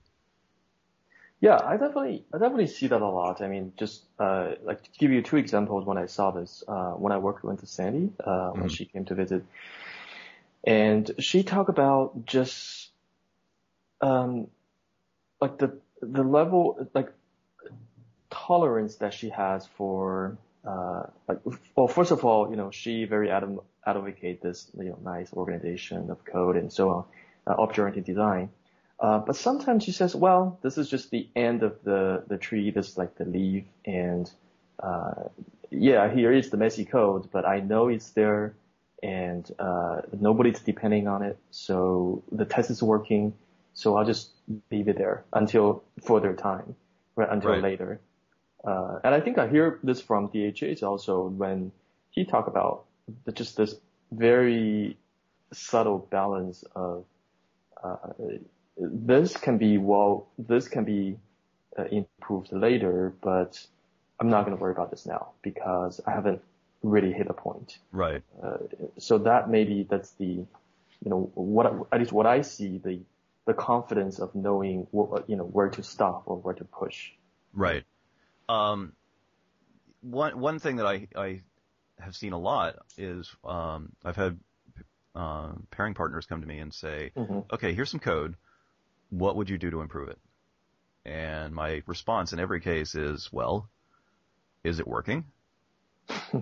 yeah, 1.44 1.61
I 1.62 1.76
definitely, 1.76 2.24
I 2.33 2.38
definitely 2.38 2.68
see 2.68 2.87
that 2.87 3.02
a 3.02 3.07
lot. 3.07 3.42
I 3.42 3.48
mean, 3.48 3.74
just, 3.76 4.02
uh, 4.18 4.52
like 4.62 4.83
to 4.83 4.98
give 4.98 5.11
you 5.12 5.20
two 5.20 5.37
examples 5.37 5.85
when 5.85 5.98
I 5.98 6.07
saw 6.07 6.30
this, 6.30 6.64
uh, 6.66 6.92
when 6.92 7.12
I 7.12 7.18
worked 7.18 7.44
with 7.44 7.68
Sandi, 7.68 8.11
uh, 8.18 8.30
mm-hmm. 8.30 8.61
when 8.61 8.70
she 8.70 8.87
came 8.87 9.04
to 9.04 9.14
visit. 9.14 9.42
And 10.66 11.11
she 11.18 11.42
talked 11.42 11.68
about 11.68 12.24
just, 12.24 12.88
um, 14.00 14.46
like 15.38 15.59
the, 15.59 15.76
the 16.00 16.22
level, 16.22 16.88
like 16.94 17.12
tolerance 18.30 18.96
that 18.96 19.12
she 19.12 19.28
has 19.28 19.66
for 19.76 20.38
uh, 20.66 21.02
like, 21.28 21.40
well, 21.76 21.88
first 21.88 22.11
of 22.11 22.24
all, 22.24 22.48
you 22.48 22.57
know, 22.57 22.70
she 22.70 23.04
very 23.04 23.30
adv- 23.30 23.61
advocate 23.85 24.40
this, 24.40 24.70
you 24.78 24.85
know, 24.85 24.98
nice 25.04 25.30
organization 25.35 26.11
of 26.11 26.24
code 26.24 26.57
and 26.57 26.72
so 26.72 26.88
on, 26.88 27.04
uh, 27.46 27.54
object-oriented 27.59 28.07
design. 28.07 28.48
Uh, 29.00 29.18
but 29.18 29.37
sometimes 29.37 29.85
she 29.85 29.92
says, 29.92 30.14
well, 30.14 30.59
this 30.62 30.78
is 30.78 30.88
just 30.88 31.11
the 31.11 31.28
end 31.35 31.62
of 31.62 31.83
the, 31.85 32.24
the 32.28 32.38
tree. 32.38 32.70
This 32.70 32.90
is 32.90 32.98
like 32.98 33.16
the 33.16 33.24
leaf. 33.24 33.64
And, 33.85 34.30
uh, 34.83 35.24
yeah, 35.70 36.12
here 36.12 36.33
is 36.33 36.50
the 36.50 36.57
messy 36.57 36.85
code, 36.85 37.28
but 37.33 37.46
I 37.46 37.61
know 37.61 37.88
it's 37.88 38.11
there. 38.11 38.54
and 39.04 39.50
uh, 39.59 40.00
nobody's 40.18 40.61
depending 40.61 41.07
on 41.09 41.22
it. 41.22 41.38
So 41.50 42.22
the 42.33 42.46
test 42.46 42.70
is 42.70 42.83
working. 42.83 43.35
So 43.74 43.96
I'll 43.96 44.07
just 44.07 44.30
leave 44.70 44.88
it 44.88 44.96
there 44.96 45.24
until 45.33 45.85
further 46.02 46.33
time, 46.33 46.74
right? 47.14 47.28
Until 47.30 47.50
right. 47.50 47.62
later. 47.62 48.00
Uh, 48.64 49.00
and 49.04 49.14
I 49.14 49.20
think 49.20 49.37
I 49.37 49.46
hear 49.46 49.78
this 49.83 50.00
from 50.00 50.28
DHH 50.28 50.83
also 50.83 51.26
when 51.26 51.70
he 52.11 52.24
talk 52.24 52.46
about 52.46 52.85
the, 53.26 53.33
just 53.33 53.59
this 53.59 53.74
very 54.11 54.96
subtle 55.52 55.98
balance 56.11 56.64
of 56.74 57.04
uh, 57.83 57.96
this 58.76 59.37
can 59.37 59.58
be 59.58 59.78
well, 59.78 60.28
this 60.38 60.68
can 60.68 60.84
be 60.84 61.16
uh, 61.78 61.84
improved 61.84 62.52
later, 62.52 63.14
but 63.22 63.64
I'm 64.20 64.30
not 64.30 64.44
going 64.44 64.56
to 64.56 64.60
worry 64.60 64.72
about 64.72 64.90
this 64.90 65.06
now 65.06 65.32
because 65.42 66.00
I 66.06 66.12
haven't 66.12 66.42
really 66.82 67.12
hit 67.12 67.28
a 67.28 67.32
point. 67.32 67.78
Right. 67.92 68.22
Uh, 68.42 68.58
so 68.98 69.18
that 69.18 69.50
maybe 69.50 69.87
that's 69.88 70.10
the, 70.12 70.24
you 70.24 70.46
know, 71.04 71.30
what 71.34 71.66
at 71.92 71.98
least 71.98 72.12
what 72.12 72.26
I 72.26 72.42
see 72.42 72.78
the 72.78 73.00
the 73.46 73.54
confidence 73.54 74.18
of 74.20 74.34
knowing 74.34 74.87
what, 74.90 75.28
you 75.28 75.37
know 75.37 75.44
where 75.44 75.68
to 75.68 75.82
stop 75.82 76.22
or 76.26 76.37
where 76.37 76.54
to 76.54 76.64
push. 76.64 77.10
Right. 77.52 77.84
Um, 78.48 78.92
one 80.00 80.38
one 80.38 80.58
thing 80.58 80.76
that 80.76 80.87
I 80.87 81.08
I 81.14 81.40
have 81.98 82.14
seen 82.16 82.32
a 82.32 82.38
lot 82.38 82.76
is 82.98 83.30
um, 83.44 83.92
I've 84.04 84.16
had 84.16 84.38
uh, 85.14 85.52
pairing 85.70 85.94
partners 85.94 86.26
come 86.26 86.40
to 86.40 86.46
me 86.46 86.58
and 86.58 86.72
say, 86.72 87.12
mm-hmm. 87.16 87.40
okay, 87.52 87.74
here's 87.74 87.90
some 87.90 88.00
code. 88.00 88.37
What 89.10 89.36
would 89.36 89.48
you 89.48 89.58
do 89.58 89.70
to 89.70 89.80
improve 89.80 90.08
it? 90.08 90.18
And 91.04 91.54
my 91.54 91.82
response 91.86 92.32
in 92.32 92.40
every 92.40 92.60
case 92.60 92.94
is, 92.94 93.30
well, 93.32 93.68
is 94.62 94.80
it 94.80 94.88
working? 94.88 95.24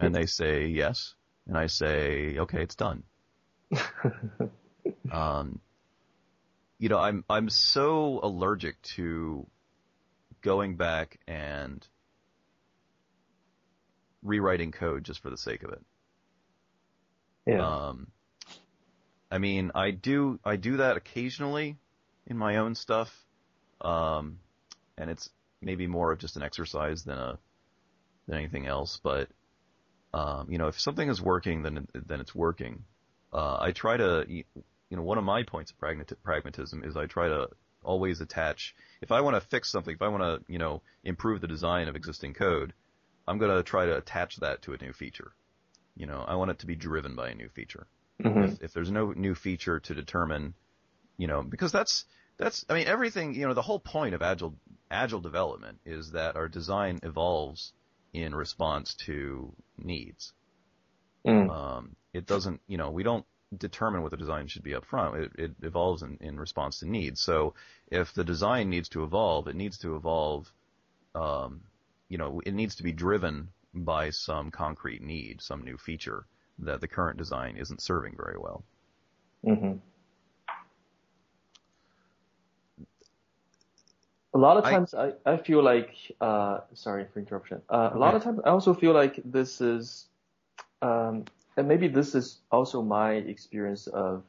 and 0.00 0.14
they 0.14 0.26
say 0.26 0.66
yes. 0.66 1.14
And 1.46 1.56
I 1.56 1.66
say, 1.66 2.38
okay, 2.38 2.62
it's 2.62 2.74
done. 2.74 3.02
um, 5.12 5.60
you 6.78 6.88
know, 6.88 6.98
I'm, 6.98 7.24
I'm 7.28 7.48
so 7.48 8.20
allergic 8.22 8.80
to 8.82 9.46
going 10.42 10.76
back 10.76 11.18
and 11.26 11.86
rewriting 14.22 14.72
code 14.72 15.04
just 15.04 15.20
for 15.22 15.30
the 15.30 15.38
sake 15.38 15.62
of 15.62 15.70
it. 15.70 15.82
Yeah. 17.46 17.86
Um, 17.88 18.08
I 19.30 19.38
mean, 19.38 19.70
I 19.74 19.90
do, 19.90 20.38
I 20.44 20.56
do 20.56 20.78
that 20.78 20.96
occasionally 20.96 21.76
in 22.26 22.36
my 22.36 22.56
own 22.56 22.74
stuff. 22.74 23.12
Um, 23.80 24.38
and 24.96 25.10
it's 25.10 25.30
maybe 25.60 25.86
more 25.86 26.12
of 26.12 26.18
just 26.18 26.36
an 26.36 26.42
exercise 26.42 27.04
than 27.04 27.18
a, 27.18 27.38
than 28.26 28.38
anything 28.38 28.66
else. 28.66 29.00
But, 29.02 29.28
um, 30.12 30.50
you 30.50 30.58
know, 30.58 30.68
if 30.68 30.80
something 30.80 31.08
is 31.08 31.20
working, 31.20 31.62
then, 31.62 31.88
then 31.94 32.20
it's 32.20 32.34
working. 32.34 32.84
Uh, 33.32 33.58
I 33.60 33.72
try 33.72 33.96
to, 33.96 34.24
you 34.28 34.44
know, 34.90 35.02
one 35.02 35.18
of 35.18 35.24
my 35.24 35.42
points 35.42 35.72
of 35.72 35.78
pragmatism 36.22 36.84
is 36.84 36.96
I 36.96 37.06
try 37.06 37.28
to 37.28 37.48
always 37.82 38.20
attach, 38.20 38.74
if 39.02 39.10
I 39.12 39.20
want 39.20 39.36
to 39.36 39.40
fix 39.40 39.70
something, 39.70 39.94
if 39.94 40.02
I 40.02 40.08
want 40.08 40.22
to, 40.22 40.52
you 40.52 40.58
know, 40.58 40.82
improve 41.02 41.40
the 41.40 41.48
design 41.48 41.88
of 41.88 41.96
existing 41.96 42.34
code, 42.34 42.72
I'm 43.26 43.38
going 43.38 43.54
to 43.54 43.62
try 43.62 43.86
to 43.86 43.96
attach 43.96 44.36
that 44.36 44.62
to 44.62 44.72
a 44.72 44.78
new 44.78 44.92
feature. 44.92 45.32
You 45.96 46.06
know, 46.06 46.24
I 46.26 46.36
want 46.36 46.50
it 46.50 46.60
to 46.60 46.66
be 46.66 46.76
driven 46.76 47.16
by 47.16 47.30
a 47.30 47.34
new 47.34 47.48
feature. 47.48 47.86
Mm-hmm. 48.22 48.44
If, 48.44 48.62
if 48.62 48.72
there's 48.72 48.90
no 48.90 49.12
new 49.12 49.34
feature 49.34 49.80
to 49.80 49.94
determine, 49.94 50.54
you 51.16 51.26
know, 51.26 51.42
because 51.42 51.72
that's, 51.72 52.04
that's, 52.36 52.64
I 52.68 52.74
mean, 52.74 52.86
everything, 52.86 53.34
you 53.34 53.46
know, 53.46 53.54
the 53.54 53.62
whole 53.62 53.78
point 53.78 54.14
of 54.14 54.22
agile, 54.22 54.56
agile 54.90 55.20
development 55.20 55.78
is 55.84 56.12
that 56.12 56.36
our 56.36 56.48
design 56.48 57.00
evolves 57.02 57.72
in 58.12 58.34
response 58.34 58.94
to 59.06 59.52
needs. 59.78 60.32
Mm. 61.26 61.50
Um, 61.50 61.96
it 62.12 62.26
doesn't, 62.26 62.60
you 62.66 62.76
know, 62.76 62.90
we 62.90 63.02
don't 63.02 63.24
determine 63.56 64.02
what 64.02 64.10
the 64.10 64.16
design 64.16 64.48
should 64.48 64.62
be 64.62 64.74
up 64.74 64.84
front. 64.84 65.16
It, 65.16 65.32
it 65.36 65.50
evolves 65.62 66.02
in, 66.02 66.18
in 66.20 66.38
response 66.38 66.80
to 66.80 66.88
needs. 66.88 67.20
So 67.20 67.54
if 67.90 68.12
the 68.14 68.24
design 68.24 68.70
needs 68.70 68.88
to 68.90 69.04
evolve, 69.04 69.48
it 69.48 69.56
needs 69.56 69.78
to 69.78 69.96
evolve, 69.96 70.52
um, 71.14 71.62
you 72.08 72.18
know, 72.18 72.40
it 72.44 72.54
needs 72.54 72.76
to 72.76 72.82
be 72.82 72.92
driven 72.92 73.48
by 73.72 74.10
some 74.10 74.50
concrete 74.50 75.02
need, 75.02 75.40
some 75.40 75.64
new 75.64 75.76
feature 75.76 76.26
that 76.60 76.80
the 76.80 76.88
current 76.88 77.18
design 77.18 77.56
isn't 77.56 77.82
serving 77.82 78.14
very 78.16 78.36
well. 78.38 78.64
Mm-hmm. 79.44 79.78
A 84.34 84.38
lot 84.38 84.56
of 84.56 84.64
times 84.64 84.94
I, 84.94 85.12
I, 85.24 85.34
I 85.34 85.36
feel 85.36 85.62
like, 85.62 85.94
uh, 86.20 86.58
sorry 86.74 87.06
for 87.12 87.20
interruption. 87.20 87.62
Uh, 87.70 87.90
a 87.94 87.98
lot 87.98 88.14
of 88.16 88.24
times 88.24 88.40
I 88.44 88.50
also 88.50 88.74
feel 88.74 88.92
like 88.92 89.20
this 89.24 89.60
is, 89.60 90.06
um, 90.82 91.24
and 91.56 91.68
maybe 91.68 91.86
this 91.86 92.16
is 92.16 92.38
also 92.50 92.82
my 92.82 93.12
experience 93.12 93.86
of, 93.86 94.24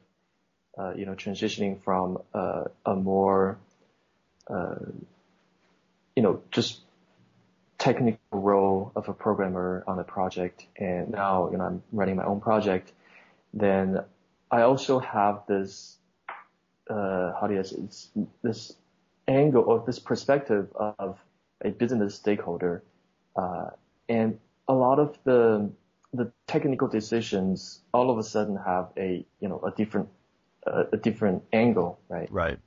uh, 0.78 0.92
you 0.94 1.06
know, 1.06 1.14
transitioning 1.14 1.82
from 1.82 2.18
uh, 2.32 2.64
a 2.84 2.94
more, 2.94 3.58
uh, 4.48 4.76
you 6.14 6.22
know, 6.22 6.40
just 6.52 6.82
technical 7.78 8.18
role 8.30 8.92
of 8.94 9.08
a 9.08 9.12
programmer 9.12 9.84
on 9.86 9.98
a 9.98 10.04
project, 10.04 10.66
and 10.76 11.10
now 11.10 11.50
you 11.50 11.58
know 11.58 11.64
I'm 11.64 11.82
running 11.92 12.16
my 12.16 12.24
own 12.24 12.40
project. 12.40 12.92
Then 13.52 14.00
I 14.50 14.62
also 14.62 14.98
have 14.98 15.42
this, 15.46 15.96
uh, 16.88 17.32
how 17.38 17.46
do 17.48 17.54
you 17.54 17.64
say, 17.64 17.76
it's 17.84 18.08
this 18.42 18.74
angle 19.28 19.64
or 19.64 19.82
this 19.86 19.98
perspective 19.98 20.68
of 20.76 21.18
a 21.64 21.70
business 21.70 22.14
stakeholder, 22.14 22.82
uh, 23.36 23.70
and 24.08 24.38
a 24.68 24.74
lot 24.74 24.98
of 24.98 25.18
the 25.24 25.70
the 26.12 26.30
technical 26.46 26.88
decisions 26.88 27.80
all 27.92 28.10
of 28.10 28.18
a 28.18 28.22
sudden 28.22 28.56
have 28.56 28.88
a 28.96 29.24
you 29.40 29.48
know 29.48 29.60
a 29.60 29.70
different 29.70 30.08
uh, 30.66 30.84
a 30.92 30.96
different 30.96 31.42
angle, 31.52 31.98
right? 32.08 32.30
Right. 32.30 32.58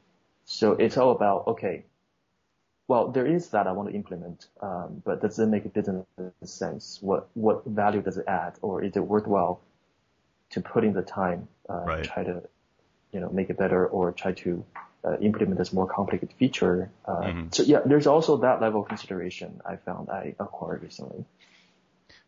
So 0.46 0.74
it's 0.74 0.98
all 0.98 1.12
about 1.12 1.48
okay. 1.48 1.86
Well, 2.88 3.10
there 3.10 3.28
is 3.28 3.50
that 3.50 3.68
I 3.68 3.72
want 3.72 3.90
to 3.90 3.96
implement, 3.96 4.48
um, 4.62 5.04
but 5.06 5.22
does 5.22 5.38
it 5.38 5.46
make 5.46 5.64
a 5.66 5.70
business 5.70 6.08
sense? 6.44 6.98
What 7.02 7.30
what 7.36 7.64
value 7.66 8.02
does 8.02 8.18
it 8.18 8.26
add, 8.28 8.58
or 8.62 8.84
is 8.84 8.96
it 8.96 9.02
worthwhile 9.02 9.62
to 10.52 10.62
put 10.62 10.84
in 10.84 10.94
the 10.94 11.04
time, 11.04 11.48
uh, 11.70 11.84
right. 11.86 12.04
try 12.04 12.24
to, 12.24 12.42
you 13.12 13.20
know, 13.20 13.30
make 13.30 13.52
it 13.52 13.58
better, 13.58 13.86
or 13.86 14.12
try 14.12 14.32
to 14.32 14.66
uh, 15.04 15.18
implement 15.20 15.58
this 15.58 15.74
more 15.74 15.88
complicated 15.88 16.36
feature? 16.38 16.92
Uh, 17.06 17.22
mm-hmm. 17.22 17.48
So 17.52 17.64
yeah, 17.64 17.80
there's 17.86 18.08
also 18.08 18.38
that 18.38 18.62
level 18.62 18.82
of 18.82 18.88
consideration 18.88 19.62
I 19.66 19.78
found 19.78 20.10
I 20.10 20.36
acquired 20.40 20.84
recently. 20.84 21.26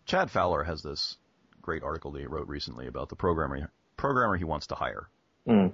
Chad 0.06 0.32
Fowler 0.32 0.64
has 0.64 0.82
this 0.82 1.18
great 1.62 1.84
article 1.84 2.12
that 2.12 2.20
he 2.20 2.26
wrote 2.26 2.48
recently 2.48 2.88
about 2.88 3.10
the 3.10 3.16
programmer 3.16 3.72
programmer 3.98 4.36
he 4.36 4.44
wants 4.44 4.68
to 4.68 4.76
hire. 4.76 5.10
Mm. 5.48 5.74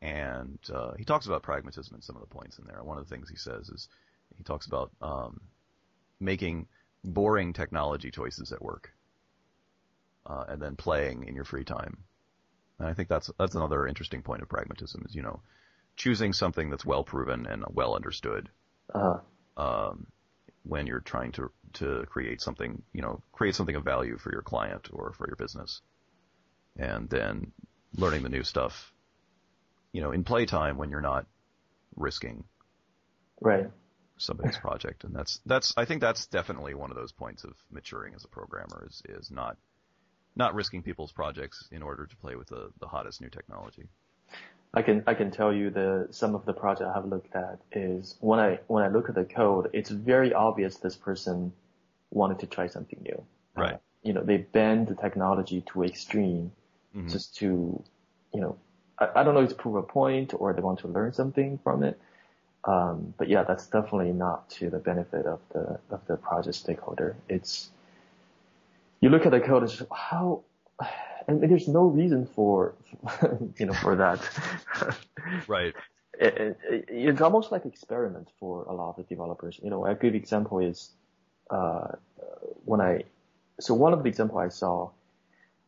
And 0.00 0.58
uh, 0.72 0.92
he 0.96 1.04
talks 1.04 1.26
about 1.26 1.42
pragmatism 1.42 1.94
in 1.94 2.02
some 2.02 2.16
of 2.16 2.22
the 2.22 2.28
points 2.28 2.58
in 2.58 2.66
there. 2.66 2.82
One 2.82 2.98
of 2.98 3.08
the 3.08 3.14
things 3.14 3.28
he 3.28 3.36
says 3.36 3.68
is 3.68 3.88
he 4.36 4.44
talks 4.44 4.66
about 4.66 4.90
um, 5.02 5.40
making 6.20 6.66
boring 7.04 7.52
technology 7.52 8.10
choices 8.10 8.52
at 8.52 8.62
work, 8.62 8.92
uh, 10.26 10.44
and 10.48 10.60
then 10.60 10.76
playing 10.76 11.24
in 11.24 11.34
your 11.34 11.44
free 11.44 11.64
time. 11.64 11.98
And 12.78 12.88
I 12.88 12.94
think 12.94 13.08
that's 13.08 13.30
that's 13.38 13.54
another 13.54 13.86
interesting 13.86 14.22
point 14.22 14.42
of 14.42 14.48
pragmatism 14.48 15.04
is 15.08 15.14
you 15.14 15.22
know 15.22 15.40
choosing 15.98 16.32
something 16.32 16.70
that's 16.70 16.86
well 16.86 17.04
proven 17.04 17.46
and 17.46 17.64
well 17.68 17.94
understood. 17.94 18.48
Uh-huh. 18.94 19.18
Um, 19.62 20.06
when 20.62 20.86
you're 20.86 21.00
trying 21.00 21.32
to 21.32 21.50
to 21.74 22.06
create 22.08 22.40
something, 22.40 22.82
you 22.94 23.02
know, 23.02 23.20
create 23.32 23.54
something 23.54 23.76
of 23.76 23.84
value 23.84 24.16
for 24.16 24.32
your 24.32 24.42
client 24.42 24.88
or 24.92 25.12
for 25.12 25.26
your 25.28 25.36
business. 25.36 25.82
And 26.76 27.10
then 27.10 27.52
learning 27.96 28.22
the 28.22 28.28
new 28.28 28.44
stuff, 28.44 28.92
you 29.92 30.00
know, 30.00 30.12
in 30.12 30.24
playtime 30.24 30.78
when 30.78 30.90
you're 30.90 31.00
not 31.00 31.26
risking 31.96 32.44
right 33.40 33.70
somebody's 34.18 34.56
project. 34.68 35.04
And 35.04 35.14
that's 35.14 35.40
that's 35.44 35.74
I 35.76 35.84
think 35.84 36.00
that's 36.00 36.26
definitely 36.26 36.74
one 36.74 36.90
of 36.90 36.96
those 36.96 37.12
points 37.12 37.44
of 37.44 37.52
maturing 37.70 38.14
as 38.14 38.24
a 38.24 38.28
programmer 38.28 38.86
is 38.88 39.02
is 39.08 39.30
not 39.30 39.56
not 40.36 40.54
risking 40.54 40.82
people's 40.82 41.12
projects 41.12 41.66
in 41.72 41.82
order 41.82 42.06
to 42.06 42.16
play 42.16 42.36
with 42.36 42.48
the, 42.48 42.70
the 42.78 42.86
hottest 42.86 43.20
new 43.20 43.28
technology. 43.28 43.88
I 44.74 44.82
can 44.82 45.02
I 45.06 45.14
can 45.14 45.30
tell 45.30 45.52
you 45.52 45.70
the 45.70 46.08
some 46.10 46.34
of 46.34 46.44
the 46.44 46.52
project 46.52 46.90
I 46.90 46.92
have 46.92 47.06
looked 47.06 47.34
at 47.34 47.58
is 47.72 48.16
when 48.20 48.38
I 48.38 48.58
when 48.66 48.84
I 48.84 48.88
look 48.88 49.08
at 49.08 49.14
the 49.14 49.24
code, 49.24 49.70
it's 49.72 49.90
very 49.90 50.34
obvious 50.34 50.76
this 50.76 50.96
person 50.96 51.52
wanted 52.10 52.38
to 52.40 52.46
try 52.46 52.66
something 52.66 53.00
new. 53.02 53.22
Right. 53.56 53.74
Uh, 53.74 53.78
you 54.02 54.12
know, 54.12 54.22
they 54.22 54.38
bend 54.38 54.88
the 54.88 54.94
technology 54.94 55.62
to 55.72 55.84
extreme 55.84 56.52
mm-hmm. 56.94 57.08
just 57.08 57.36
to, 57.36 57.82
you 58.32 58.40
know, 58.40 58.56
I, 58.98 59.08
I 59.16 59.24
don't 59.24 59.34
know 59.34 59.40
if 59.40 59.50
to 59.50 59.54
prove 59.54 59.76
a 59.76 59.82
point 59.82 60.34
or 60.34 60.52
they 60.52 60.60
want 60.60 60.78
to 60.80 60.88
learn 60.88 61.12
something 61.12 61.58
from 61.64 61.82
it. 61.82 61.98
Um, 62.64 63.14
but 63.16 63.28
yeah, 63.28 63.44
that's 63.44 63.66
definitely 63.66 64.12
not 64.12 64.50
to 64.50 64.68
the 64.68 64.78
benefit 64.78 65.24
of 65.26 65.40
the 65.52 65.78
of 65.90 66.00
the 66.06 66.16
project 66.16 66.56
stakeholder. 66.56 67.16
It's 67.28 67.70
you 69.00 69.08
look 69.08 69.24
at 69.24 69.32
the 69.32 69.40
code, 69.40 69.62
it's 69.62 69.82
how 69.90 70.42
and 71.28 71.42
there's 71.42 71.68
no 71.68 71.84
reason 71.84 72.26
for, 72.34 72.74
you 73.58 73.66
know, 73.66 73.74
for 73.74 73.94
that. 73.96 74.18
right. 75.46 75.74
It, 76.18 76.58
it, 76.68 76.84
it's 76.88 77.20
almost 77.20 77.52
like 77.52 77.66
experiment 77.66 78.28
for 78.40 78.64
a 78.64 78.72
lot 78.72 78.98
of 78.98 79.08
developers. 79.08 79.60
You 79.62 79.68
know, 79.70 79.84
a 79.84 79.94
good 79.94 80.14
example 80.14 80.58
is, 80.58 80.90
uh, 81.50 81.88
when 82.64 82.80
I, 82.80 83.04
so 83.60 83.74
one 83.74 83.92
of 83.92 84.02
the 84.02 84.08
example 84.08 84.38
I 84.38 84.48
saw, 84.48 84.90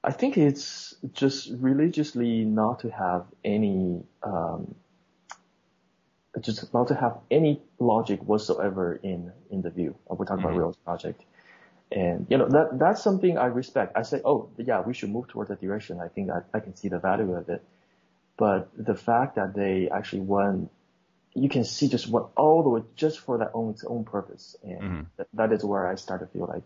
I 0.03 0.13
think 0.13 0.39
it's 0.39 0.95
just 1.13 1.51
religiously 1.59 2.45
not 2.45 2.81
to 2.81 2.91
have 2.91 3.27
any, 3.45 4.03
um, 4.23 4.75
just 6.41 6.73
not 6.73 6.89
to 6.89 6.95
have 6.95 7.19
any 7.31 7.61
logic 7.79 8.23
whatsoever 8.23 8.99
in, 9.03 9.31
in 9.51 9.61
the 9.61 9.69
view. 9.69 9.95
We're 10.09 10.25
talking 10.25 10.39
mm-hmm. 10.39 10.47
about 10.47 10.59
Rails 10.59 10.77
project. 10.77 11.23
And, 11.93 12.27
you 12.31 12.39
know, 12.39 12.49
that, 12.49 12.79
that's 12.79 13.03
something 13.03 13.37
I 13.37 13.47
respect. 13.47 13.97
I 13.97 14.03
say, 14.03 14.21
oh, 14.25 14.49
yeah, 14.57 14.81
we 14.81 14.95
should 14.95 15.11
move 15.11 15.27
toward 15.27 15.49
that 15.49 15.61
direction. 15.61 15.99
I 16.01 16.07
think 16.09 16.31
I, 16.31 16.43
I 16.55 16.61
can 16.61 16.77
see 16.77 16.89
the 16.89 17.01
value 17.01 17.35
of 17.35 17.49
it. 17.49 17.65
But 18.37 18.69
the 18.77 18.95
fact 18.95 19.35
that 19.35 19.55
they 19.55 19.89
actually 19.91 20.23
went, 20.23 20.71
you 21.35 21.49
can 21.49 21.65
see 21.65 21.89
just 21.89 22.09
went 22.09 22.27
all 22.37 22.63
the 22.63 22.69
way 22.69 22.83
just 22.95 23.19
for 23.19 23.39
that 23.39 23.51
own, 23.55 23.71
its 23.71 23.85
own 23.85 24.05
purpose. 24.05 24.57
And 24.63 24.81
mm-hmm. 24.81 25.03
th- 25.17 25.29
that 25.35 25.53
is 25.53 25.65
where 25.65 25.87
I 25.87 25.97
start 25.97 26.21
to 26.21 26.27
feel 26.27 26.47
like, 26.47 26.63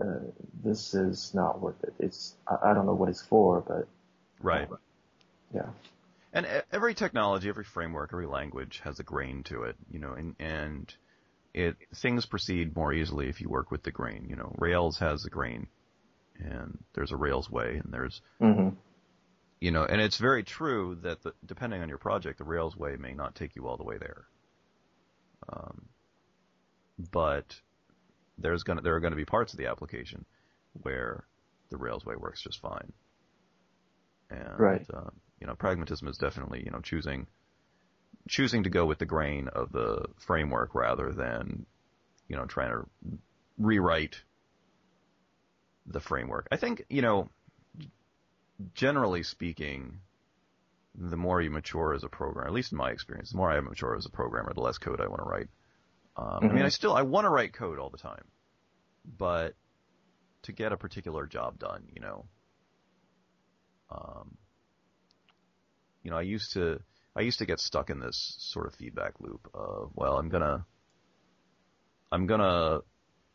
uh, 0.00 0.26
this 0.64 0.94
is 0.94 1.32
not 1.34 1.60
worth 1.60 1.82
it. 1.84 1.94
It's, 2.00 2.34
I, 2.46 2.70
I 2.70 2.74
don't 2.74 2.86
know 2.86 2.94
what 2.94 3.08
it's 3.08 3.22
for, 3.22 3.60
but. 3.60 3.86
Right. 4.40 4.68
Uh, 4.70 4.76
yeah. 5.54 5.66
And 6.32 6.46
every 6.72 6.94
technology, 6.94 7.48
every 7.48 7.64
framework, 7.64 8.10
every 8.12 8.26
language 8.26 8.80
has 8.84 8.98
a 8.98 9.02
grain 9.04 9.44
to 9.44 9.64
it, 9.64 9.76
you 9.90 10.00
know, 10.00 10.14
and, 10.14 10.34
and 10.40 10.92
it 11.54 11.76
things 11.94 12.26
proceed 12.26 12.74
more 12.74 12.92
easily 12.92 13.28
if 13.28 13.40
you 13.40 13.48
work 13.48 13.70
with 13.70 13.82
the 13.82 13.90
grain. 13.90 14.26
You 14.28 14.36
know, 14.36 14.54
Rails 14.58 14.98
has 14.98 15.24
a 15.24 15.30
grain, 15.30 15.66
and 16.38 16.78
there's 16.94 17.12
a 17.12 17.16
Rails 17.16 17.50
way, 17.50 17.80
and 17.82 17.92
there's, 17.92 18.22
mm-hmm. 18.40 18.70
you 19.60 19.70
know, 19.70 19.84
and 19.84 20.00
it's 20.00 20.18
very 20.18 20.42
true 20.42 20.98
that 21.02 21.22
the, 21.22 21.34
depending 21.44 21.82
on 21.82 21.88
your 21.88 21.98
project, 21.98 22.38
the 22.38 22.44
Rails 22.44 22.76
way 22.76 22.96
may 22.96 23.12
not 23.12 23.34
take 23.34 23.54
you 23.54 23.66
all 23.66 23.76
the 23.76 23.84
way 23.84 23.98
there. 23.98 24.24
Um, 25.52 25.88
but 27.10 27.54
there's 28.38 28.62
gonna 28.62 28.80
there 28.80 28.94
are 28.94 29.00
going 29.00 29.12
to 29.12 29.16
be 29.16 29.24
parts 29.24 29.52
of 29.52 29.58
the 29.58 29.66
application 29.66 30.24
where 30.82 31.24
the 31.70 31.76
Rails 31.76 32.04
way 32.04 32.16
works 32.16 32.42
just 32.42 32.60
fine. 32.60 32.92
And, 34.30 34.58
right. 34.58 34.86
Uh, 34.92 35.10
you 35.40 35.46
know, 35.46 35.54
pragmatism 35.54 36.08
is 36.08 36.16
definitely 36.16 36.62
you 36.64 36.70
know 36.70 36.80
choosing 36.80 37.26
choosing 38.28 38.64
to 38.64 38.70
go 38.70 38.86
with 38.86 38.98
the 38.98 39.06
grain 39.06 39.48
of 39.48 39.72
the 39.72 40.06
framework 40.18 40.74
rather 40.74 41.12
than, 41.12 41.66
you 42.28 42.36
know, 42.36 42.46
trying 42.46 42.70
to 42.70 43.18
rewrite 43.58 44.22
the 45.86 46.00
framework. 46.00 46.48
I 46.50 46.56
think, 46.56 46.84
you 46.88 47.02
know, 47.02 47.28
generally 48.74 49.22
speaking, 49.22 49.98
the 50.94 51.16
more 51.16 51.40
you 51.40 51.50
mature 51.50 51.94
as 51.94 52.04
a 52.04 52.08
programmer, 52.08 52.46
at 52.46 52.52
least 52.52 52.72
in 52.72 52.78
my 52.78 52.90
experience, 52.90 53.30
the 53.30 53.38
more 53.38 53.50
I 53.50 53.60
mature 53.60 53.96
as 53.96 54.06
a 54.06 54.10
programmer, 54.10 54.52
the 54.52 54.60
less 54.60 54.78
code 54.78 55.00
I 55.00 55.08
want 55.08 55.22
to 55.22 55.28
write. 55.28 55.48
Um, 56.16 56.26
mm-hmm. 56.26 56.44
I 56.44 56.48
mean, 56.48 56.50
I 56.50 56.60
mm-hmm. 56.60 56.68
still, 56.68 56.94
I 56.94 57.02
want 57.02 57.24
to 57.24 57.30
write 57.30 57.52
code 57.52 57.78
all 57.78 57.90
the 57.90 57.98
time, 57.98 58.24
but 59.18 59.54
to 60.42 60.52
get 60.52 60.72
a 60.72 60.76
particular 60.76 61.26
job 61.26 61.58
done, 61.58 61.84
you 61.94 62.00
know, 62.00 62.24
um, 63.90 64.36
you 66.02 66.10
know, 66.10 66.16
I 66.16 66.22
used 66.22 66.52
to, 66.54 66.80
I 67.14 67.20
used 67.20 67.38
to 67.40 67.46
get 67.46 67.60
stuck 67.60 67.90
in 67.90 68.00
this 68.00 68.36
sort 68.38 68.66
of 68.66 68.74
feedback 68.74 69.20
loop 69.20 69.48
of, 69.54 69.90
well, 69.94 70.16
I'm 70.18 70.28
gonna, 70.28 70.64
I'm 72.10 72.26
gonna 72.26 72.80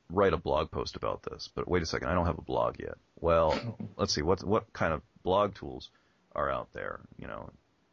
write 0.09 0.33
a 0.33 0.37
blog 0.37 0.71
post 0.71 0.95
about 0.95 1.23
this, 1.23 1.49
but 1.53 1.67
wait 1.67 1.83
a 1.83 1.85
second, 1.85 2.07
I 2.07 2.15
don't 2.15 2.25
have 2.25 2.39
a 2.39 2.43
blog 2.43 2.79
yet. 2.79 2.95
Well, 3.19 3.77
let's 3.97 4.13
see, 4.13 4.23
what, 4.23 4.43
what 4.43 4.73
kind 4.73 4.93
of 4.93 5.01
blog 5.23 5.55
tools 5.55 5.89
are 6.35 6.49
out 6.49 6.69
there? 6.73 7.01
You 7.17 7.27
know, 7.27 7.51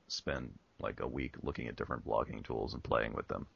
spend 0.08 0.52
like 0.80 1.00
a 1.00 1.08
week 1.08 1.34
looking 1.42 1.68
at 1.68 1.76
different 1.76 2.06
blogging 2.06 2.44
tools 2.44 2.72
and 2.72 2.82
playing 2.82 3.12
with 3.12 3.28
them. 3.28 3.46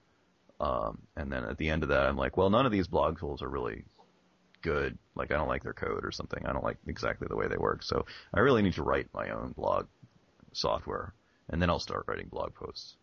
Um, 0.61 0.99
and 1.17 1.33
then 1.33 1.45
at 1.45 1.57
the 1.57 1.71
end 1.71 1.83
of 1.83 1.91
that, 1.91 2.07
I'm 2.07 2.17
like, 2.17 2.37
well, 2.37 2.51
none 2.51 2.67
of 2.67 2.73
these 2.73 2.89
blog 2.89 3.19
tools 3.21 3.43
are 3.43 3.49
really 3.49 3.85
good. 4.61 4.99
Like, 5.15 5.31
I 5.31 5.37
don't 5.37 5.49
like 5.49 5.63
their 5.63 5.73
code 5.73 6.05
or 6.05 6.11
something. 6.11 6.45
I 6.45 6.53
don't 6.53 6.65
like 6.65 6.79
exactly 6.87 7.27
the 7.29 7.37
way 7.37 7.47
they 7.49 7.57
work. 7.57 7.83
So 7.83 8.07
I 8.35 8.41
really 8.41 8.63
need 8.63 8.75
to 8.75 8.83
write 8.83 9.09
my 9.15 9.31
own 9.31 9.53
blog 9.57 9.87
software 10.53 11.15
and 11.49 11.61
then 11.61 11.71
I'll 11.71 11.79
start 11.79 12.05
writing 12.07 12.29
blog 12.29 12.55
posts. 12.55 12.97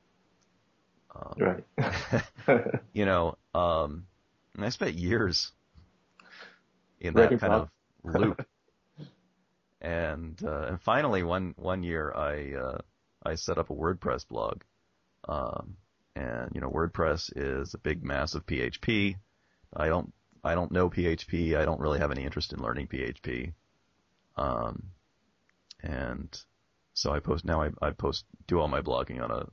Um, 1.15 1.33
right. 1.37 2.23
you 2.93 3.05
know, 3.05 3.37
um, 3.53 4.05
and 4.55 4.65
I 4.65 4.69
spent 4.69 4.95
years 4.95 5.51
in 6.99 7.13
that 7.15 7.29
kind 7.39 7.39
blog. 7.39 7.69
of 8.05 8.15
loop. 8.21 8.47
and 9.81 10.41
uh, 10.43 10.65
and 10.67 10.81
finally, 10.81 11.23
one 11.23 11.53
one 11.57 11.83
year, 11.83 12.13
I 12.15 12.53
uh, 12.53 12.77
I 13.25 13.35
set 13.35 13.57
up 13.57 13.69
a 13.69 13.75
WordPress 13.75 14.27
blog. 14.27 14.61
Um, 15.27 15.77
and 16.15 16.51
you 16.53 16.61
know, 16.61 16.69
WordPress 16.69 17.31
is 17.35 17.73
a 17.73 17.77
big, 17.77 18.03
mass 18.03 18.35
of 18.35 18.45
PHP. 18.45 19.15
I 19.75 19.87
don't 19.87 20.13
I 20.43 20.55
don't 20.55 20.71
know 20.71 20.89
PHP. 20.89 21.57
I 21.57 21.65
don't 21.65 21.79
really 21.79 21.99
have 21.99 22.11
any 22.11 22.23
interest 22.23 22.53
in 22.53 22.61
learning 22.61 22.87
PHP. 22.87 23.53
Um, 24.37 24.83
and 25.81 26.37
so 26.95 27.11
I 27.11 27.19
post 27.19 27.45
now. 27.45 27.61
I, 27.61 27.69
I 27.81 27.91
post 27.91 28.25
do 28.47 28.59
all 28.59 28.69
my 28.69 28.81
blogging 28.81 29.21
on 29.21 29.29
a 29.29 29.45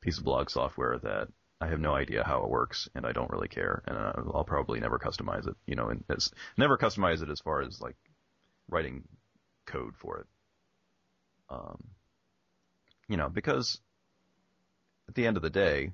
piece 0.00 0.18
of 0.18 0.24
blog 0.24 0.50
software 0.50 0.98
that 0.98 1.28
I 1.60 1.66
have 1.66 1.80
no 1.80 1.94
idea 1.94 2.22
how 2.22 2.44
it 2.44 2.50
works, 2.50 2.88
and 2.94 3.04
I 3.04 3.12
don't 3.12 3.30
really 3.30 3.48
care, 3.48 3.82
and 3.86 3.96
I'll 3.98 4.44
probably 4.44 4.78
never 4.78 4.98
customize 4.98 5.48
it. 5.48 5.56
You 5.66 5.74
know, 5.74 5.88
and 5.88 6.04
it's 6.08 6.30
never 6.56 6.76
customize 6.76 7.22
it 7.22 7.30
as 7.30 7.40
far 7.40 7.62
as 7.62 7.80
like 7.80 7.96
writing 8.68 9.02
code 9.66 9.96
for 9.96 10.18
it. 10.18 10.26
Um, 11.50 11.82
you 13.08 13.16
know, 13.16 13.30
because 13.30 13.80
at 15.08 15.14
the 15.14 15.26
end 15.26 15.38
of 15.38 15.42
the 15.42 15.50
day, 15.50 15.92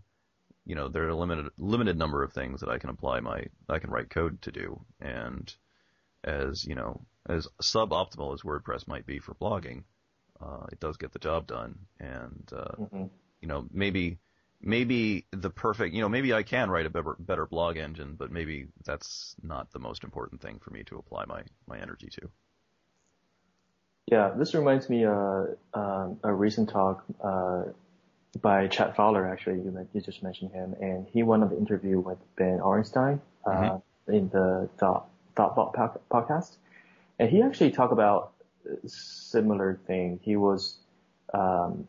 you 0.67 0.75
know, 0.75 0.89
there 0.89 1.05
are 1.05 1.11
a 1.11 1.17
limited 1.17 1.53
limited 1.57 1.97
number 1.97 2.25
of 2.25 2.33
things 2.33 2.61
that 2.61 2.69
I 2.69 2.79
can 2.79 2.91
apply 2.91 3.21
my 3.21 3.45
I 3.69 3.79
can 3.79 3.91
write 3.91 4.11
code 4.11 4.43
to 4.43 4.51
do, 4.51 4.85
and 5.01 5.55
as 6.25 6.65
you 6.65 6.75
know, 6.75 7.07
as 7.27 7.47
suboptimal 7.63 8.35
as 8.35 8.43
WordPress 8.43 8.89
might 8.89 9.07
be 9.07 9.21
for 9.21 9.35
blogging, 9.35 9.85
uh, 10.41 10.67
it 10.73 10.81
does 10.81 10.97
get 10.97 11.13
the 11.13 11.19
job 11.19 11.47
done. 11.47 11.79
And 12.01 12.51
uh, 12.55 12.75
mm-hmm. 12.79 13.05
you 13.41 13.49
know, 13.49 13.67
maybe 13.73 14.19
maybe 14.65 15.27
the 15.31 15.51
perfect, 15.51 15.95
you 15.95 16.01
know, 16.01 16.09
maybe 16.09 16.33
I 16.33 16.43
can 16.43 16.71
write 16.71 16.87
a 16.87 16.91
better, 16.91 17.17
better 17.19 17.47
blog 17.47 17.77
engine, 17.77 18.15
but 18.19 18.33
maybe 18.33 18.69
that's 18.85 19.37
not 19.43 19.71
the 19.73 19.79
most 19.79 20.05
important 20.05 20.41
thing 20.41 20.59
for 20.59 20.71
me 20.71 20.83
to 20.85 20.97
apply 20.99 21.27
my 21.27 21.43
my 21.67 21.79
energy 21.79 22.09
to. 22.13 22.31
Yeah, 24.07 24.33
this 24.37 24.55
reminds 24.55 24.91
me 24.91 25.05
uh, 25.07 25.45
um, 25.73 26.19
a 26.23 26.33
recent 26.33 26.69
talk 26.69 27.05
uh, 27.23 27.65
by 28.41 28.67
Chad 28.67 28.97
Fowler. 28.97 29.27
Actually, 29.27 29.57
you, 29.57 29.89
you 29.95 30.01
just 30.01 30.23
mentioned 30.23 30.53
him, 30.53 30.75
and 30.81 31.07
he 31.11 31.23
won 31.23 31.43
an 31.43 31.53
interview 31.57 32.01
with 32.01 32.19
Ben 32.37 32.59
Orenstein 32.59 33.21
uh, 33.47 33.51
mm-hmm. 33.51 34.13
in 34.13 34.29
the 34.29 34.69
Thought 34.79 35.09
Thoughtbot 35.37 35.99
podcast, 36.11 36.57
and 37.19 37.31
he 37.31 37.41
actually 37.41 37.71
talked 37.71 37.95
about 37.95 38.34
similar 38.87 39.79
thing. 39.87 40.21
He 40.23 40.37
was, 40.37 40.79
um, 41.33 41.87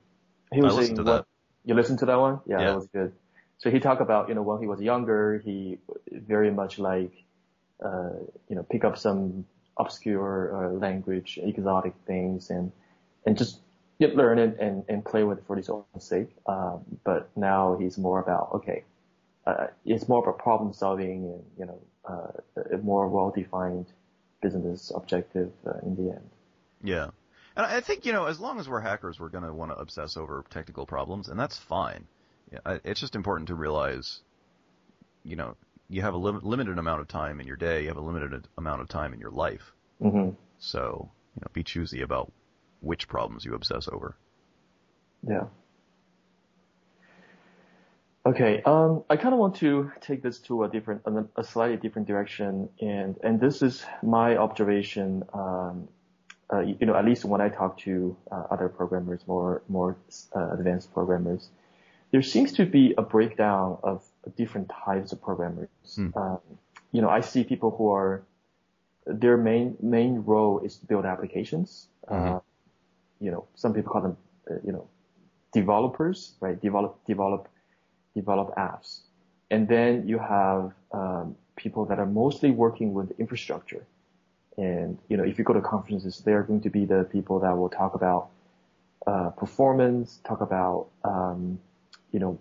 he 0.53 0.61
was 0.61 0.73
I 0.73 0.77
listened 0.77 0.97
saying, 0.97 1.07
what, 1.07 1.27
you 1.65 1.73
listened 1.73 1.99
to 1.99 2.05
that 2.05 2.19
one? 2.19 2.39
Yeah, 2.45 2.59
yeah, 2.59 2.65
that 2.67 2.75
was 2.75 2.87
good. 2.87 3.13
So 3.57 3.71
he 3.71 3.79
talked 3.79 4.01
about, 4.01 4.29
you 4.29 4.35
know, 4.35 4.41
when 4.41 4.59
he 4.59 4.67
was 4.67 4.81
younger, 4.81 5.41
he 5.43 5.79
very 6.11 6.51
much 6.51 6.77
like, 6.77 7.11
uh, 7.83 8.11
you 8.49 8.55
know, 8.55 8.63
pick 8.63 8.83
up 8.83 8.97
some 8.97 9.45
obscure 9.77 10.55
uh, 10.55 10.69
language, 10.73 11.39
exotic 11.41 11.93
things, 12.05 12.49
and 12.49 12.71
and 13.25 13.37
just 13.37 13.59
get 13.99 14.15
learn 14.15 14.39
it 14.39 14.57
and 14.59 14.83
and 14.87 15.03
play 15.03 15.23
with 15.23 15.39
it 15.39 15.43
for 15.47 15.55
his 15.55 15.69
own 15.69 15.83
sake. 15.99 16.29
Um, 16.45 16.81
but 17.03 17.29
now 17.35 17.77
he's 17.79 17.97
more 17.97 18.19
about 18.19 18.49
okay, 18.55 18.83
uh, 19.47 19.67
it's 19.85 20.07
more 20.07 20.21
about 20.21 20.39
problem 20.39 20.73
solving 20.73 21.23
and 21.25 21.43
you 21.57 21.65
know, 21.65 21.79
uh, 22.07 22.75
a 22.75 22.77
more 22.77 23.07
well 23.07 23.31
defined 23.31 23.87
business 24.41 24.91
objective 24.95 25.51
uh, 25.65 25.79
in 25.83 25.95
the 25.95 26.11
end. 26.11 26.29
Yeah. 26.85 27.09
And 27.55 27.65
I 27.65 27.79
think, 27.79 28.05
you 28.05 28.11
know, 28.11 28.25
as 28.25 28.39
long 28.39 28.59
as 28.59 28.67
we're 28.67 28.81
hackers, 28.81 29.19
we're 29.19 29.29
going 29.29 29.45
to 29.45 29.53
want 29.53 29.71
to 29.71 29.77
obsess 29.77 30.17
over 30.17 30.43
technical 30.49 30.85
problems, 30.85 31.29
and 31.29 31.39
that's 31.39 31.57
fine. 31.57 32.05
Yeah, 32.51 32.79
it's 32.83 32.99
just 32.99 33.15
important 33.15 33.47
to 33.47 33.55
realize, 33.55 34.21
you 35.23 35.35
know, 35.35 35.55
you 35.89 36.01
have 36.01 36.13
a 36.13 36.17
lim- 36.17 36.41
limited 36.43 36.77
amount 36.77 37.01
of 37.01 37.07
time 37.07 37.39
in 37.39 37.47
your 37.47 37.55
day, 37.55 37.83
you 37.83 37.87
have 37.87 37.97
a 37.97 38.01
limited 38.01 38.47
amount 38.57 38.81
of 38.81 38.89
time 38.89 39.13
in 39.13 39.19
your 39.19 39.31
life. 39.31 39.71
Mm-hmm. 40.01 40.31
So, 40.59 41.09
you 41.35 41.41
know, 41.41 41.47
be 41.53 41.63
choosy 41.63 42.01
about 42.01 42.31
which 42.81 43.07
problems 43.07 43.45
you 43.45 43.55
obsess 43.55 43.87
over. 43.87 44.15
Yeah. 45.27 45.45
Okay, 48.25 48.61
um, 48.63 49.03
I 49.09 49.17
kind 49.17 49.33
of 49.33 49.39
want 49.39 49.55
to 49.57 49.91
take 50.01 50.23
this 50.23 50.39
to 50.39 50.63
a 50.63 50.69
different, 50.69 51.03
a 51.35 51.43
slightly 51.43 51.77
different 51.77 52.07
direction, 52.07 52.69
and 52.81 53.15
and 53.23 53.39
this 53.39 53.61
is 53.61 53.85
my 54.01 54.37
observation 54.37 55.23
um, 55.31 55.87
uh, 56.53 56.59
you 56.59 56.85
know, 56.85 56.95
at 56.95 57.05
least 57.05 57.25
when 57.25 57.41
I 57.41 57.49
talk 57.49 57.79
to 57.79 58.15
uh, 58.31 58.43
other 58.51 58.69
programmers, 58.69 59.21
more 59.27 59.63
more 59.67 59.97
uh, 60.35 60.51
advanced 60.51 60.93
programmers, 60.93 61.49
there 62.11 62.21
seems 62.21 62.51
to 62.53 62.65
be 62.65 62.93
a 62.97 63.01
breakdown 63.01 63.77
of 63.83 64.03
different 64.37 64.69
types 64.69 65.11
of 65.11 65.21
programmers. 65.21 65.69
Mm. 65.97 66.15
Um, 66.15 66.39
you 66.91 67.01
know, 67.01 67.09
I 67.09 67.21
see 67.21 67.43
people 67.43 67.71
who 67.71 67.91
are 67.91 68.23
their 69.07 69.37
main 69.37 69.75
main 69.81 70.19
role 70.19 70.59
is 70.59 70.77
to 70.77 70.85
build 70.85 71.05
applications. 71.05 71.87
Mm-hmm. 72.11 72.37
you 73.25 73.31
know, 73.31 73.47
some 73.55 73.73
people 73.73 73.91
call 73.91 74.03
them, 74.03 74.17
uh, 74.49 74.55
you 74.63 74.71
know, 74.71 74.87
developers, 75.51 76.35
right? 76.39 76.61
Develop 76.61 77.03
develop 77.07 77.49
develop 78.13 78.55
apps, 78.55 78.99
and 79.49 79.67
then 79.67 80.07
you 80.07 80.19
have 80.19 80.73
um, 80.91 81.35
people 81.55 81.85
that 81.85 81.97
are 81.97 82.05
mostly 82.05 82.51
working 82.51 82.93
with 82.93 83.11
infrastructure 83.19 83.87
And, 84.57 84.97
you 85.09 85.17
know, 85.17 85.23
if 85.23 85.37
you 85.37 85.43
go 85.43 85.53
to 85.53 85.61
conferences, 85.61 86.21
they 86.25 86.31
are 86.33 86.43
going 86.43 86.61
to 86.61 86.69
be 86.69 86.85
the 86.85 87.03
people 87.11 87.39
that 87.39 87.57
will 87.57 87.69
talk 87.69 87.93
about, 87.93 88.29
uh, 89.05 89.29
performance, 89.31 90.19
talk 90.23 90.41
about, 90.41 90.87
um, 91.03 91.59
you 92.11 92.19
know, 92.19 92.39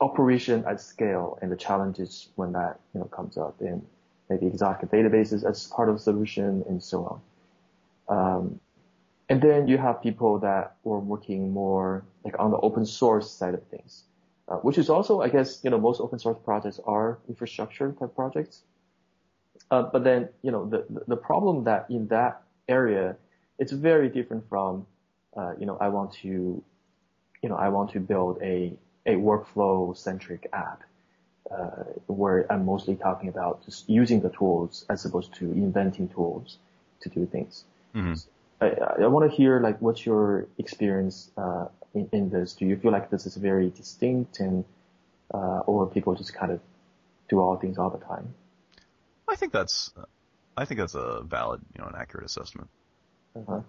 operation 0.00 0.64
at 0.66 0.80
scale 0.80 1.38
and 1.40 1.50
the 1.50 1.56
challenges 1.56 2.28
when 2.36 2.52
that, 2.52 2.78
you 2.92 3.00
know, 3.00 3.06
comes 3.06 3.38
up 3.38 3.60
and 3.60 3.84
maybe 4.28 4.46
exotic 4.46 4.90
databases 4.90 5.48
as 5.48 5.66
part 5.68 5.88
of 5.88 5.96
the 5.96 6.00
solution 6.02 6.64
and 6.68 6.82
so 6.82 7.22
on. 8.08 8.18
Um, 8.18 8.60
and 9.28 9.42
then 9.42 9.66
you 9.66 9.78
have 9.78 10.02
people 10.02 10.38
that 10.40 10.76
were 10.84 11.00
working 11.00 11.52
more 11.52 12.04
like 12.24 12.38
on 12.38 12.50
the 12.50 12.58
open 12.58 12.86
source 12.86 13.30
side 13.30 13.54
of 13.54 13.62
things, 13.68 14.04
uh, 14.48 14.56
which 14.56 14.78
is 14.78 14.88
also, 14.90 15.20
I 15.22 15.28
guess, 15.28 15.64
you 15.64 15.70
know, 15.70 15.78
most 15.78 16.00
open 16.00 16.18
source 16.18 16.38
projects 16.44 16.78
are 16.86 17.18
infrastructure 17.28 17.92
type 17.92 18.14
projects. 18.14 18.62
Uh, 19.70 19.82
but 19.82 20.04
then, 20.04 20.28
you 20.42 20.50
know, 20.50 20.68
the, 20.68 20.84
the 21.08 21.16
problem 21.16 21.64
that 21.64 21.86
in 21.90 22.06
that 22.08 22.42
area, 22.68 23.16
it's 23.58 23.72
very 23.72 24.08
different 24.08 24.48
from, 24.48 24.86
uh, 25.36 25.54
you 25.58 25.66
know, 25.66 25.76
I 25.80 25.88
want 25.88 26.12
to, 26.22 26.62
you 27.42 27.48
know, 27.48 27.56
I 27.56 27.68
want 27.68 27.92
to 27.92 28.00
build 28.00 28.38
a, 28.42 28.72
a 29.06 29.14
workflow 29.16 29.96
centric 29.96 30.48
app, 30.52 30.82
uh, 31.50 31.84
where 32.06 32.50
I'm 32.50 32.64
mostly 32.64 32.96
talking 32.96 33.28
about 33.28 33.64
just 33.64 33.88
using 33.88 34.20
the 34.20 34.30
tools 34.30 34.84
as 34.88 35.04
opposed 35.04 35.34
to 35.34 35.44
inventing 35.44 36.08
tools 36.08 36.58
to 37.00 37.08
do 37.08 37.26
things. 37.26 37.64
Mm-hmm. 37.94 38.14
I, 38.60 39.04
I 39.04 39.06
want 39.08 39.30
to 39.30 39.36
hear 39.36 39.60
like 39.60 39.80
what's 39.80 40.06
your 40.06 40.46
experience 40.58 41.30
uh, 41.36 41.66
in, 41.94 42.08
in, 42.12 42.30
this. 42.30 42.54
Do 42.54 42.66
you 42.66 42.76
feel 42.76 42.92
like 42.92 43.10
this 43.10 43.26
is 43.26 43.36
very 43.36 43.70
distinct, 43.70 44.40
and 44.40 44.64
uh, 45.32 45.60
or 45.66 45.86
people 45.86 46.14
just 46.14 46.34
kind 46.34 46.52
of 46.52 46.60
do 47.28 47.40
all 47.40 47.56
things 47.56 47.78
all 47.78 47.90
the 47.90 48.04
time? 48.04 48.34
I 49.36 49.38
think 49.38 49.52
that's 49.52 49.92
I 50.56 50.64
think 50.64 50.80
that's 50.80 50.94
a 50.94 51.20
valid, 51.22 51.60
you 51.74 51.82
know, 51.82 51.88
an 51.88 51.94
accurate 51.94 52.24
assessment. 52.24 52.70
Uh-huh. 53.36 53.60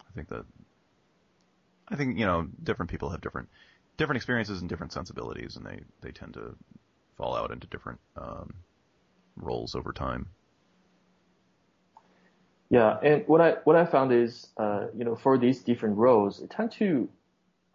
I 0.00 0.12
think 0.14 0.30
that 0.30 0.46
I 1.88 1.96
think 1.96 2.18
you 2.18 2.24
know 2.24 2.48
different 2.62 2.90
people 2.90 3.10
have 3.10 3.20
different 3.20 3.50
different 3.98 4.16
experiences 4.16 4.62
and 4.62 4.68
different 4.70 4.94
sensibilities, 4.94 5.56
and 5.56 5.66
they 5.66 5.80
they 6.00 6.10
tend 6.10 6.32
to 6.34 6.56
fall 7.18 7.36
out 7.36 7.50
into 7.50 7.66
different 7.66 8.00
um, 8.16 8.54
roles 9.36 9.74
over 9.74 9.92
time. 9.92 10.30
Yeah, 12.70 12.96
and 13.02 13.28
what 13.28 13.42
I 13.42 13.56
what 13.64 13.76
I 13.76 13.84
found 13.84 14.12
is, 14.12 14.48
uh, 14.56 14.86
you 14.96 15.04
know, 15.04 15.16
for 15.16 15.36
these 15.36 15.60
different 15.60 15.98
roles, 15.98 16.40
it 16.40 16.48
tend 16.48 16.72
to 16.78 17.10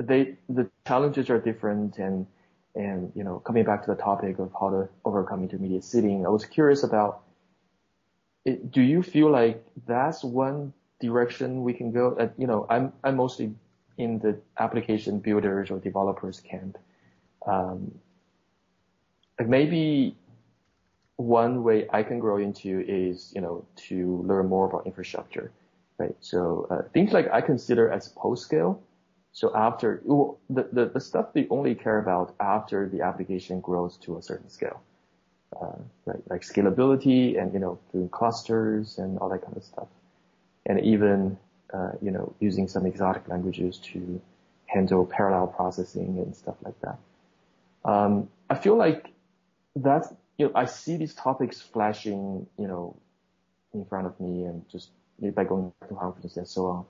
they 0.02 0.38
the 0.50 0.68
challenges 0.88 1.30
are 1.30 1.40
different, 1.40 2.00
and 2.00 2.26
and 2.74 3.12
you 3.16 3.24
know, 3.24 3.38
coming 3.38 3.66
back 3.66 3.86
to 3.86 3.92
the 3.92 4.02
topic 4.02 4.40
of 4.40 4.52
how 4.60 4.72
to 4.72 4.90
overcome 5.06 5.44
intermediate 5.44 5.84
sitting, 5.84 6.26
I 6.26 6.30
was 6.30 6.44
curious 6.44 6.82
about, 6.82 7.22
it, 8.46 8.72
do 8.72 8.82
you 8.82 9.02
feel 9.04 9.30
like 9.32 9.64
that's 9.88 10.24
one 10.24 10.74
direction 11.00 11.64
we 11.64 11.74
can 11.74 11.92
go? 11.92 12.16
Uh, 12.20 12.30
you 12.38 12.48
know, 12.48 12.66
I'm 12.70 12.94
I'm 13.04 13.18
mostly 13.18 13.54
in 13.98 14.20
the 14.20 14.40
application 14.60 15.20
builders 15.20 15.72
or 15.72 15.80
developers 15.80 16.40
camp. 16.40 16.78
Um, 17.46 17.92
like 19.40 19.50
maybe 19.50 20.16
one 21.18 21.64
way 21.64 21.88
I 21.92 22.04
can 22.04 22.20
grow 22.20 22.38
into 22.38 22.84
is, 22.88 23.32
you 23.36 23.42
know, 23.42 23.66
to 23.88 24.22
learn 24.26 24.48
more 24.48 24.68
about 24.68 24.86
infrastructure, 24.86 25.52
right? 25.98 26.16
So 26.20 26.68
uh, 26.70 26.82
things 26.94 27.14
like 27.14 27.32
I 27.32 27.42
consider 27.42 27.90
as 27.92 28.10
post 28.10 28.44
scale. 28.44 28.82
So 29.32 29.54
after 29.56 30.02
the, 30.50 30.68
the, 30.72 30.86
the 30.94 31.00
stuff 31.00 31.34
they 31.34 31.48
only 31.50 31.76
care 31.76 32.00
about 32.00 32.36
after 32.40 32.88
the 32.90 33.02
application 33.02 33.60
grows 33.60 33.98
to 33.98 34.18
a 34.18 34.22
certain 34.22 34.50
scale, 34.50 34.82
uh, 35.62 35.78
right? 36.06 36.22
Like 36.30 36.42
scalability 36.42 37.42
and, 37.42 37.54
you 37.54 37.60
know, 37.60 37.80
doing 37.92 38.10
clusters 38.10 38.98
and 38.98 39.18
all 39.20 39.30
that 39.30 39.42
kind 39.44 39.58
of 39.58 39.64
stuff. 39.64 39.88
And 40.66 40.80
even, 40.82 41.38
uh, 41.74 41.92
you 42.02 42.12
know, 42.12 42.34
using 42.40 42.68
some 42.68 42.86
exotic 42.86 43.28
languages 43.28 43.78
to 43.78 44.22
handle 44.68 45.06
parallel 45.06 45.48
processing 45.48 46.18
and 46.20 46.36
stuff 46.36 46.56
like 46.64 46.80
that. 46.82 46.98
Um, 47.84 48.30
I 48.50 48.56
feel 48.56 48.76
like 48.76 49.12
that's 49.76 50.12
you 50.38 50.48
know, 50.48 50.52
I 50.56 50.66
see 50.66 50.98
these 50.98 51.14
topics 51.14 51.62
flashing, 51.62 52.48
you 52.58 52.68
know, 52.68 52.96
in 53.74 53.86
front 53.86 54.08
of 54.08 54.20
me 54.20 54.44
and 54.44 54.68
just 54.70 54.90
by 55.34 55.44
going 55.44 55.72
to 55.88 55.96
conferences 55.96 56.38
and 56.38 56.48
so 56.48 56.86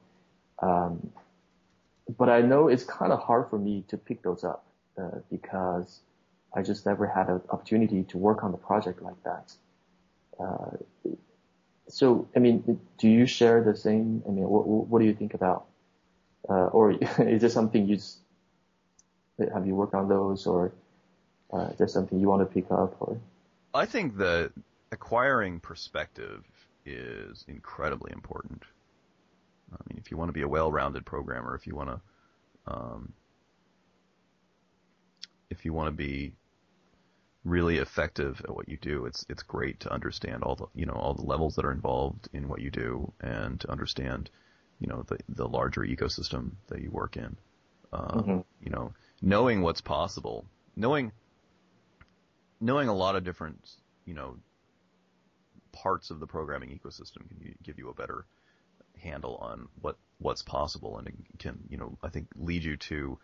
on. 0.61 0.67
Um, 0.67 1.11
but 2.17 2.29
I 2.29 2.41
know 2.41 2.67
it's 2.67 2.83
kind 2.83 3.11
of 3.11 3.19
hard 3.19 3.49
for 3.49 3.59
me 3.59 3.83
to 3.87 3.97
pick 3.97 4.23
those 4.23 4.43
up 4.43 4.65
uh, 4.97 5.19
because 5.29 5.99
I 6.55 6.61
just 6.61 6.85
never 6.85 7.05
had 7.05 7.27
an 7.27 7.41
opportunity 7.49 8.03
to 8.03 8.17
work 8.17 8.43
on 8.43 8.53
a 8.53 8.57
project 8.57 9.01
like 9.01 9.21
that. 9.23 9.53
Uh, 10.39 11.11
so, 11.89 12.27
I 12.35 12.39
mean, 12.39 12.79
do 12.97 13.07
you 13.07 13.25
share 13.25 13.63
the 13.63 13.75
same? 13.75 14.23
I 14.27 14.31
mean, 14.31 14.47
what, 14.47 14.65
what 14.65 14.99
do 14.99 15.05
you 15.05 15.13
think 15.13 15.33
about? 15.33 15.65
Uh, 16.49 16.67
or 16.67 16.91
is 17.19 17.41
there 17.41 17.49
something 17.49 17.87
you 17.87 17.97
just, 17.97 18.19
have 19.53 19.67
you 19.67 19.75
worked 19.75 19.93
on 19.93 20.07
those 20.07 20.47
or 20.47 20.71
uh, 21.53 21.67
is 21.71 21.77
there 21.77 21.87
something 21.87 22.19
you 22.19 22.29
want 22.29 22.41
to 22.41 22.53
pick 22.53 22.71
up 22.71 22.95
or? 22.99 23.19
I 23.73 23.85
think 23.85 24.17
that 24.17 24.51
acquiring 24.91 25.59
perspective 25.59 26.43
is 26.85 27.43
incredibly 27.47 28.11
important. 28.13 28.63
I 29.73 29.77
mean, 29.89 29.99
if 29.99 30.09
you 30.09 30.17
want 30.17 30.29
to 30.29 30.33
be 30.33 30.43
a 30.43 30.47
well-rounded 30.47 31.05
programmer, 31.05 31.55
if 31.55 31.67
you 31.67 31.75
want 31.75 31.89
to, 31.89 32.73
um, 32.73 33.13
if 35.49 35.65
you 35.65 35.73
want 35.73 35.87
to 35.87 35.91
be 35.91 36.33
really 37.45 37.77
effective 37.77 38.41
at 38.43 38.53
what 38.53 38.67
you 38.67 38.77
do, 38.77 39.05
it's 39.05 39.25
it's 39.29 39.43
great 39.43 39.79
to 39.81 39.93
understand 39.93 40.43
all 40.43 40.55
the 40.55 40.65
you 40.73 40.85
know 40.85 40.93
all 40.93 41.13
the 41.13 41.21
levels 41.21 41.55
that 41.55 41.65
are 41.65 41.71
involved 41.71 42.27
in 42.33 42.47
what 42.47 42.59
you 42.59 42.71
do 42.71 43.13
and 43.21 43.61
to 43.61 43.71
understand 43.71 44.29
you 44.79 44.87
know 44.87 45.03
the 45.07 45.17
the 45.29 45.47
larger 45.47 45.81
ecosystem 45.81 46.51
that 46.67 46.81
you 46.81 46.91
work 46.91 47.15
in. 47.15 47.37
Um, 47.93 48.09
mm-hmm. 48.09 48.39
You 48.61 48.71
know, 48.71 48.93
knowing 49.21 49.61
what's 49.61 49.81
possible, 49.81 50.45
knowing 50.75 51.11
knowing 52.59 52.87
a 52.87 52.95
lot 52.95 53.15
of 53.15 53.23
different, 53.23 53.69
you 54.05 54.13
know, 54.13 54.37
parts 55.71 56.09
of 56.09 56.19
the 56.19 56.27
programming 56.27 56.69
ecosystem 56.69 57.27
can 57.29 57.55
give 57.63 57.77
you 57.77 57.89
a 57.89 57.93
better 57.93 58.25
handle 58.97 59.35
on 59.35 59.67
what 59.81 59.97
what's 60.17 60.41
possible 60.41 60.97
and 60.97 61.07
it 61.07 61.13
can, 61.37 61.59
you 61.69 61.77
know, 61.77 61.97
I 62.01 62.09
think 62.09 62.27
lead 62.35 62.63
you 62.63 62.77
to 62.77 63.19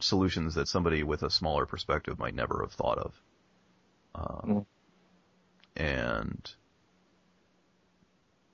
solutions 0.00 0.54
that 0.54 0.68
somebody 0.68 1.02
with 1.02 1.22
a 1.22 1.30
smaller 1.30 1.66
perspective 1.66 2.18
might 2.18 2.34
never 2.34 2.60
have 2.62 2.72
thought 2.72 2.98
of. 2.98 3.22
Um, 4.14 4.44
mm. 4.46 4.66
And 5.76 6.50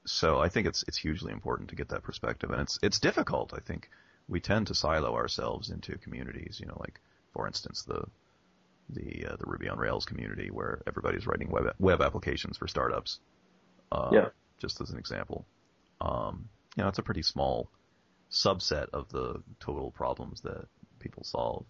so 0.04 0.38
I 0.38 0.48
think 0.48 0.66
it's 0.66 0.84
it's 0.86 0.98
hugely 0.98 1.32
important 1.32 1.70
to 1.70 1.76
get 1.76 1.88
that 1.88 2.02
perspective, 2.02 2.50
and 2.50 2.60
it's 2.60 2.78
it's 2.82 3.00
difficult. 3.00 3.54
I 3.54 3.60
think 3.60 3.90
we 4.28 4.40
tend 4.40 4.66
to 4.66 4.74
silo 4.74 5.14
ourselves 5.14 5.70
into 5.70 5.96
communities. 5.98 6.58
You 6.60 6.66
know, 6.66 6.76
like 6.78 7.00
for 7.32 7.46
instance, 7.46 7.82
the 7.82 8.04
the 8.90 9.26
uh, 9.30 9.36
the 9.36 9.46
Ruby 9.46 9.68
on 9.68 9.78
Rails 9.78 10.04
community 10.04 10.50
where 10.50 10.82
everybody's 10.86 11.26
writing 11.26 11.50
web 11.50 11.74
web 11.78 12.02
applications 12.02 12.58
for 12.58 12.68
startups. 12.68 13.20
Uh, 13.90 14.10
yeah. 14.12 14.28
Just 14.58 14.80
as 14.80 14.90
an 14.90 14.98
example, 14.98 15.46
um, 16.00 16.48
you 16.76 16.82
know, 16.82 16.88
it's 16.88 16.98
a 16.98 17.02
pretty 17.02 17.22
small 17.22 17.70
subset 18.30 18.88
of 18.92 19.08
the 19.10 19.42
total 19.60 19.90
problems 19.90 20.40
that 20.42 20.66
people 21.04 21.22
solve. 21.22 21.64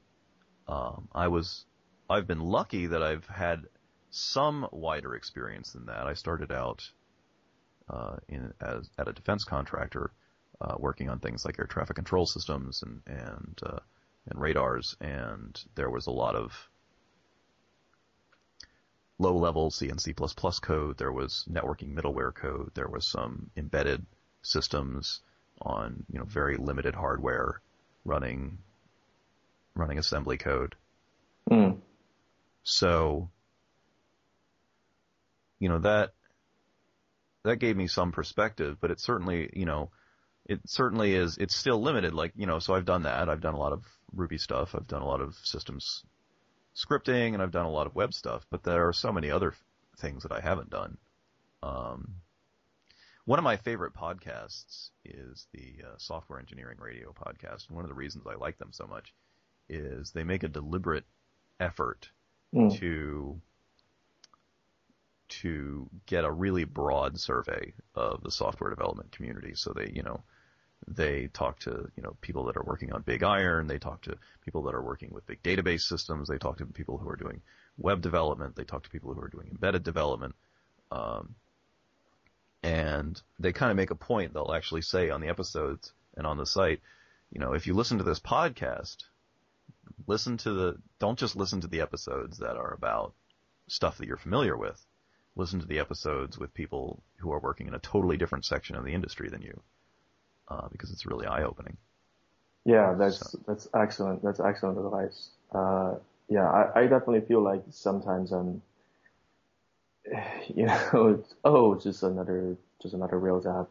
Um, 0.67 1.09
I 1.13 1.29
was, 1.29 1.67
I've 2.09 2.27
been 2.27 2.41
lucky 2.41 2.87
that 2.87 3.03
I've 3.03 3.27
had 3.27 3.67
some 4.11 4.67
wider 4.71 5.15
experience 5.15 5.73
than 5.73 5.87
that. 5.87 6.07
I 6.07 6.15
started 6.15 6.53
out 6.53 6.89
uh, 7.89 8.17
in 8.29 8.55
as 8.61 8.89
at 8.99 9.09
a 9.09 9.13
defense 9.13 9.45
contractor, 9.45 10.13
uh, 10.61 10.77
working 10.79 11.11
on 11.11 11.19
things 11.19 11.45
like 11.45 11.59
air 11.59 11.67
traffic 11.67 11.97
control 11.97 12.25
systems 12.25 12.83
and 12.83 13.03
and 13.07 13.61
uh, 13.67 13.81
and 14.31 14.41
radars, 14.41 14.97
and 15.01 15.61
there 15.75 15.91
was 15.91 16.07
a 16.07 16.11
lot 16.13 16.35
of 16.37 16.53
low 19.19 19.37
level 19.37 19.71
C 19.71 19.89
and 19.89 20.01
C++ 20.01 20.15
code. 20.15 20.97
There 20.97 21.13
was 21.13 21.45
networking 21.51 21.95
middleware 21.95 22.35
code. 22.35 22.71
There 22.75 22.89
was 22.89 23.07
some 23.07 23.51
embedded 23.57 24.07
systems 24.43 25.21
on, 25.63 26.05
you 26.11 26.19
know, 26.19 26.25
very 26.25 26.57
limited 26.57 26.95
hardware 26.95 27.61
running, 28.05 28.59
running 29.75 29.99
assembly 29.99 30.39
code. 30.39 30.75
Mm. 31.51 31.79
So, 32.63 33.31
you 35.59 35.69
know, 35.69 35.79
that, 35.81 36.15
that 37.45 37.57
gave 37.57 37.77
me 37.77 37.87
some 37.87 38.13
perspective, 38.13 38.79
but 38.81 38.91
it 38.91 39.01
certainly, 39.01 39.51
you 39.53 39.67
know, 39.67 39.91
it 40.47 40.61
certainly 40.67 41.15
is, 41.15 41.39
it's 41.39 41.55
still 41.55 41.81
limited. 41.81 42.15
Like, 42.15 42.33
you 42.37 42.47
know, 42.47 42.59
so 42.59 42.75
I've 42.75 42.85
done 42.85 43.03
that. 43.03 43.29
I've 43.29 43.41
done 43.41 43.55
a 43.55 43.59
lot 43.59 43.73
of 43.73 43.85
Ruby 44.15 44.39
stuff. 44.39 44.75
I've 44.75 44.87
done 44.89 45.03
a 45.03 45.07
lot 45.07 45.21
of 45.21 45.35
systems 45.43 46.05
scripting 46.75 47.35
and 47.35 47.43
I've 47.43 47.51
done 47.51 47.67
a 47.67 47.71
lot 47.71 47.87
of 47.87 47.95
web 47.95 48.13
stuff, 48.13 48.47
but 48.51 48.63
there 48.63 48.89
are 48.89 48.93
so 48.93 49.13
many 49.13 49.31
other 49.31 49.55
things 49.99 50.23
that 50.23 50.33
I 50.33 50.41
haven't 50.41 50.71
done. 50.71 50.99
Um, 51.63 52.17
one 53.27 53.39
of 53.39 53.45
my 53.45 53.57
favorite 53.57 53.95
podcasts 53.95 54.91
is 55.05 55.47
the 55.53 55.77
uh, 55.83 55.95
Software 55.97 56.39
Engineering 56.39 56.77
Radio 56.79 57.13
podcast. 57.13 57.69
And 57.69 57.77
one 57.77 57.85
of 57.85 57.89
the 57.89 57.95
reasons 57.95 58.27
I 58.27 58.35
like 58.35 58.59
them 58.59 58.71
so 58.73 58.87
much 58.87 59.15
is 59.69 60.11
they 60.11 60.25
make 60.25 60.43
a 60.43 60.49
deliberate 60.49 61.05
effort 61.61 62.11
mm. 62.55 62.79
to 62.79 63.41
to 65.29 65.89
get 66.07 66.25
a 66.25 66.31
really 66.31 66.65
broad 66.65 67.19
survey 67.19 67.73
of 67.95 68.23
the 68.23 68.31
software 68.31 68.71
development 68.71 69.11
community. 69.11 69.55
So 69.55 69.73
they, 69.73 69.91
you 69.93 70.03
know, 70.03 70.23
they 70.87 71.29
talk 71.29 71.61
to, 71.61 71.89
you 71.97 72.03
know, 72.03 72.17
people 72.21 72.45
that 72.45 72.57
are 72.57 72.63
working 72.63 72.93
on 72.93 73.03
Big 73.03 73.23
Iron. 73.23 73.67
They 73.67 73.79
talk 73.79 74.03
to 74.03 74.19
people 74.45 74.63
that 74.65 74.75
are 74.75 74.83
working 74.83 75.11
with 75.13 75.27
big 75.27 75.43
database 75.43 75.81
systems. 75.81 76.29
They 76.29 76.39
talk 76.39 76.59
to 76.59 76.67
people 76.67 76.99
who 76.99 77.09
are 77.09 77.17
doing 77.17 77.41
web 77.79 78.03
development. 78.03 78.55
They 78.55 78.65
talk 78.65 78.85
to 78.85 78.91
people 78.91 79.15
who 79.15 79.21
are 79.23 79.29
doing 79.29 79.49
embedded 79.51 79.83
development. 79.83 80.35
Um, 80.93 81.35
and 82.63 83.21
they 83.39 83.53
kind 83.53 83.71
of 83.71 83.77
make 83.77 83.91
a 83.91 83.97
point. 83.97 84.35
They'll 84.35 84.55
actually 84.55 84.83
say 84.83 85.11
on 85.11 85.21
the 85.21 85.29
episodes 85.29 85.93
and 86.17 86.27
on 86.27 86.37
the 86.37 86.47
site, 86.47 86.81
you 87.31 87.41
know, 87.41 87.55
if 87.55 87.67
you 87.67 87.75
listen 87.75 87.99
to 87.99 88.05
this 88.05 88.21
podcast, 88.21 88.99
listen 90.07 90.37
to 90.39 90.53
the, 90.53 90.77
don't 90.99 91.19
just 91.19 91.37
listen 91.37 91.61
to 91.63 91.69
the 91.69 91.81
episodes 91.81 92.39
that 92.39 92.57
are 92.57 92.75
about 92.75 93.15
stuff 93.69 93.99
that 93.99 94.07
you're 94.07 94.17
familiar 94.17 94.57
with. 94.57 94.85
Listen 95.37 95.61
to 95.61 95.67
the 95.67 95.81
episodes 95.81 96.39
with 96.39 96.55
people 96.55 97.03
who 97.17 97.33
are 97.33 97.41
working 97.41 97.67
in 97.67 97.75
a 97.75 97.79
totally 97.81 98.17
different 98.17 98.45
section 98.45 98.77
of 98.77 98.85
the 98.85 98.95
industry 98.95 99.29
than 99.29 99.43
you, 99.43 99.61
uh, 100.49 100.69
because 100.71 100.93
it's 100.93 101.07
really 101.07 101.27
eye 101.27 101.43
opening. 101.43 101.77
Yeah, 102.65 102.95
that's 102.97 103.33
so. 103.33 103.39
that's 103.47 103.69
excellent. 103.75 104.23
That's 104.23 104.41
excellent 104.41 104.79
advice. 104.79 105.31
Uh, 105.53 105.97
yeah, 106.29 106.49
I, 106.49 106.81
I 106.81 106.83
definitely 106.83 107.23
feel 107.23 107.43
like 107.43 107.63
sometimes 107.71 108.33
I'm, 108.33 108.63
you 110.55 110.67
know, 110.67 111.25
oh, 111.45 111.75
just 111.75 112.03
another 112.03 112.57
just 112.81 112.95
another 112.95 113.19
Rails 113.19 113.47
app, 113.49 113.71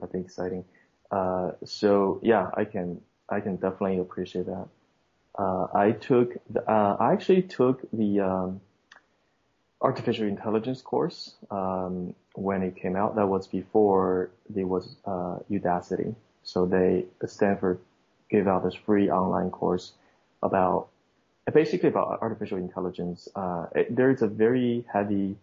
nothing 0.00 0.24
exciting. 0.24 0.64
Uh, 1.10 1.52
so 1.64 2.20
yeah, 2.22 2.50
I 2.54 2.64
can 2.64 3.00
I 3.28 3.40
can 3.40 3.56
definitely 3.56 3.98
appreciate 3.98 4.46
that. 4.46 4.68
Uh, 5.38 5.66
I 5.74 5.92
took 5.92 6.34
the, 6.50 6.60
uh, 6.70 6.96
I 7.00 7.12
actually 7.12 7.42
took 7.42 7.80
the 7.92 8.20
um, 8.20 8.60
artificial 9.80 10.26
intelligence 10.26 10.82
course 10.82 11.34
um, 11.50 12.14
when 12.34 12.62
it 12.62 12.76
came 12.76 12.96
out. 12.96 13.16
That 13.16 13.26
was 13.26 13.46
before 13.46 14.30
there 14.48 14.66
was 14.66 14.96
uh, 15.04 15.38
Udacity. 15.50 16.14
So 16.44 16.66
they 16.66 17.06
Stanford 17.26 17.78
gave 18.30 18.46
out 18.46 18.64
this 18.64 18.74
free 18.74 19.10
online 19.10 19.50
course 19.50 19.92
about 20.42 20.88
basically 21.52 21.88
about 21.88 22.18
artificial 22.20 22.58
intelligence. 22.58 23.28
Uh, 23.34 23.66
it, 23.74 23.94
there 23.94 24.10
is 24.10 24.22
a 24.22 24.26
very 24.26 24.84
heavy 24.92 25.36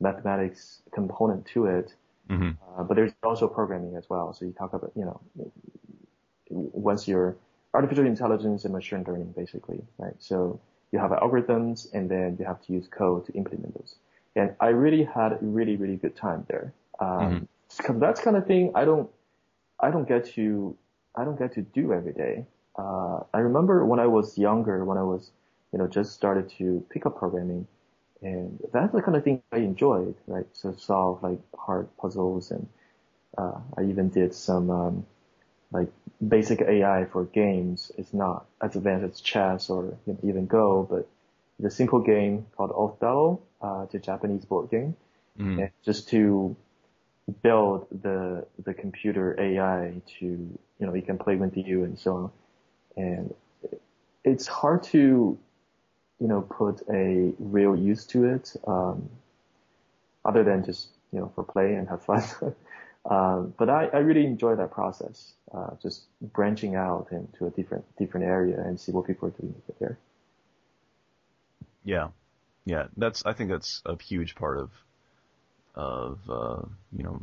mathematics 0.00 0.82
component 0.92 1.46
to 1.46 1.66
it, 1.66 1.94
mm-hmm. 2.28 2.50
uh, 2.78 2.82
but 2.84 2.94
there's 2.94 3.12
also 3.22 3.48
programming 3.48 3.96
as 3.96 4.08
well. 4.10 4.32
So 4.32 4.44
you 4.44 4.52
talk 4.52 4.72
about, 4.72 4.92
you 4.94 5.04
know, 5.04 5.20
once 6.50 7.08
you're 7.08 7.36
artificial 7.76 8.06
intelligence 8.06 8.64
and 8.64 8.72
machine 8.72 9.04
learning, 9.06 9.32
basically, 9.36 9.80
right? 9.98 10.16
So 10.18 10.60
you 10.92 10.98
have 10.98 11.10
algorithms 11.10 11.86
and 11.92 12.10
then 12.10 12.36
you 12.38 12.44
have 12.46 12.60
to 12.64 12.72
use 12.72 12.86
code 12.88 13.26
to 13.26 13.32
implement 13.32 13.74
those. 13.74 13.94
And 14.34 14.54
I 14.60 14.68
really 14.68 15.04
had 15.04 15.32
a 15.32 15.38
really, 15.40 15.76
really 15.76 15.96
good 15.96 16.16
time 16.16 16.44
there. 16.48 16.72
Um, 16.98 17.48
mm-hmm. 17.80 17.98
that's 17.98 18.20
kind 18.20 18.36
of 18.36 18.46
thing 18.46 18.72
I 18.74 18.84
don't, 18.84 19.08
I 19.78 19.90
don't 19.90 20.08
get 20.08 20.22
to, 20.34 20.76
I 21.14 21.24
don't 21.24 21.38
get 21.38 21.54
to 21.54 21.62
do 21.62 21.92
every 21.92 22.12
day. 22.12 22.44
Uh, 22.78 23.20
I 23.32 23.38
remember 23.38 23.84
when 23.84 24.00
I 24.00 24.06
was 24.06 24.36
younger, 24.36 24.84
when 24.84 24.98
I 24.98 25.02
was 25.02 25.30
you 25.72 25.78
know, 25.78 25.88
just 25.88 26.12
started 26.12 26.50
to 26.58 26.84
pick 26.90 27.04
up 27.06 27.18
programming. 27.18 27.66
And 28.22 28.58
that's 28.72 28.92
the 28.92 29.02
kind 29.02 29.16
of 29.16 29.24
thing 29.24 29.42
I 29.52 29.58
enjoyed, 29.58 30.14
right? 30.26 30.46
So 30.54 30.74
solve 30.78 31.22
like 31.22 31.40
hard 31.54 31.94
puzzles 31.98 32.50
and, 32.50 32.66
uh, 33.36 33.58
I 33.76 33.82
even 33.82 34.08
did 34.08 34.34
some, 34.34 34.70
um, 34.70 35.06
like 35.70 35.88
basic 36.26 36.60
AI 36.60 37.06
for 37.06 37.24
games. 37.24 37.90
is 37.98 38.12
not 38.12 38.46
as 38.60 38.76
advanced 38.76 39.04
as 39.04 39.20
chess 39.20 39.70
or 39.70 39.96
you 40.06 40.12
know, 40.12 40.18
even 40.22 40.46
Go, 40.46 40.86
but 40.88 41.08
the 41.58 41.70
simple 41.70 42.00
game 42.00 42.46
called 42.56 42.70
Othello, 42.70 43.40
uh, 43.62 43.82
it's 43.84 43.94
a 43.94 43.98
Japanese 43.98 44.44
board 44.44 44.70
game. 44.70 44.96
Mm. 45.38 45.62
And 45.62 45.70
just 45.84 46.08
to 46.10 46.56
build 47.42 47.86
the, 47.90 48.46
the 48.64 48.74
computer 48.74 49.38
AI 49.40 50.00
to, 50.18 50.26
you 50.26 50.86
know, 50.86 50.94
it 50.94 51.06
can 51.06 51.18
play 51.18 51.36
with 51.36 51.56
you 51.56 51.84
and 51.84 51.98
so 51.98 52.16
on. 52.16 52.30
And 52.96 53.34
it's 54.24 54.46
hard 54.46 54.82
to 54.84 55.38
you 56.20 56.28
know, 56.28 56.40
put 56.40 56.82
a 56.90 57.32
real 57.38 57.76
use 57.76 58.06
to 58.06 58.24
it, 58.24 58.54
um, 58.66 59.08
other 60.24 60.42
than 60.42 60.64
just, 60.64 60.88
you 61.12 61.20
know, 61.20 61.30
for 61.34 61.44
play 61.44 61.74
and 61.74 61.88
have 61.88 62.02
fun. 62.04 62.22
um, 63.08 63.54
but 63.58 63.68
I, 63.68 63.86
I 63.86 63.98
really 63.98 64.26
enjoy 64.26 64.56
that 64.56 64.70
process, 64.70 65.32
uh, 65.52 65.70
just 65.82 66.02
branching 66.20 66.74
out 66.74 67.08
into 67.10 67.46
a 67.46 67.50
different, 67.50 67.84
different 67.96 68.26
area 68.26 68.60
and 68.60 68.78
see 68.78 68.92
what 68.92 69.06
people 69.06 69.28
are 69.28 69.32
doing 69.32 69.54
there. 69.78 69.98
Yeah. 71.84 72.08
Yeah. 72.64 72.86
That's, 72.96 73.24
I 73.24 73.32
think 73.32 73.50
that's 73.50 73.82
a 73.86 74.00
huge 74.02 74.34
part 74.34 74.58
of, 74.58 74.70
of, 75.74 76.18
uh, 76.28 76.62
you 76.96 77.04
know, 77.04 77.22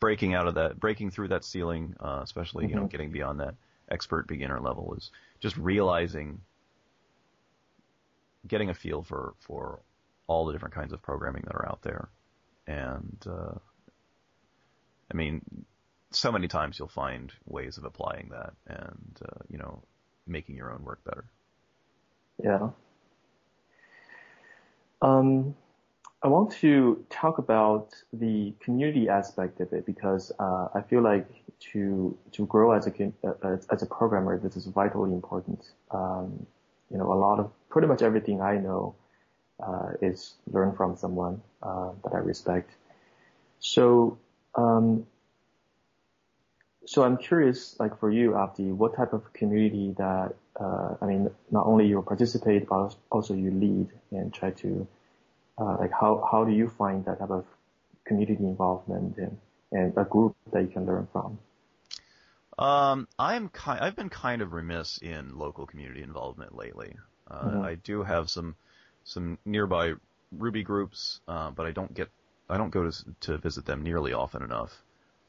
breaking 0.00 0.34
out 0.34 0.48
of 0.48 0.54
that, 0.54 0.80
breaking 0.80 1.10
through 1.10 1.28
that 1.28 1.44
ceiling, 1.44 1.94
uh, 2.00 2.20
especially, 2.22 2.64
mm-hmm. 2.64 2.70
you 2.70 2.76
know, 2.76 2.82
mm-hmm. 2.82 2.90
getting 2.90 3.10
beyond 3.10 3.40
that 3.40 3.54
expert 3.90 4.28
beginner 4.28 4.60
level 4.60 4.94
is 4.96 5.10
just 5.40 5.56
realizing 5.56 6.40
getting 8.46 8.70
a 8.70 8.74
feel 8.74 9.02
for 9.02 9.34
for 9.40 9.80
all 10.26 10.46
the 10.46 10.52
different 10.52 10.74
kinds 10.74 10.92
of 10.92 11.02
programming 11.02 11.42
that 11.44 11.54
are 11.54 11.68
out 11.68 11.82
there, 11.82 12.08
and 12.66 13.18
uh, 13.28 13.58
I 15.10 15.14
mean, 15.14 15.64
so 16.10 16.32
many 16.32 16.48
times 16.48 16.78
you'll 16.78 16.88
find 16.88 17.32
ways 17.46 17.78
of 17.78 17.84
applying 17.84 18.30
that, 18.30 18.52
and 18.66 19.18
uh, 19.22 19.42
you 19.48 19.58
know, 19.58 19.82
making 20.26 20.56
your 20.56 20.72
own 20.72 20.84
work 20.84 21.02
better. 21.04 21.24
Yeah. 22.42 22.70
Um, 25.02 25.54
I 26.22 26.28
want 26.28 26.52
to 26.60 27.04
talk 27.08 27.38
about 27.38 27.94
the 28.12 28.52
community 28.60 29.08
aspect 29.08 29.60
of 29.60 29.72
it 29.72 29.86
because 29.86 30.30
uh, 30.38 30.68
I 30.74 30.82
feel 30.82 31.00
like 31.02 31.26
to 31.72 32.16
to 32.32 32.46
grow 32.46 32.72
as 32.72 32.86
a 32.86 33.12
uh, 33.24 33.56
as 33.70 33.82
a 33.82 33.86
programmer, 33.86 34.38
this 34.38 34.56
is 34.56 34.66
vitally 34.66 35.12
important. 35.12 35.70
Um, 35.90 36.46
you 36.90 36.98
know, 36.98 37.12
a 37.12 37.14
lot 37.14 37.38
of 37.38 37.50
pretty 37.70 37.88
much 37.88 38.02
everything 38.02 38.42
I 38.42 38.58
know 38.58 38.94
uh, 39.62 39.92
is 40.02 40.34
learned 40.50 40.76
from 40.76 40.96
someone 40.96 41.40
uh, 41.62 41.90
that 42.02 42.12
I 42.14 42.18
respect. 42.18 42.70
So, 43.60 44.18
um, 44.54 45.06
so 46.86 47.02
I'm 47.04 47.16
curious, 47.16 47.76
like 47.78 47.98
for 48.00 48.10
you, 48.10 48.32
Avdi, 48.32 48.72
what 48.72 48.96
type 48.96 49.12
of 49.12 49.32
community 49.32 49.94
that 49.98 50.34
uh, 50.60 50.94
I 51.00 51.06
mean, 51.06 51.30
not 51.50 51.66
only 51.66 51.86
you 51.86 52.02
participate, 52.02 52.68
but 52.68 52.94
also 53.10 53.34
you 53.34 53.50
lead 53.50 53.88
and 54.10 54.32
try 54.32 54.50
to, 54.50 54.86
uh, 55.58 55.76
like, 55.78 55.92
how 55.92 56.26
how 56.30 56.44
do 56.44 56.52
you 56.52 56.68
find 56.68 57.04
that 57.06 57.18
type 57.18 57.30
of 57.30 57.46
community 58.04 58.44
involvement 58.44 59.16
and 59.16 59.38
and 59.72 59.96
a 59.96 60.04
group 60.04 60.36
that 60.52 60.62
you 60.62 60.68
can 60.68 60.86
learn 60.86 61.08
from? 61.12 61.38
Um, 62.58 63.08
I'm 63.18 63.48
ki- 63.48 63.80
I've 63.80 63.96
been 63.96 64.10
kind 64.10 64.42
of 64.42 64.52
remiss 64.52 64.98
in 64.98 65.38
local 65.38 65.66
community 65.66 66.02
involvement 66.02 66.54
lately. 66.54 66.96
Uh, 67.30 67.44
mm-hmm. 67.44 67.62
I 67.62 67.74
do 67.76 68.02
have 68.02 68.28
some 68.28 68.56
some 69.04 69.38
nearby 69.46 69.94
Ruby 70.32 70.62
groups, 70.62 71.20
uh, 71.26 71.50
but 71.52 71.66
I 71.66 71.70
don't 71.70 71.94
get 71.94 72.10
I 72.50 72.58
don't 72.58 72.70
go 72.70 72.90
to 72.90 73.04
to 73.20 73.38
visit 73.38 73.64
them 73.64 73.82
nearly 73.82 74.12
often 74.12 74.42
enough. 74.42 74.72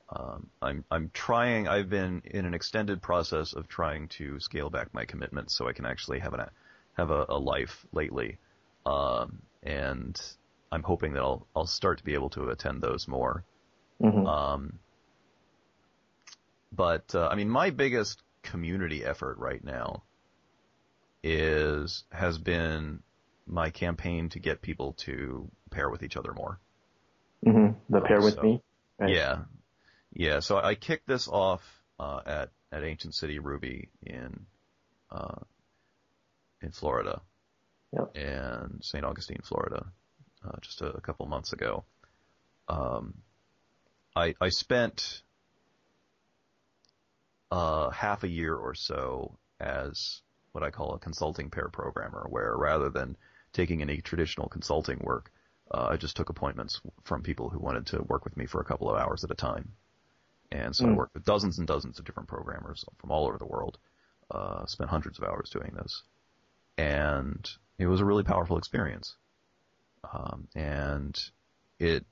Um, 0.09 0.49
I'm 0.61 0.83
I'm 0.91 1.09
trying. 1.13 1.67
I've 1.67 1.89
been 1.89 2.21
in 2.25 2.45
an 2.45 2.53
extended 2.53 3.01
process 3.01 3.53
of 3.53 3.67
trying 3.67 4.09
to 4.09 4.39
scale 4.39 4.69
back 4.69 4.93
my 4.93 5.05
commitments 5.05 5.55
so 5.55 5.67
I 5.67 5.73
can 5.73 5.85
actually 5.85 6.19
have 6.19 6.33
a 6.33 6.51
have 6.93 7.11
a, 7.11 7.25
a 7.29 7.37
life 7.37 7.85
lately, 7.93 8.37
um, 8.85 9.41
and 9.63 10.19
I'm 10.71 10.83
hoping 10.83 11.13
that 11.13 11.21
I'll 11.21 11.47
I'll 11.55 11.67
start 11.67 11.99
to 11.99 12.03
be 12.03 12.13
able 12.13 12.29
to 12.31 12.49
attend 12.49 12.81
those 12.81 13.07
more. 13.07 13.43
Mm-hmm. 14.01 14.25
Um, 14.25 14.79
but 16.73 17.13
uh, 17.15 17.27
I 17.31 17.35
mean, 17.35 17.49
my 17.49 17.69
biggest 17.69 18.21
community 18.43 19.05
effort 19.05 19.37
right 19.37 19.63
now 19.63 20.03
is 21.23 22.03
has 22.11 22.37
been 22.37 23.01
my 23.47 23.69
campaign 23.69 24.29
to 24.29 24.39
get 24.39 24.61
people 24.61 24.93
to 24.93 25.49
pair 25.69 25.89
with 25.89 26.03
each 26.03 26.17
other 26.17 26.33
more. 26.33 26.59
Mm-hmm. 27.45 27.93
The 27.93 28.01
pair 28.01 28.21
with 28.21 28.41
me. 28.41 28.61
Right. 28.99 29.13
Yeah, 29.13 29.39
yeah. 30.13 30.39
So 30.39 30.57
I 30.57 30.75
kicked 30.75 31.07
this 31.07 31.27
off 31.27 31.61
uh, 31.99 32.21
at 32.25 32.49
at 32.71 32.83
Ancient 32.83 33.15
City 33.15 33.39
Ruby 33.39 33.89
in 34.03 34.45
uh, 35.09 35.39
in 36.61 36.71
Florida, 36.71 37.21
yep. 37.91 38.15
and 38.15 38.79
St. 38.83 39.03
Augustine, 39.03 39.41
Florida, 39.43 39.87
uh, 40.45 40.57
just 40.61 40.81
a, 40.81 40.87
a, 40.87 41.01
couple 41.01 41.25
months 41.25 41.51
ago. 41.53 41.83
Um, 42.67 43.15
I 44.15 44.35
I 44.39 44.49
spent 44.49 45.23
uh, 47.51 47.89
half 47.89 48.23
a 48.23 48.29
year 48.29 48.55
or 48.55 48.75
so 48.75 49.37
as 49.59 50.21
what 50.51 50.63
I 50.63 50.69
call 50.69 50.93
a 50.93 50.99
consulting 50.99 51.49
pair 51.49 51.69
programmer, 51.69 52.25
where 52.29 52.55
rather 52.55 52.89
than 52.89 53.17
taking 53.53 53.81
any 53.81 54.01
traditional 54.01 54.47
consulting 54.47 54.99
work, 55.01 55.31
uh, 55.73 55.87
I 55.91 55.97
just 55.97 56.15
took 56.15 56.29
appointments 56.29 56.81
from 57.03 57.23
people 57.23 57.49
who 57.49 57.59
wanted 57.59 57.87
to 57.87 58.03
work 58.03 58.25
with 58.25 58.35
me 58.37 58.45
for 58.45 58.61
a 58.61 58.65
couple 58.65 58.89
of 58.89 58.97
hours 58.97 59.23
at 59.23 59.31
a 59.31 59.35
time. 59.35 59.73
And 60.51 60.75
so 60.75 60.83
mm. 60.83 60.87
I 60.87 60.91
hmm. 60.91 60.97
worked 60.97 61.13
with 61.13 61.25
dozens 61.25 61.59
and 61.59 61.67
dozens 61.67 61.97
of 61.97 62.05
different 62.05 62.27
programmers 62.27 62.83
from 62.99 63.11
all 63.11 63.27
over 63.27 63.37
the 63.37 63.45
world. 63.45 63.77
Uh, 64.29 64.65
spent 64.65 64.89
hundreds 64.89 65.19
of 65.19 65.25
hours 65.25 65.49
doing 65.49 65.73
this, 65.75 66.03
and 66.77 67.49
it 67.77 67.85
was 67.85 67.99
a 67.99 68.05
really 68.05 68.23
powerful 68.23 68.57
experience. 68.57 69.17
um, 70.13 70.47
and 70.55 71.19
it, 71.79 72.05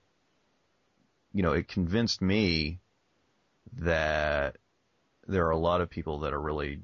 you 1.31 1.43
know, 1.43 1.53
it 1.53 1.69
convinced 1.69 2.21
me 2.21 2.79
that 3.77 4.57
there 5.27 5.47
are 5.47 5.51
a 5.51 5.57
lot 5.57 5.79
of 5.79 5.89
people 5.89 6.19
that 6.19 6.33
are 6.33 6.41
really, 6.41 6.79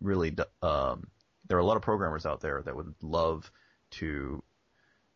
really, 0.00 0.34
um, 0.62 1.06
there 1.46 1.56
are 1.58 1.60
a 1.60 1.66
lot 1.66 1.76
of 1.76 1.82
programmers 1.82 2.26
out 2.26 2.40
there 2.40 2.62
that 2.62 2.74
would 2.74 2.94
love 3.02 3.50
to 3.90 4.42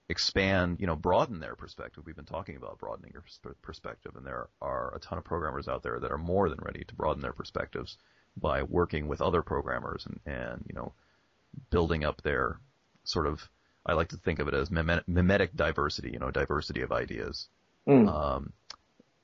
expand, 0.08 0.78
you 0.80 0.86
know, 0.86 0.96
broaden 0.96 1.40
their 1.40 1.56
perspective. 1.56 2.04
We've 2.06 2.16
been 2.16 2.24
talking 2.24 2.56
about 2.56 2.78
broadening 2.78 3.12
your 3.12 3.24
perspective, 3.62 4.12
and 4.16 4.26
there 4.26 4.48
are 4.60 4.94
a 4.94 4.98
ton 4.98 5.18
of 5.18 5.24
programmers 5.24 5.68
out 5.68 5.82
there 5.82 5.98
that 6.00 6.12
are 6.12 6.18
more 6.18 6.48
than 6.48 6.58
ready 6.60 6.84
to 6.84 6.94
broaden 6.94 7.22
their 7.22 7.32
perspectives 7.32 7.96
by 8.36 8.62
working 8.62 9.08
with 9.08 9.22
other 9.22 9.42
programmers 9.42 10.06
and, 10.06 10.20
and 10.26 10.64
you 10.68 10.74
know, 10.74 10.92
building 11.70 12.04
up 12.04 12.22
their 12.22 12.58
sort 13.04 13.26
of, 13.26 13.48
I 13.86 13.94
like 13.94 14.08
to 14.08 14.16
think 14.16 14.40
of 14.40 14.48
it 14.48 14.54
as 14.54 14.70
memetic 14.70 15.54
diversity, 15.54 16.10
you 16.10 16.18
know, 16.18 16.30
diversity 16.30 16.82
of 16.82 16.92
ideas. 16.92 17.48
Mm. 17.88 18.08
Um, 18.08 18.52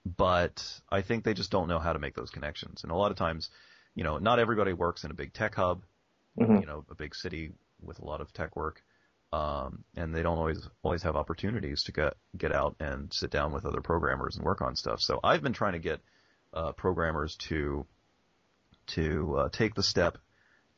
but 0.05 0.81
I 0.91 1.03
think 1.03 1.25
they 1.25 1.35
just 1.35 1.51
don't 1.51 1.69
know 1.69 1.79
how 1.79 1.93
to 1.93 1.99
make 1.99 2.15
those 2.15 2.31
connections. 2.31 2.83
And 2.83 2.93
a 2.93 2.97
lot 2.97 3.11
of 3.11 3.17
times, 3.17 3.51
you 3.95 4.05
know, 4.05 4.19
not 4.19 4.39
everybody 4.39 4.73
works 4.73 5.05
in 5.05 5.11
a 5.11 5.15
big 5.15 5.33
tech 5.33 5.55
hub, 5.55 5.83
mm-hmm. 6.39 6.59
you 6.59 6.67
know, 6.67 6.85
a 6.91 6.95
big 6.95 7.15
city 7.15 7.53
with 7.83 7.99
a 7.99 8.05
lot 8.05 8.21
of 8.21 8.33
tech 8.33 8.57
work. 8.57 8.83
Um, 9.33 9.85
and 9.97 10.15
they 10.15 10.23
don't 10.23 10.39
always 10.39 10.69
always 10.83 11.05
have 11.05 11.15
opportunities 11.15 11.85
to 11.85 11.93
get 11.93 12.15
get 12.37 12.53
out 12.53 12.75
and 12.81 13.13
sit 13.13 13.31
down 13.31 13.53
with 13.53 13.65
other 13.65 13.81
programmers 13.81 14.37
and 14.37 14.45
work 14.45 14.61
on 14.61 14.75
stuff. 14.75 15.01
So 15.01 15.21
I've 15.23 15.43
been 15.43 15.53
trying 15.53 15.75
to 15.75 15.79
get 15.79 16.01
uh, 16.53 16.73
programmers 16.73 17.37
to 17.49 17.87
to 18.89 19.37
uh, 19.37 19.49
take 19.51 19.75
the 19.75 19.83
step 19.83 20.19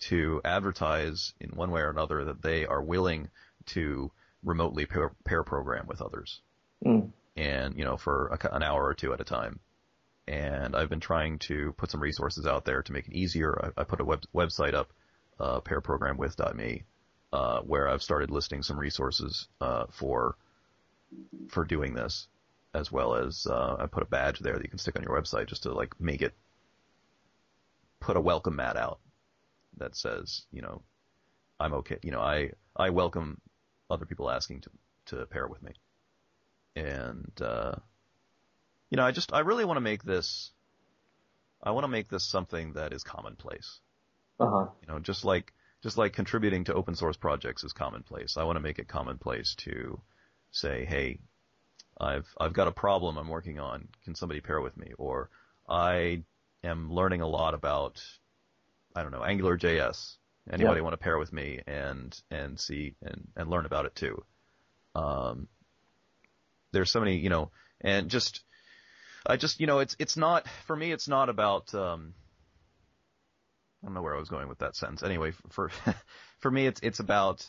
to 0.00 0.40
advertise 0.44 1.32
in 1.40 1.50
one 1.50 1.70
way 1.70 1.80
or 1.80 1.90
another 1.90 2.24
that 2.24 2.42
they 2.42 2.66
are 2.66 2.82
willing 2.82 3.28
to 3.66 4.10
remotely 4.42 4.86
pair, 4.86 5.12
pair 5.24 5.44
program 5.44 5.86
with 5.86 6.02
others, 6.02 6.40
mm. 6.84 7.10
and 7.36 7.78
you 7.78 7.84
know 7.84 7.96
for 7.96 8.26
a, 8.28 8.54
an 8.54 8.62
hour 8.62 8.84
or 8.84 8.94
two 8.94 9.12
at 9.12 9.20
a 9.20 9.24
time. 9.24 9.60
And 10.28 10.76
I've 10.76 10.88
been 10.88 11.00
trying 11.00 11.38
to 11.40 11.72
put 11.76 11.90
some 11.90 12.00
resources 12.00 12.46
out 12.46 12.64
there 12.64 12.82
to 12.82 12.92
make 12.92 13.08
it 13.08 13.14
easier. 13.14 13.72
I, 13.76 13.80
I 13.80 13.84
put 13.84 14.00
a 14.00 14.04
web, 14.04 14.22
website 14.34 14.74
up, 14.74 14.92
uh, 15.40 15.60
pairprogramwith.me, 15.60 16.84
uh, 17.32 17.60
where 17.60 17.88
I've 17.88 18.02
started 18.02 18.30
listing 18.30 18.62
some 18.62 18.78
resources 18.78 19.48
uh, 19.60 19.86
for 19.90 20.36
for 21.48 21.64
doing 21.64 21.94
this, 21.94 22.28
as 22.74 22.90
well 22.90 23.14
as 23.14 23.46
uh, 23.46 23.76
I 23.78 23.86
put 23.86 24.02
a 24.02 24.06
badge 24.06 24.38
there 24.40 24.54
that 24.54 24.62
you 24.62 24.68
can 24.68 24.78
stick 24.78 24.96
on 24.96 25.02
your 25.02 25.18
website 25.18 25.48
just 25.48 25.64
to 25.64 25.72
like 25.72 26.00
make 26.00 26.22
it 26.22 26.34
put 28.00 28.16
a 28.16 28.20
welcome 28.20 28.56
mat 28.56 28.76
out 28.76 28.98
that 29.78 29.96
says, 29.96 30.42
you 30.52 30.60
know, 30.62 30.82
I'm 31.58 31.74
okay. 31.74 31.98
You 32.02 32.10
know, 32.10 32.20
I 32.20 32.52
I 32.76 32.90
welcome 32.90 33.40
other 33.90 34.04
people 34.04 34.30
asking 34.30 34.62
to 34.62 34.70
to 35.06 35.26
pair 35.26 35.46
with 35.46 35.62
me, 35.62 35.72
and 36.76 37.32
uh, 37.40 37.76
you 38.90 38.96
know, 38.96 39.04
I 39.04 39.12
just 39.12 39.32
I 39.32 39.40
really 39.40 39.64
want 39.64 39.76
to 39.76 39.82
make 39.82 40.02
this. 40.02 40.50
I 41.62 41.70
want 41.70 41.84
to 41.84 41.88
make 41.88 42.08
this 42.08 42.24
something 42.24 42.72
that 42.72 42.92
is 42.92 43.04
commonplace. 43.04 43.80
Uh-huh. 44.40 44.66
You 44.80 44.92
know, 44.92 44.98
just 44.98 45.24
like 45.24 45.52
just 45.82 45.98
like 45.98 46.12
contributing 46.12 46.64
to 46.64 46.74
open 46.74 46.94
source 46.94 47.16
projects 47.16 47.64
is 47.64 47.72
commonplace. 47.72 48.36
I 48.36 48.44
want 48.44 48.56
to 48.56 48.60
make 48.60 48.78
it 48.78 48.88
commonplace 48.88 49.54
to 49.56 50.00
say, 50.52 50.84
hey, 50.84 51.18
I've 52.00 52.26
I've 52.40 52.52
got 52.52 52.68
a 52.68 52.72
problem 52.72 53.16
I'm 53.16 53.28
working 53.28 53.58
on. 53.58 53.88
Can 54.04 54.14
somebody 54.14 54.40
pair 54.40 54.60
with 54.60 54.76
me? 54.76 54.92
Or 54.98 55.28
I 55.68 56.22
am 56.64 56.92
learning 56.92 57.20
a 57.20 57.28
lot 57.28 57.54
about 57.54 58.02
I 58.94 59.02
don't 59.02 59.12
know 59.12 59.24
Angular 59.24 59.58
JS. 59.58 60.16
Anybody 60.50 60.80
want 60.80 60.94
to 60.94 60.98
pair 60.98 61.18
with 61.18 61.32
me 61.32 61.60
and 61.66 62.18
and 62.30 62.58
see 62.58 62.94
and 63.02 63.28
and 63.36 63.50
learn 63.50 63.66
about 63.66 63.86
it 63.86 63.94
too? 63.94 64.24
Um, 64.94 65.48
there's 66.72 66.90
so 66.90 67.00
many, 67.00 67.16
you 67.16 67.28
know, 67.28 67.50
and 67.80 68.08
just 68.10 68.42
I 69.26 69.36
just 69.36 69.60
you 69.60 69.66
know 69.66 69.78
it's 69.80 69.96
it's 69.98 70.16
not 70.16 70.46
for 70.66 70.74
me. 70.74 70.92
It's 70.92 71.08
not 71.08 71.28
about 71.28 71.74
um, 71.74 72.14
I 73.82 73.86
don't 73.86 73.94
know 73.94 74.02
where 74.02 74.14
I 74.14 74.18
was 74.18 74.28
going 74.28 74.48
with 74.48 74.58
that 74.58 74.76
sentence. 74.76 75.02
Anyway, 75.02 75.32
for 75.50 75.70
for 76.38 76.50
me, 76.50 76.66
it's 76.66 76.80
it's 76.82 77.00
about 77.00 77.48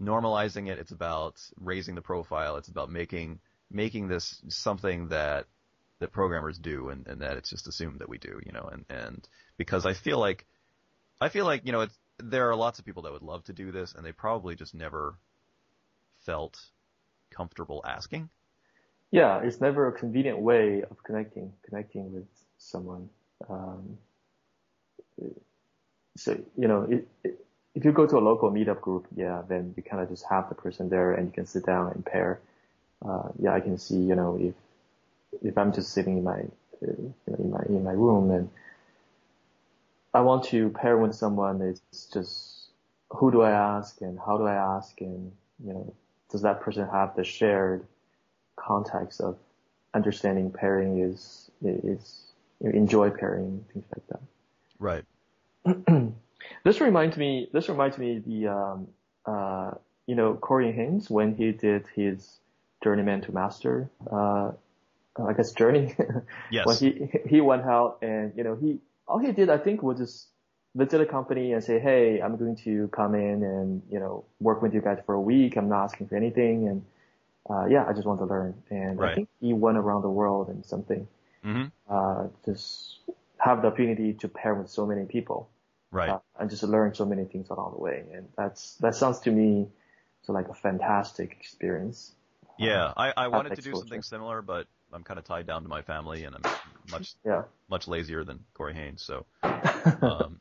normalizing 0.00 0.68
it. 0.68 0.78
It's 0.78 0.92
about 0.92 1.40
raising 1.58 1.94
the 1.94 2.02
profile. 2.02 2.56
It's 2.56 2.68
about 2.68 2.90
making 2.90 3.40
making 3.70 4.08
this 4.08 4.40
something 4.48 5.08
that 5.08 5.46
that 6.00 6.12
programmers 6.12 6.58
do 6.58 6.88
and, 6.88 7.06
and 7.06 7.22
that 7.22 7.36
it's 7.36 7.48
just 7.50 7.68
assumed 7.68 8.00
that 8.00 8.08
we 8.08 8.18
do, 8.18 8.40
you 8.44 8.52
know, 8.52 8.68
and, 8.72 8.84
and 8.90 9.28
because 9.56 9.86
I 9.86 9.94
feel 9.94 10.18
like 10.18 10.46
I 11.20 11.28
feel 11.28 11.44
like, 11.46 11.62
you 11.64 11.72
know, 11.72 11.82
it's 11.82 11.98
there 12.18 12.50
are 12.50 12.56
lots 12.56 12.78
of 12.78 12.84
people 12.84 13.04
that 13.04 13.12
would 13.12 13.22
love 13.22 13.44
to 13.44 13.52
do 13.52 13.72
this 13.72 13.94
and 13.94 14.04
they 14.04 14.12
probably 14.12 14.56
just 14.56 14.74
never 14.74 15.16
felt 16.26 16.60
comfortable 17.30 17.82
asking. 17.86 18.28
Yeah, 19.10 19.40
it's 19.42 19.60
never 19.60 19.88
a 19.88 19.92
convenient 19.92 20.40
way 20.40 20.82
of 20.82 21.02
connecting 21.02 21.52
connecting 21.62 22.12
with 22.12 22.26
someone. 22.58 23.08
Um, 23.48 23.98
so 26.16 26.38
you 26.56 26.68
know, 26.68 26.82
it, 26.82 27.08
it, 27.24 27.44
if 27.74 27.84
you 27.84 27.92
go 27.92 28.06
to 28.06 28.18
a 28.18 28.20
local 28.20 28.50
meetup 28.50 28.80
group, 28.80 29.06
yeah, 29.16 29.42
then 29.48 29.74
you 29.76 29.82
kind 29.82 30.02
of 30.02 30.08
just 30.08 30.24
have 30.28 30.48
the 30.48 30.54
person 30.54 30.88
there 30.88 31.12
and 31.12 31.26
you 31.26 31.32
can 31.32 31.46
sit 31.46 31.64
down 31.64 31.90
and 31.92 32.04
pair. 32.04 32.40
Uh, 33.04 33.28
yeah, 33.38 33.54
I 33.54 33.60
can 33.60 33.78
see, 33.78 33.96
you 33.96 34.14
know, 34.14 34.38
if 34.40 34.54
if 35.42 35.56
I'm 35.56 35.72
just 35.72 35.92
sitting 35.92 36.18
in 36.18 36.24
my 36.24 36.40
uh, 36.40 36.42
you 36.82 37.14
know, 37.26 37.36
in 37.38 37.50
my 37.50 37.62
in 37.68 37.84
my 37.84 37.92
room 37.92 38.30
and 38.30 38.50
I 40.14 40.20
want 40.20 40.44
to 40.44 40.68
pair 40.70 40.98
with 40.98 41.14
someone, 41.14 41.62
it's 41.62 42.06
just 42.12 42.68
who 43.10 43.30
do 43.30 43.42
I 43.42 43.50
ask 43.50 44.00
and 44.00 44.18
how 44.18 44.36
do 44.36 44.46
I 44.46 44.54
ask 44.54 45.00
and 45.00 45.32
you 45.64 45.72
know, 45.72 45.94
does 46.30 46.42
that 46.42 46.60
person 46.60 46.86
have 46.88 47.16
the 47.16 47.24
shared 47.24 47.86
context 48.56 49.20
of 49.20 49.38
understanding 49.94 50.50
pairing 50.50 51.00
is 51.00 51.50
is 51.64 52.32
you 52.60 52.68
know, 52.68 52.78
enjoy 52.78 53.10
pairing 53.10 53.64
things 53.72 53.84
like 53.94 54.06
that. 54.08 54.20
Right. 54.78 55.04
This 56.64 56.80
reminds 56.80 57.16
me. 57.16 57.48
This 57.52 57.68
reminds 57.68 57.98
me 57.98 58.22
the 58.24 58.48
um, 58.48 58.88
uh, 59.26 59.72
you 60.06 60.14
know 60.14 60.34
Corey 60.34 60.72
Haines 60.72 61.10
when 61.10 61.34
he 61.34 61.52
did 61.52 61.86
his 61.94 62.38
journeyman 62.82 63.20
to 63.22 63.32
master. 63.32 63.90
Uh, 64.10 64.52
I 65.22 65.32
guess 65.34 65.52
journey. 65.52 65.94
yes. 66.50 66.66
when 66.66 66.76
he 66.76 67.10
he 67.28 67.40
went 67.40 67.62
out 67.62 67.98
and 68.02 68.32
you 68.36 68.44
know 68.44 68.56
he 68.56 68.78
all 69.06 69.18
he 69.18 69.32
did 69.32 69.50
I 69.50 69.58
think 69.58 69.82
was 69.82 69.98
just 69.98 70.28
visit 70.74 71.02
a 71.02 71.06
company 71.06 71.52
and 71.52 71.62
say, 71.62 71.78
hey, 71.78 72.22
I'm 72.22 72.36
going 72.36 72.56
to 72.64 72.88
come 72.88 73.14
in 73.14 73.42
and 73.42 73.82
you 73.90 74.00
know 74.00 74.24
work 74.40 74.62
with 74.62 74.74
you 74.74 74.80
guys 74.80 74.98
for 75.04 75.14
a 75.14 75.20
week. 75.20 75.56
I'm 75.56 75.68
not 75.68 75.84
asking 75.84 76.08
for 76.08 76.16
anything 76.16 76.68
and 76.68 76.84
uh, 77.50 77.66
yeah, 77.66 77.84
I 77.88 77.92
just 77.92 78.06
want 78.06 78.20
to 78.20 78.26
learn. 78.26 78.54
And 78.70 78.98
right. 78.98 79.12
I 79.12 79.14
think 79.14 79.28
he 79.40 79.52
went 79.52 79.76
around 79.76 80.02
the 80.02 80.10
world 80.10 80.48
and 80.48 80.64
something. 80.64 81.06
Mm-hmm. 81.44 81.64
Uh, 81.90 82.28
just 82.46 82.98
have 83.38 83.62
the 83.62 83.68
opportunity 83.68 84.12
to 84.14 84.28
pair 84.28 84.54
with 84.54 84.70
so 84.70 84.86
many 84.86 85.04
people. 85.04 85.48
Right. 85.92 86.08
Uh, 86.08 86.18
and 86.40 86.50
just 86.50 86.62
learn 86.62 86.94
so 86.94 87.04
many 87.04 87.24
things 87.26 87.50
along 87.50 87.74
the 87.74 87.80
way. 87.80 88.04
And 88.12 88.28
that's, 88.36 88.76
that 88.76 88.96
sounds 88.96 89.20
to 89.20 89.30
me 89.30 89.68
so 90.22 90.32
like 90.32 90.48
a 90.48 90.54
fantastic 90.54 91.36
experience. 91.38 92.12
Yeah. 92.58 92.92
I, 92.96 93.12
I 93.16 93.28
wanted 93.28 93.56
to 93.56 93.62
do 93.62 93.74
something 93.74 94.02
similar, 94.02 94.40
but 94.42 94.66
I'm 94.92 95.04
kind 95.04 95.18
of 95.18 95.24
tied 95.24 95.46
down 95.46 95.62
to 95.62 95.68
my 95.68 95.82
family 95.82 96.24
and 96.24 96.34
I'm 96.34 96.52
much, 96.90 97.14
yeah. 97.24 97.42
much 97.68 97.86
lazier 97.86 98.24
than 98.24 98.40
Corey 98.54 98.74
Haines. 98.74 99.02
So, 99.02 99.26
um, 99.42 100.40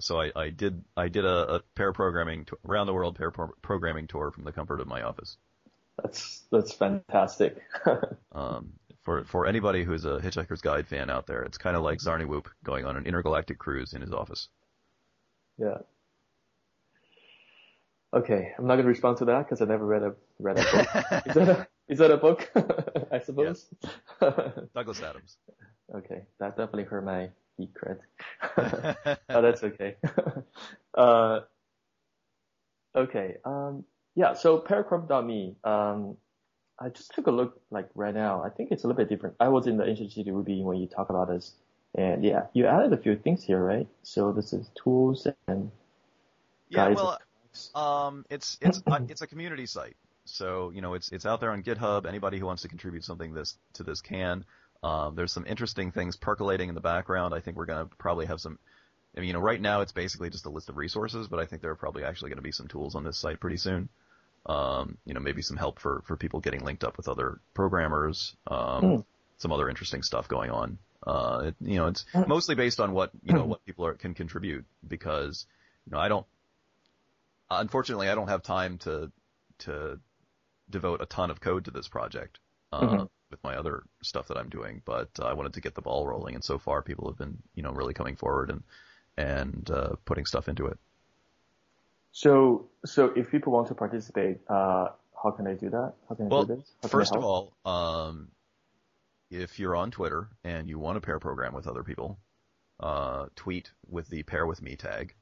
so 0.00 0.20
I, 0.20 0.32
I 0.34 0.50
did, 0.50 0.82
I 0.96 1.08
did 1.08 1.24
a, 1.24 1.56
a 1.56 1.60
pair 1.74 1.92
programming, 1.92 2.46
to, 2.46 2.58
around 2.66 2.86
the 2.86 2.94
world 2.94 3.16
pair 3.16 3.30
pro- 3.30 3.52
programming 3.62 4.06
tour 4.06 4.30
from 4.30 4.44
the 4.44 4.52
comfort 4.52 4.80
of 4.80 4.86
my 4.86 5.02
office. 5.02 5.36
That's, 6.02 6.42
that's 6.50 6.72
fantastic. 6.72 7.62
um, 8.32 8.72
for 9.02 9.24
for 9.24 9.46
anybody 9.46 9.84
who's 9.84 10.04
a 10.04 10.18
Hitchhiker's 10.18 10.60
Guide 10.60 10.88
fan 10.88 11.10
out 11.10 11.26
there, 11.26 11.42
it's 11.42 11.58
kind 11.58 11.76
of 11.76 11.82
like 11.82 12.00
Zarniwoop 12.00 12.46
going 12.64 12.84
on 12.84 12.96
an 12.96 13.06
intergalactic 13.06 13.56
cruise 13.56 13.94
in 13.94 14.02
his 14.02 14.12
office. 14.12 14.48
Yeah. 15.58 15.78
Okay, 18.14 18.52
I'm 18.58 18.66
not 18.66 18.74
going 18.74 18.84
to 18.84 18.88
respond 18.88 19.18
to 19.18 19.24
that 19.26 19.44
because 19.44 19.60
I 19.60 19.66
never 19.66 19.84
read 19.84 20.02
a 20.02 20.14
read 20.38 20.58
a 20.58 20.62
book. 20.62 21.26
is 21.26 21.34
that 21.34 21.48
a 21.48 21.68
is 21.88 21.98
that 21.98 22.10
a 22.10 22.16
book? 22.16 22.50
I 23.12 23.18
suppose. 23.18 23.66
Douglas 24.74 25.02
Adams. 25.02 25.36
Okay, 25.94 26.22
that 26.40 26.56
definitely 26.56 26.84
hurt 26.84 27.04
my 27.04 27.30
geek 27.58 27.70
cred. 27.74 27.98
oh, 29.28 29.42
that's 29.42 29.62
okay. 29.64 29.96
uh, 30.96 31.40
okay. 32.96 33.36
Um, 33.44 33.84
yeah. 34.14 34.34
So 34.34 34.60
pairprogramwith.me. 34.60 35.56
Um, 35.64 36.16
I 36.78 36.90
just 36.90 37.12
took 37.14 37.26
a 37.26 37.30
look 37.30 37.60
like 37.70 37.88
right 37.94 38.14
now. 38.14 38.42
I 38.42 38.50
think 38.50 38.70
it's 38.70 38.84
a 38.84 38.86
little 38.86 38.98
bit 38.98 39.08
different. 39.08 39.36
I 39.40 39.48
was 39.48 39.66
in 39.66 39.76
the 39.76 39.86
Ancient 39.86 40.12
City 40.12 40.30
Ruby 40.30 40.62
when 40.62 40.78
you 40.78 40.86
talk 40.86 41.10
about 41.10 41.28
this. 41.28 41.54
And 41.96 42.22
yeah, 42.22 42.46
you 42.52 42.66
added 42.66 42.92
a 42.92 42.98
few 42.98 43.16
things 43.16 43.42
here, 43.42 43.62
right? 43.62 43.88
So 44.02 44.30
this 44.30 44.52
is 44.52 44.70
tools 44.74 45.26
and 45.48 45.70
yeah, 46.68 46.88
well, 46.88 47.18
um, 47.74 48.24
it's 48.28 48.58
it's 48.60 48.82
uh, 48.86 49.00
it's 49.08 49.22
a 49.22 49.26
community 49.26 49.66
site. 49.66 49.96
So 50.24 50.70
you 50.74 50.82
know, 50.82 50.94
it's 50.94 51.10
it's 51.10 51.24
out 51.24 51.40
there 51.40 51.50
on 51.50 51.62
GitHub. 51.62 52.06
Anybody 52.06 52.38
who 52.38 52.46
wants 52.46 52.62
to 52.62 52.68
contribute 52.68 53.04
something 53.04 53.32
this 53.32 53.56
to 53.74 53.82
this 53.82 54.00
can. 54.00 54.44
Um, 54.82 55.14
there's 55.14 55.32
some 55.32 55.46
interesting 55.46 55.90
things 55.90 56.16
percolating 56.16 56.68
in 56.68 56.74
the 56.74 56.80
background. 56.80 57.34
I 57.34 57.40
think 57.40 57.56
we're 57.56 57.66
gonna 57.66 57.88
probably 57.98 58.26
have 58.26 58.40
some. 58.40 58.58
I 59.16 59.20
mean, 59.20 59.28
you 59.28 59.32
know, 59.32 59.40
right 59.40 59.60
now 59.60 59.80
it's 59.80 59.92
basically 59.92 60.28
just 60.28 60.44
a 60.44 60.50
list 60.50 60.68
of 60.68 60.76
resources, 60.76 61.28
but 61.28 61.40
I 61.40 61.46
think 61.46 61.62
there 61.62 61.70
are 61.70 61.76
probably 61.76 62.04
actually 62.04 62.28
going 62.28 62.36
to 62.36 62.42
be 62.42 62.52
some 62.52 62.68
tools 62.68 62.94
on 62.94 63.02
this 63.02 63.16
site 63.16 63.40
pretty 63.40 63.56
soon. 63.56 63.88
Um, 64.44 64.98
you 65.06 65.14
know, 65.14 65.20
maybe 65.20 65.40
some 65.40 65.56
help 65.56 65.78
for, 65.78 66.02
for 66.06 66.18
people 66.18 66.40
getting 66.40 66.62
linked 66.62 66.84
up 66.84 66.98
with 66.98 67.08
other 67.08 67.40
programmers, 67.54 68.36
um, 68.46 68.84
mm. 68.84 69.04
some 69.38 69.52
other 69.52 69.70
interesting 69.70 70.02
stuff 70.02 70.28
going 70.28 70.50
on. 70.50 70.76
Uh, 71.06 71.42
it, 71.46 71.54
you 71.60 71.76
know, 71.76 71.86
it's 71.86 72.04
hmm. 72.12 72.22
mostly 72.26 72.54
based 72.54 72.80
on 72.80 72.92
what, 72.92 73.10
you 73.22 73.32
know, 73.32 73.44
what 73.46 73.64
people 73.64 73.86
are, 73.86 73.94
can 73.94 74.14
contribute 74.14 74.64
because, 74.86 75.46
you 75.86 75.92
know, 75.92 75.98
I 75.98 76.08
don't, 76.08 76.26
unfortunately, 77.50 78.08
I 78.08 78.14
don't 78.14 78.28
have 78.28 78.42
time 78.42 78.78
to, 78.78 79.12
to 79.60 80.00
devote 80.68 81.00
a 81.00 81.06
ton 81.06 81.30
of 81.30 81.40
code 81.40 81.66
to 81.66 81.70
this 81.70 81.86
project, 81.86 82.40
uh, 82.72 82.80
mm-hmm. 82.80 83.04
with 83.30 83.42
my 83.44 83.54
other 83.56 83.84
stuff 84.02 84.28
that 84.28 84.36
I'm 84.36 84.48
doing, 84.48 84.82
but 84.84 85.10
uh, 85.20 85.26
I 85.26 85.34
wanted 85.34 85.54
to 85.54 85.60
get 85.60 85.74
the 85.74 85.82
ball 85.82 86.06
rolling 86.06 86.34
and 86.34 86.42
so 86.42 86.58
far 86.58 86.82
people 86.82 87.08
have 87.08 87.18
been, 87.18 87.38
you 87.54 87.62
know, 87.62 87.70
really 87.70 87.94
coming 87.94 88.16
forward 88.16 88.50
and, 88.50 88.62
and, 89.16 89.70
uh, 89.70 89.90
putting 90.04 90.26
stuff 90.26 90.48
into 90.48 90.66
it. 90.66 90.78
So, 92.10 92.66
so 92.84 93.12
if 93.14 93.30
people 93.30 93.52
want 93.52 93.68
to 93.68 93.74
participate, 93.74 94.38
uh, 94.48 94.88
how 95.22 95.30
can 95.30 95.44
they 95.44 95.54
do 95.54 95.70
that? 95.70 95.92
How 96.08 96.14
can 96.14 96.28
well, 96.28 96.44
do 96.44 96.56
this? 96.56 96.90
first 96.90 97.14
of 97.14 97.22
all, 97.22 97.52
um, 97.64 98.28
if 99.30 99.58
you're 99.58 99.76
on 99.76 99.90
Twitter 99.90 100.28
and 100.44 100.68
you 100.68 100.78
want 100.78 100.96
to 100.96 101.00
pair 101.00 101.18
program 101.18 101.54
with 101.54 101.66
other 101.66 101.82
people, 101.82 102.18
uh, 102.80 103.26
tweet 103.34 103.70
with 103.88 104.08
the 104.08 104.22
pair 104.22 104.46
with 104.46 104.62
me 104.62 104.76
tag. 104.76 105.14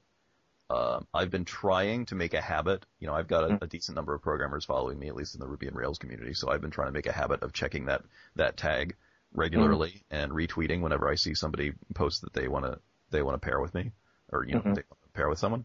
Uh, 0.70 1.00
I've 1.12 1.30
been 1.30 1.44
trying 1.44 2.06
to 2.06 2.14
make 2.14 2.34
a 2.34 2.40
habit. 2.40 2.86
You 2.98 3.06
know, 3.06 3.14
I've 3.14 3.28
got 3.28 3.44
a, 3.44 3.48
mm-hmm. 3.48 3.64
a, 3.64 3.66
decent 3.66 3.96
number 3.96 4.14
of 4.14 4.22
programmers 4.22 4.64
following 4.64 4.98
me, 4.98 5.08
at 5.08 5.14
least 5.14 5.34
in 5.34 5.40
the 5.40 5.46
Ruby 5.46 5.66
and 5.66 5.76
Rails 5.76 5.98
community. 5.98 6.32
So 6.32 6.50
I've 6.50 6.62
been 6.62 6.70
trying 6.70 6.88
to 6.88 6.92
make 6.92 7.06
a 7.06 7.12
habit 7.12 7.42
of 7.42 7.52
checking 7.52 7.86
that 7.86 8.02
that 8.36 8.56
tag 8.56 8.96
regularly 9.34 10.02
mm-hmm. 10.10 10.16
and 10.16 10.32
retweeting 10.32 10.80
whenever 10.80 11.08
I 11.08 11.16
see 11.16 11.34
somebody 11.34 11.72
post 11.94 12.22
that 12.22 12.32
they 12.32 12.48
want 12.48 12.64
to 12.64 12.78
they 13.10 13.22
want 13.22 13.40
to 13.40 13.44
pair 13.44 13.60
with 13.60 13.74
me 13.74 13.92
or 14.32 14.44
you 14.44 14.54
know 14.54 14.60
mm-hmm. 14.60 14.80
pair 15.12 15.28
with 15.28 15.38
someone. 15.38 15.64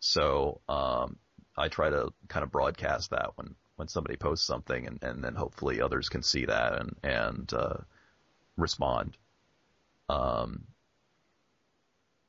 So 0.00 0.60
um, 0.68 1.16
I 1.56 1.68
try 1.68 1.90
to 1.90 2.12
kind 2.28 2.42
of 2.42 2.50
broadcast 2.50 3.10
that 3.10 3.30
when 3.36 3.54
when 3.80 3.88
somebody 3.88 4.16
posts 4.16 4.46
something, 4.46 4.86
and, 4.86 5.02
and 5.02 5.24
then 5.24 5.34
hopefully 5.34 5.80
others 5.80 6.10
can 6.10 6.22
see 6.22 6.44
that 6.44 6.78
and 6.78 6.94
and 7.02 7.52
uh, 7.54 7.78
respond. 8.58 9.16
Um, 10.10 10.64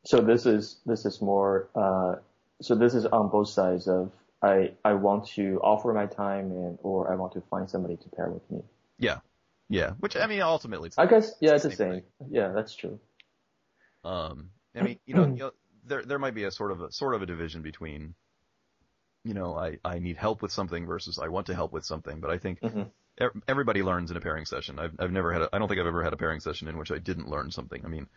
so 0.05 0.21
this 0.21 0.45
is 0.45 0.77
this 0.85 1.05
is 1.05 1.21
more. 1.21 1.67
Uh, 1.75 2.15
so 2.61 2.73
this 2.73 2.95
is 2.95 3.05
on 3.05 3.29
both 3.29 3.49
sides 3.49 3.89
of 3.89 4.13
I 4.41 4.71
I 4.85 4.93
want 4.93 5.27
to 5.35 5.59
offer 5.61 5.93
my 5.93 6.05
time 6.05 6.51
and 6.51 6.77
or 6.83 7.11
I 7.11 7.15
want 7.15 7.33
to 7.33 7.41
find 7.41 7.69
somebody 7.69 7.97
to 7.97 8.09
pair 8.15 8.29
with 8.29 8.49
me. 8.49 8.63
Yeah, 8.97 9.17
yeah. 9.67 9.91
Which 9.99 10.15
I 10.15 10.27
mean, 10.27 10.41
ultimately, 10.41 10.91
I 10.97 11.05
guess 11.05 11.33
yeah, 11.41 11.55
it's 11.55 11.63
the 11.65 11.71
same. 11.71 11.91
Thing. 11.91 12.03
Yeah, 12.29 12.53
that's 12.55 12.73
true. 12.73 12.97
Um, 14.05 14.51
I 14.73 14.83
mean, 14.83 14.99
you 15.05 15.15
know, 15.15 15.25
you 15.35 15.39
know 15.39 15.51
there 15.85 16.03
there 16.03 16.19
might 16.19 16.33
be 16.33 16.45
a 16.45 16.51
sort 16.51 16.71
of 16.71 16.79
a 16.79 16.91
sort 16.93 17.13
of 17.13 17.21
a 17.21 17.25
division 17.25 17.61
between, 17.61 18.15
you 19.23 19.33
know, 19.33 19.55
I 19.55 19.77
I 19.83 19.99
need 19.99 20.17
help 20.17 20.41
with 20.41 20.51
something 20.51 20.85
versus 20.85 21.19
I 21.19 21.27
want 21.27 21.47
to 21.47 21.55
help 21.55 21.71
with 21.71 21.85
something. 21.85 22.19
But 22.19 22.31
I 22.31 22.37
think 22.37 22.61
mm-hmm. 22.61 23.39
everybody 23.47 23.83
learns 23.83 24.11
in 24.11 24.17
a 24.17 24.21
pairing 24.21 24.45
session. 24.45 24.79
I've 24.79 24.93
I've 24.99 25.11
never 25.11 25.31
had 25.31 25.47
I 25.53 25.59
don't 25.59 25.67
think 25.67 25.79
I've 25.79 25.87
ever 25.87 26.03
had 26.03 26.13
a 26.13 26.17
pairing 26.17 26.39
session 26.39 26.67
in 26.67 26.77
which 26.77 26.91
I 26.91 26.97
didn't 26.97 27.29
learn 27.29 27.51
something. 27.51 27.83
I 27.85 27.87
mean, 27.87 28.07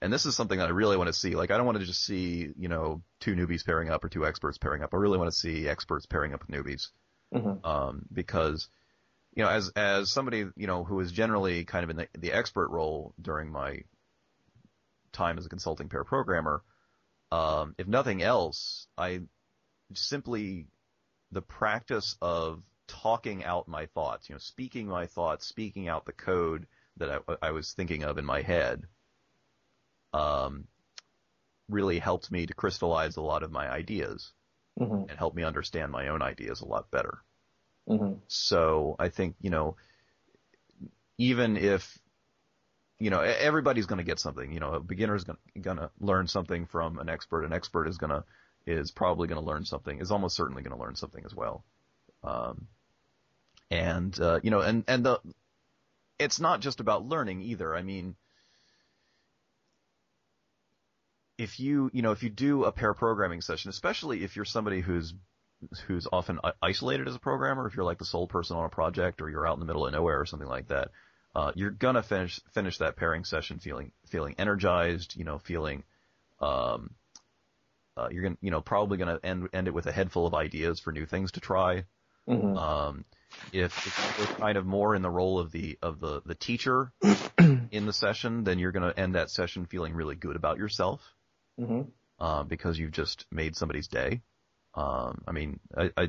and 0.00 0.12
this 0.12 0.26
is 0.26 0.34
something 0.34 0.58
that 0.58 0.68
I 0.68 0.72
really 0.72 0.96
want 0.96 1.08
to 1.08 1.12
see. 1.12 1.34
Like 1.34 1.50
I 1.50 1.56
don't 1.56 1.66
want 1.66 1.78
to 1.78 1.84
just 1.84 2.04
see 2.04 2.52
you 2.56 2.68
know 2.68 3.02
two 3.20 3.34
newbies 3.34 3.64
pairing 3.64 3.90
up 3.90 4.04
or 4.04 4.08
two 4.08 4.26
experts 4.26 4.58
pairing 4.58 4.82
up. 4.82 4.94
I 4.94 4.96
really 4.96 5.18
want 5.18 5.30
to 5.30 5.36
see 5.36 5.68
experts 5.68 6.06
pairing 6.06 6.32
up 6.32 6.42
with 6.46 6.56
newbies, 6.56 6.88
mm-hmm. 7.32 7.64
um, 7.64 8.06
because 8.12 8.68
you 9.34 9.42
know, 9.42 9.50
as 9.50 9.70
as 9.76 10.10
somebody 10.10 10.46
you 10.56 10.66
know 10.66 10.84
who 10.84 11.00
is 11.00 11.12
generally 11.12 11.64
kind 11.64 11.84
of 11.84 11.90
in 11.90 11.96
the, 11.96 12.08
the 12.18 12.32
expert 12.32 12.68
role 12.70 13.14
during 13.20 13.50
my 13.50 13.80
time 15.12 15.38
as 15.38 15.46
a 15.46 15.48
consulting 15.48 15.88
pair 15.88 16.04
programmer, 16.04 16.62
um, 17.32 17.74
if 17.78 17.86
nothing 17.86 18.22
else, 18.22 18.86
I 18.96 19.22
simply 19.92 20.66
the 21.32 21.42
practice 21.42 22.16
of 22.22 22.62
talking 22.86 23.44
out 23.44 23.68
my 23.68 23.86
thoughts, 23.86 24.28
you 24.28 24.34
know, 24.34 24.38
speaking 24.38 24.86
my 24.86 25.06
thoughts, 25.06 25.46
speaking 25.46 25.88
out 25.88 26.06
the 26.06 26.12
code 26.12 26.66
that 26.96 27.22
I, 27.28 27.48
I 27.48 27.50
was 27.50 27.72
thinking 27.72 28.04
of 28.04 28.18
in 28.18 28.24
my 28.24 28.42
head, 28.42 28.84
um, 30.12 30.64
really 31.68 31.98
helped 31.98 32.30
me 32.30 32.46
to 32.46 32.54
crystallize 32.54 33.16
a 33.16 33.22
lot 33.22 33.42
of 33.42 33.50
my 33.50 33.68
ideas 33.68 34.32
mm-hmm. 34.78 35.08
and 35.08 35.18
help 35.18 35.34
me 35.34 35.42
understand 35.42 35.90
my 35.90 36.08
own 36.08 36.22
ideas 36.22 36.60
a 36.60 36.66
lot 36.66 36.90
better. 36.90 37.18
Mm-hmm. 37.88 38.14
So 38.28 38.96
I 38.98 39.08
think, 39.08 39.36
you 39.40 39.50
know, 39.50 39.76
even 41.18 41.56
if 41.56 41.98
you 42.98 43.10
know, 43.10 43.20
everybody's 43.20 43.86
going 43.86 43.98
to 43.98 44.04
get 44.04 44.20
something. 44.20 44.52
You 44.52 44.60
know, 44.60 44.74
a 44.74 44.80
beginner's 44.80 45.24
going 45.24 45.76
to 45.76 45.90
learn 46.00 46.28
something 46.28 46.66
from 46.66 46.98
an 46.98 47.08
expert. 47.08 47.44
An 47.44 47.52
expert 47.52 47.88
is 47.88 47.98
going 47.98 48.10
to 48.10 48.24
is 48.66 48.90
probably 48.90 49.28
going 49.28 49.40
to 49.40 49.46
learn 49.46 49.64
something. 49.64 50.00
Is 50.00 50.10
almost 50.10 50.36
certainly 50.36 50.62
going 50.62 50.76
to 50.76 50.82
learn 50.82 50.96
something 50.96 51.24
as 51.24 51.34
well. 51.34 51.64
Um, 52.22 52.68
and 53.70 54.18
uh, 54.20 54.40
you 54.42 54.50
know, 54.50 54.60
and 54.60 54.84
and 54.88 55.04
the 55.04 55.20
it's 56.18 56.40
not 56.40 56.60
just 56.60 56.80
about 56.80 57.06
learning 57.06 57.42
either. 57.42 57.74
I 57.74 57.82
mean, 57.82 58.16
if 61.38 61.58
you 61.60 61.90
you 61.92 62.02
know 62.02 62.12
if 62.12 62.22
you 62.22 62.30
do 62.30 62.64
a 62.64 62.72
pair 62.72 62.94
programming 62.94 63.40
session, 63.40 63.70
especially 63.70 64.22
if 64.22 64.36
you're 64.36 64.44
somebody 64.44 64.80
who's 64.80 65.14
who's 65.86 66.06
often 66.12 66.38
isolated 66.62 67.08
as 67.08 67.14
a 67.14 67.20
programmer, 67.20 67.66
if 67.66 67.74
you're 67.74 67.84
like 67.84 67.98
the 67.98 68.04
sole 68.04 68.26
person 68.26 68.56
on 68.56 68.64
a 68.64 68.70
project 68.70 69.20
or 69.22 69.30
you're 69.30 69.46
out 69.46 69.54
in 69.54 69.60
the 69.60 69.66
middle 69.66 69.86
of 69.86 69.92
nowhere 69.92 70.20
or 70.20 70.26
something 70.26 70.48
like 70.48 70.68
that, 70.68 70.90
uh, 71.34 71.52
you're 71.54 71.70
gonna 71.70 72.02
finish 72.02 72.40
finish 72.52 72.78
that 72.78 72.96
pairing 72.96 73.24
session 73.24 73.58
feeling 73.58 73.92
feeling 74.06 74.34
energized, 74.38 75.16
you 75.16 75.24
know, 75.24 75.38
feeling 75.38 75.82
um, 76.40 76.90
uh, 77.96 78.08
you're 78.10 78.22
gonna 78.22 78.36
you 78.40 78.50
know 78.50 78.60
probably 78.60 78.98
gonna 78.98 79.20
end 79.22 79.48
end 79.52 79.68
it 79.68 79.74
with 79.74 79.86
a 79.86 79.92
head 79.92 80.12
full 80.12 80.26
of 80.26 80.34
ideas 80.34 80.80
for 80.80 80.92
new 80.92 81.06
things 81.06 81.32
to 81.32 81.40
try. 81.40 81.84
Mm-hmm. 82.28 82.56
Um, 82.56 83.04
if, 83.52 83.86
if 83.86 84.18
you're 84.18 84.38
kind 84.38 84.56
of 84.56 84.64
more 84.64 84.94
in 84.94 85.02
the 85.02 85.10
role 85.10 85.38
of 85.38 85.52
the 85.52 85.78
of 85.82 86.00
the 86.00 86.22
the 86.24 86.34
teacher 86.34 86.92
in 87.38 87.86
the 87.86 87.92
session, 87.92 88.44
then 88.44 88.58
you're 88.58 88.72
gonna 88.72 88.94
end 88.96 89.14
that 89.14 89.30
session 89.30 89.66
feeling 89.66 89.94
really 89.94 90.14
good 90.14 90.36
about 90.36 90.58
yourself 90.58 91.00
mm-hmm. 91.60 91.82
uh, 92.18 92.42
because 92.44 92.78
you've 92.78 92.92
just 92.92 93.26
made 93.30 93.56
somebody's 93.56 93.88
day. 93.88 94.22
Um, 94.74 95.22
I 95.26 95.32
mean, 95.32 95.60
I, 95.76 95.90
I 95.96 96.08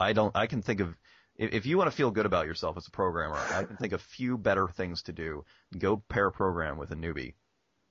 I 0.00 0.12
don't 0.12 0.34
I 0.36 0.46
can 0.46 0.62
think 0.62 0.80
of 0.80 0.94
if, 1.36 1.52
if 1.52 1.66
you 1.66 1.78
want 1.78 1.90
to 1.90 1.96
feel 1.96 2.10
good 2.10 2.26
about 2.26 2.46
yourself 2.46 2.76
as 2.76 2.86
a 2.86 2.90
programmer, 2.90 3.36
I 3.36 3.64
can 3.64 3.76
think 3.76 3.92
of 3.92 4.00
a 4.00 4.04
few 4.04 4.36
better 4.36 4.68
things 4.68 5.02
to 5.04 5.12
do. 5.12 5.44
Go 5.76 6.02
pair 6.08 6.30
program 6.30 6.78
with 6.78 6.90
a 6.90 6.96
newbie. 6.96 7.34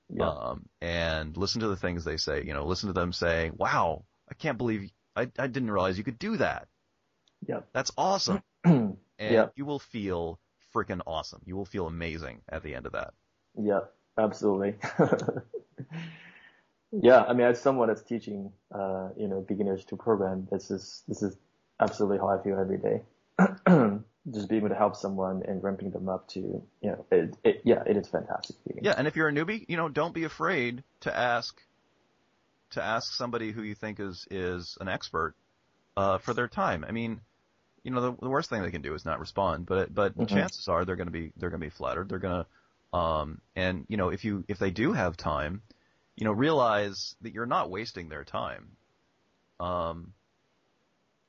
Yeah. 0.10 0.30
Um, 0.30 0.66
and 0.82 1.36
listen 1.36 1.62
to 1.62 1.68
the 1.68 1.76
things 1.76 2.04
they 2.04 2.18
say. 2.18 2.44
You 2.44 2.54
know, 2.54 2.66
listen 2.66 2.88
to 2.88 2.94
them 2.94 3.12
say, 3.12 3.52
"Wow, 3.56 4.06
I 4.30 4.34
can't 4.36 4.58
believe 4.58 4.90
I, 5.16 5.30
I 5.38 5.48
didn't 5.48 5.72
realize 5.72 5.98
you 5.98 6.04
could 6.04 6.20
do 6.20 6.38
that." 6.38 6.68
Yeah. 7.46 7.62
That's 7.74 7.92
awesome. 7.98 8.42
and 8.64 8.98
yep. 9.20 9.54
you 9.56 9.66
will 9.66 9.80
feel 9.80 10.40
freaking 10.74 11.02
awesome. 11.06 11.42
You 11.46 11.56
will 11.56 11.66
feel 11.66 11.88
amazing 11.88 12.42
at 12.50 12.64
the 12.64 12.76
end 12.76 12.86
of 12.86 12.94
that. 12.94 13.14
Yeah, 13.58 13.82
absolutely. 14.18 14.76
yeah, 16.92 17.24
I 17.24 17.34
mean, 17.34 17.48
as 17.48 17.62
someone 17.62 17.88
that's 17.88 18.04
teaching, 18.04 18.52
uh, 18.74 19.10
you 19.18 19.28
know, 19.28 19.42
beginners 19.42 19.86
to 19.86 19.96
program, 19.96 20.48
this 20.52 20.72
is 20.72 21.04
this 21.08 21.22
is 21.24 21.36
absolutely 21.80 22.20
how 22.20 22.30
I 22.30 22.42
feel 22.44 22.60
every 22.60 22.78
day. 22.78 23.02
just 24.32 24.50
being 24.50 24.62
able 24.62 24.70
to 24.70 24.76
help 24.76 24.96
someone 24.96 25.44
and 25.48 25.64
ramping 25.64 25.92
them 25.92 26.10
up 26.10 26.28
to, 26.30 26.40
you 26.40 26.64
know, 26.82 27.06
it, 27.12 27.36
it, 27.44 27.62
yeah, 27.64 27.84
it 27.86 27.98
is 27.98 28.08
fantastic. 28.08 28.56
Yeah, 28.82 28.94
and 28.98 29.08
if 29.08 29.16
you're 29.16 29.30
a 29.30 29.32
newbie, 29.32 29.66
you 29.68 29.78
know, 29.78 29.90
don't 29.90 30.14
be 30.14 30.26
afraid 30.26 30.84
to 31.02 31.16
ask, 31.16 31.60
to 32.72 32.84
ask 32.84 33.14
somebody 33.14 33.52
who 33.52 33.62
you 33.62 33.76
think 33.76 34.00
is 34.00 34.28
is 34.30 34.78
an 34.82 34.90
expert 34.90 35.36
uh, 35.96 36.18
for 36.18 36.34
their 36.34 36.48
time. 36.48 36.86
I 36.88 36.92
mean, 36.92 37.22
you 37.84 37.92
know, 37.92 38.02
the, 38.02 38.18
the 38.22 38.30
worst 38.30 38.50
thing 38.50 38.62
they 38.62 38.72
can 38.72 38.82
do 38.82 38.94
is 38.94 39.06
not 39.06 39.20
respond, 39.20 39.66
but 39.66 39.94
but 39.94 40.18
mm-hmm. 40.18 40.26
chances 40.26 40.68
are 40.68 40.84
they're 40.84 40.98
going 40.98 41.08
to 41.08 41.12
be 41.12 41.32
they're 41.38 41.50
going 41.50 41.62
to 41.62 41.66
be 41.66 41.72
flattered. 41.72 42.10
They're 42.10 42.20
going 42.20 42.44
to, 42.44 42.98
um, 42.98 43.42
and 43.56 43.86
you 43.88 43.96
know, 43.96 44.10
if 44.10 44.26
you 44.26 44.44
if 44.50 44.60
they 44.60 44.72
do 44.72 44.92
have 44.92 45.16
time, 45.16 45.62
you 46.18 46.26
know, 46.26 46.34
realize 46.34 47.16
that 47.22 47.34
you're 47.34 47.46
not 47.46 47.70
wasting 47.70 48.10
their 48.10 48.26
time. 48.26 48.68
Um, 49.60 50.14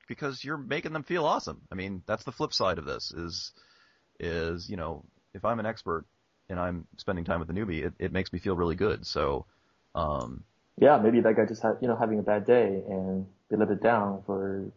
because 0.09 0.43
you're 0.43 0.57
making 0.57 0.93
them 0.93 1.05
feel 1.05 1.25
awesome. 1.25 1.61
I 1.71 1.75
mean, 1.75 2.03
that's 2.07 2.25
the 2.25 2.33
flip 2.33 2.53
side 2.53 2.79
of 2.79 2.85
this 2.85 3.13
is, 3.13 3.53
is, 4.19 4.69
you 4.69 4.77
know, 4.77 5.05
if 5.35 5.45
I'm 5.45 5.61
an 5.61 5.67
expert 5.67 6.07
and 6.49 6.59
I'm 6.59 6.87
spending 6.97 7.25
time 7.25 7.41
with 7.41 7.51
a 7.51 7.53
newbie, 7.53 7.87
it, 7.87 7.93
it 7.99 8.13
makes 8.13 8.33
me 8.33 8.39
feel 8.41 8.57
really 8.57 8.75
good. 8.75 9.07
So, 9.07 9.47
um, 9.95 10.43
yeah, 10.81 10.99
maybe 10.99 11.21
that 11.21 11.37
guy 11.37 11.45
just 11.47 11.63
had, 11.63 11.77
you 11.81 11.89
know, 11.89 11.97
having 11.97 12.19
a 12.19 12.23
bad 12.23 12.47
day 12.47 12.83
and 12.89 13.27
be 13.49 13.55
a 13.55 13.59
little 13.59 13.75
bit 13.75 13.83
down 13.83 14.23
for, 14.27 14.73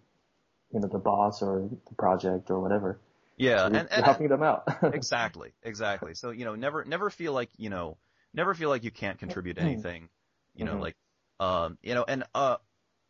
you 0.72 0.80
know, 0.80 0.88
the 0.88 1.00
boss 1.00 1.42
or 1.42 1.70
the 1.88 1.96
project 1.96 2.52
or 2.52 2.60
whatever. 2.60 3.00
Yeah, 3.38 3.60
so 3.60 3.66
and, 3.66 3.76
and 3.76 4.06
helping 4.06 4.28
them 4.28 4.44
out. 4.44 4.64
exactly, 4.94 5.54
exactly. 5.64 6.14
So 6.14 6.30
you 6.30 6.46
know, 6.46 6.54
never, 6.54 6.86
never 6.86 7.10
feel 7.10 7.34
like 7.34 7.50
you 7.58 7.72
know, 7.72 7.98
never 8.34 8.54
feel 8.54 8.70
like 8.70 8.84
you 8.84 8.92
can't 8.92 9.18
contribute 9.18 9.58
mm-hmm. 9.58 9.68
anything. 9.68 10.10
You 10.54 10.66
know, 10.66 10.74
mm-hmm. 10.74 10.82
like, 10.82 10.96
um, 11.40 11.78
you 11.82 11.96
know, 11.96 12.06
and 12.08 12.24
uh, 12.36 12.58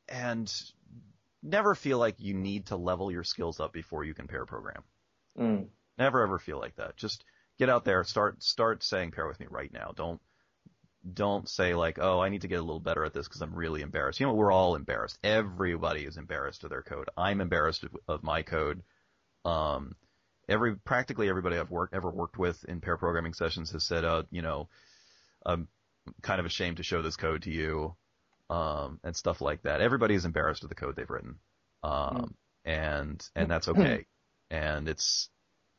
and 0.07 0.53
never 1.43 1.75
feel 1.75 1.97
like 1.97 2.15
you 2.19 2.33
need 2.33 2.67
to 2.67 2.75
level 2.75 3.11
your 3.11 3.23
skills 3.23 3.59
up 3.59 3.73
before 3.73 4.03
you 4.03 4.13
can 4.13 4.27
pair 4.27 4.45
program. 4.45 4.83
Mm. 5.37 5.67
Never 5.97 6.21
ever 6.21 6.39
feel 6.39 6.59
like 6.59 6.75
that. 6.75 6.97
Just 6.97 7.23
get 7.57 7.69
out 7.69 7.85
there, 7.85 8.03
start 8.03 8.41
start 8.43 8.83
saying 8.83 9.11
pair 9.11 9.27
with 9.27 9.39
me 9.39 9.47
right 9.49 9.71
now. 9.71 9.93
Don't 9.95 10.21
don't 11.13 11.49
say 11.49 11.73
like, 11.73 11.97
oh, 11.99 12.19
I 12.19 12.29
need 12.29 12.41
to 12.41 12.47
get 12.47 12.59
a 12.59 12.63
little 12.63 12.79
better 12.79 13.03
at 13.03 13.13
this 13.13 13.27
because 13.27 13.41
I'm 13.41 13.55
really 13.55 13.81
embarrassed. 13.81 14.19
You 14.19 14.27
know, 14.27 14.33
we're 14.33 14.51
all 14.51 14.75
embarrassed. 14.75 15.17
Everybody 15.23 16.05
is 16.05 16.17
embarrassed 16.17 16.63
of 16.63 16.69
their 16.69 16.83
code. 16.83 17.09
I'm 17.17 17.41
embarrassed 17.41 17.83
of, 17.83 17.95
of 18.07 18.23
my 18.23 18.43
code. 18.43 18.83
Um, 19.43 19.95
every 20.47 20.75
practically 20.75 21.29
everybody 21.29 21.57
I've 21.57 21.71
worked 21.71 21.95
ever 21.95 22.11
worked 22.11 22.37
with 22.37 22.63
in 22.65 22.81
pair 22.81 22.97
programming 22.97 23.33
sessions 23.33 23.71
has 23.71 23.83
said, 23.83 24.05
uh, 24.05 24.23
you 24.29 24.41
know, 24.41 24.69
I'm 25.45 25.67
kind 26.21 26.39
of 26.39 26.45
ashamed 26.45 26.77
to 26.77 26.83
show 26.83 27.01
this 27.01 27.15
code 27.15 27.43
to 27.43 27.51
you, 27.51 27.95
um, 28.51 28.99
and 29.03 29.15
stuff 29.15 29.39
like 29.39 29.63
that. 29.63 29.79
Everybody 29.79 30.13
is 30.13 30.25
embarrassed 30.25 30.63
of 30.63 30.69
the 30.69 30.75
code 30.75 30.95
they've 30.97 31.09
written, 31.09 31.35
um, 31.83 31.93
mm. 31.93 32.33
and 32.65 33.29
and 33.33 33.49
that's 33.49 33.69
okay, 33.69 34.05
and 34.51 34.89
it's, 34.89 35.29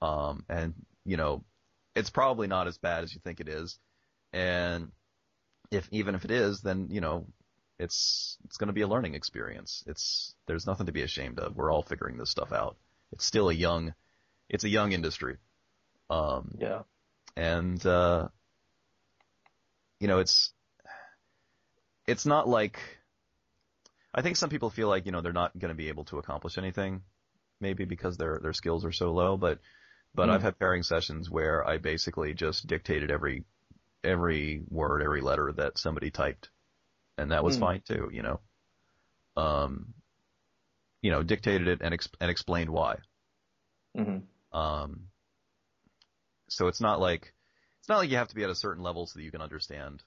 um, 0.00 0.44
and 0.48 0.72
you 1.04 1.18
know, 1.18 1.44
it's 1.94 2.08
probably 2.08 2.46
not 2.46 2.66
as 2.66 2.78
bad 2.78 3.04
as 3.04 3.14
you 3.14 3.20
think 3.22 3.40
it 3.40 3.48
is, 3.48 3.78
and 4.32 4.90
if 5.70 5.86
even 5.92 6.14
if 6.14 6.24
it 6.24 6.30
is, 6.30 6.62
then 6.62 6.88
you 6.90 7.02
know, 7.02 7.26
it's 7.78 8.38
it's 8.46 8.56
going 8.56 8.68
to 8.68 8.72
be 8.72 8.80
a 8.80 8.88
learning 8.88 9.14
experience. 9.14 9.84
It's 9.86 10.34
there's 10.46 10.66
nothing 10.66 10.86
to 10.86 10.92
be 10.92 11.02
ashamed 11.02 11.38
of. 11.40 11.54
We're 11.54 11.70
all 11.70 11.82
figuring 11.82 12.16
this 12.16 12.30
stuff 12.30 12.52
out. 12.52 12.76
It's 13.12 13.26
still 13.26 13.50
a 13.50 13.54
young, 13.54 13.92
it's 14.48 14.64
a 14.64 14.68
young 14.70 14.92
industry. 14.92 15.36
Um, 16.08 16.56
yeah. 16.58 16.82
And 17.36 17.84
uh, 17.84 18.28
you 20.00 20.08
know, 20.08 20.20
it's 20.20 20.54
it's 22.06 22.26
not 22.26 22.48
like 22.48 22.78
I 24.14 24.22
think 24.22 24.36
some 24.36 24.50
people 24.50 24.70
feel 24.70 24.88
like 24.88 25.06
you 25.06 25.12
know 25.12 25.20
they're 25.20 25.32
not 25.32 25.58
going 25.58 25.70
to 25.70 25.74
be 25.74 25.88
able 25.88 26.04
to 26.04 26.18
accomplish 26.18 26.58
anything, 26.58 27.02
maybe 27.60 27.84
because 27.84 28.16
their 28.16 28.38
their 28.42 28.52
skills 28.52 28.84
are 28.84 28.92
so 28.92 29.12
low. 29.12 29.36
But 29.36 29.58
but 30.14 30.28
mm. 30.28 30.32
I've 30.32 30.42
had 30.42 30.58
pairing 30.58 30.82
sessions 30.82 31.30
where 31.30 31.66
I 31.66 31.78
basically 31.78 32.34
just 32.34 32.66
dictated 32.66 33.10
every 33.10 33.44
every 34.04 34.62
word, 34.68 35.02
every 35.02 35.20
letter 35.20 35.52
that 35.56 35.78
somebody 35.78 36.10
typed, 36.10 36.50
and 37.16 37.30
that 37.30 37.44
was 37.44 37.56
mm. 37.56 37.60
fine 37.60 37.82
too. 37.86 38.10
You 38.12 38.22
know, 38.22 38.40
um, 39.36 39.94
you 41.00 41.10
know, 41.10 41.22
dictated 41.22 41.68
it 41.68 41.80
and 41.82 41.98
and 42.20 42.30
explained 42.30 42.70
why. 42.70 42.96
Mm-hmm. 43.96 44.58
Um, 44.58 45.08
so 46.48 46.68
it's 46.68 46.80
not 46.80 47.00
like 47.00 47.32
it's 47.80 47.88
not 47.88 47.98
like 47.98 48.10
you 48.10 48.16
have 48.16 48.28
to 48.28 48.34
be 48.34 48.44
at 48.44 48.50
a 48.50 48.54
certain 48.54 48.82
level 48.82 49.06
so 49.06 49.18
that 49.18 49.24
you 49.24 49.30
can 49.30 49.40
understand, 49.40 50.02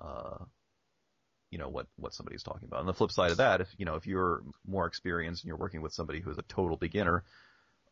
uh, 0.00 0.44
you 1.54 1.58
know 1.58 1.68
what 1.68 1.86
what 1.94 2.12
somebody's 2.12 2.42
talking 2.42 2.66
about. 2.66 2.80
On 2.80 2.86
the 2.86 2.92
flip 2.92 3.12
side 3.12 3.30
of 3.30 3.36
that, 3.36 3.60
if 3.60 3.68
you 3.78 3.84
know 3.84 3.94
if 3.94 4.08
you're 4.08 4.42
more 4.66 4.86
experienced 4.86 5.44
and 5.44 5.46
you're 5.46 5.56
working 5.56 5.82
with 5.82 5.92
somebody 5.92 6.18
who 6.18 6.28
is 6.32 6.36
a 6.36 6.42
total 6.42 6.76
beginner, 6.76 7.22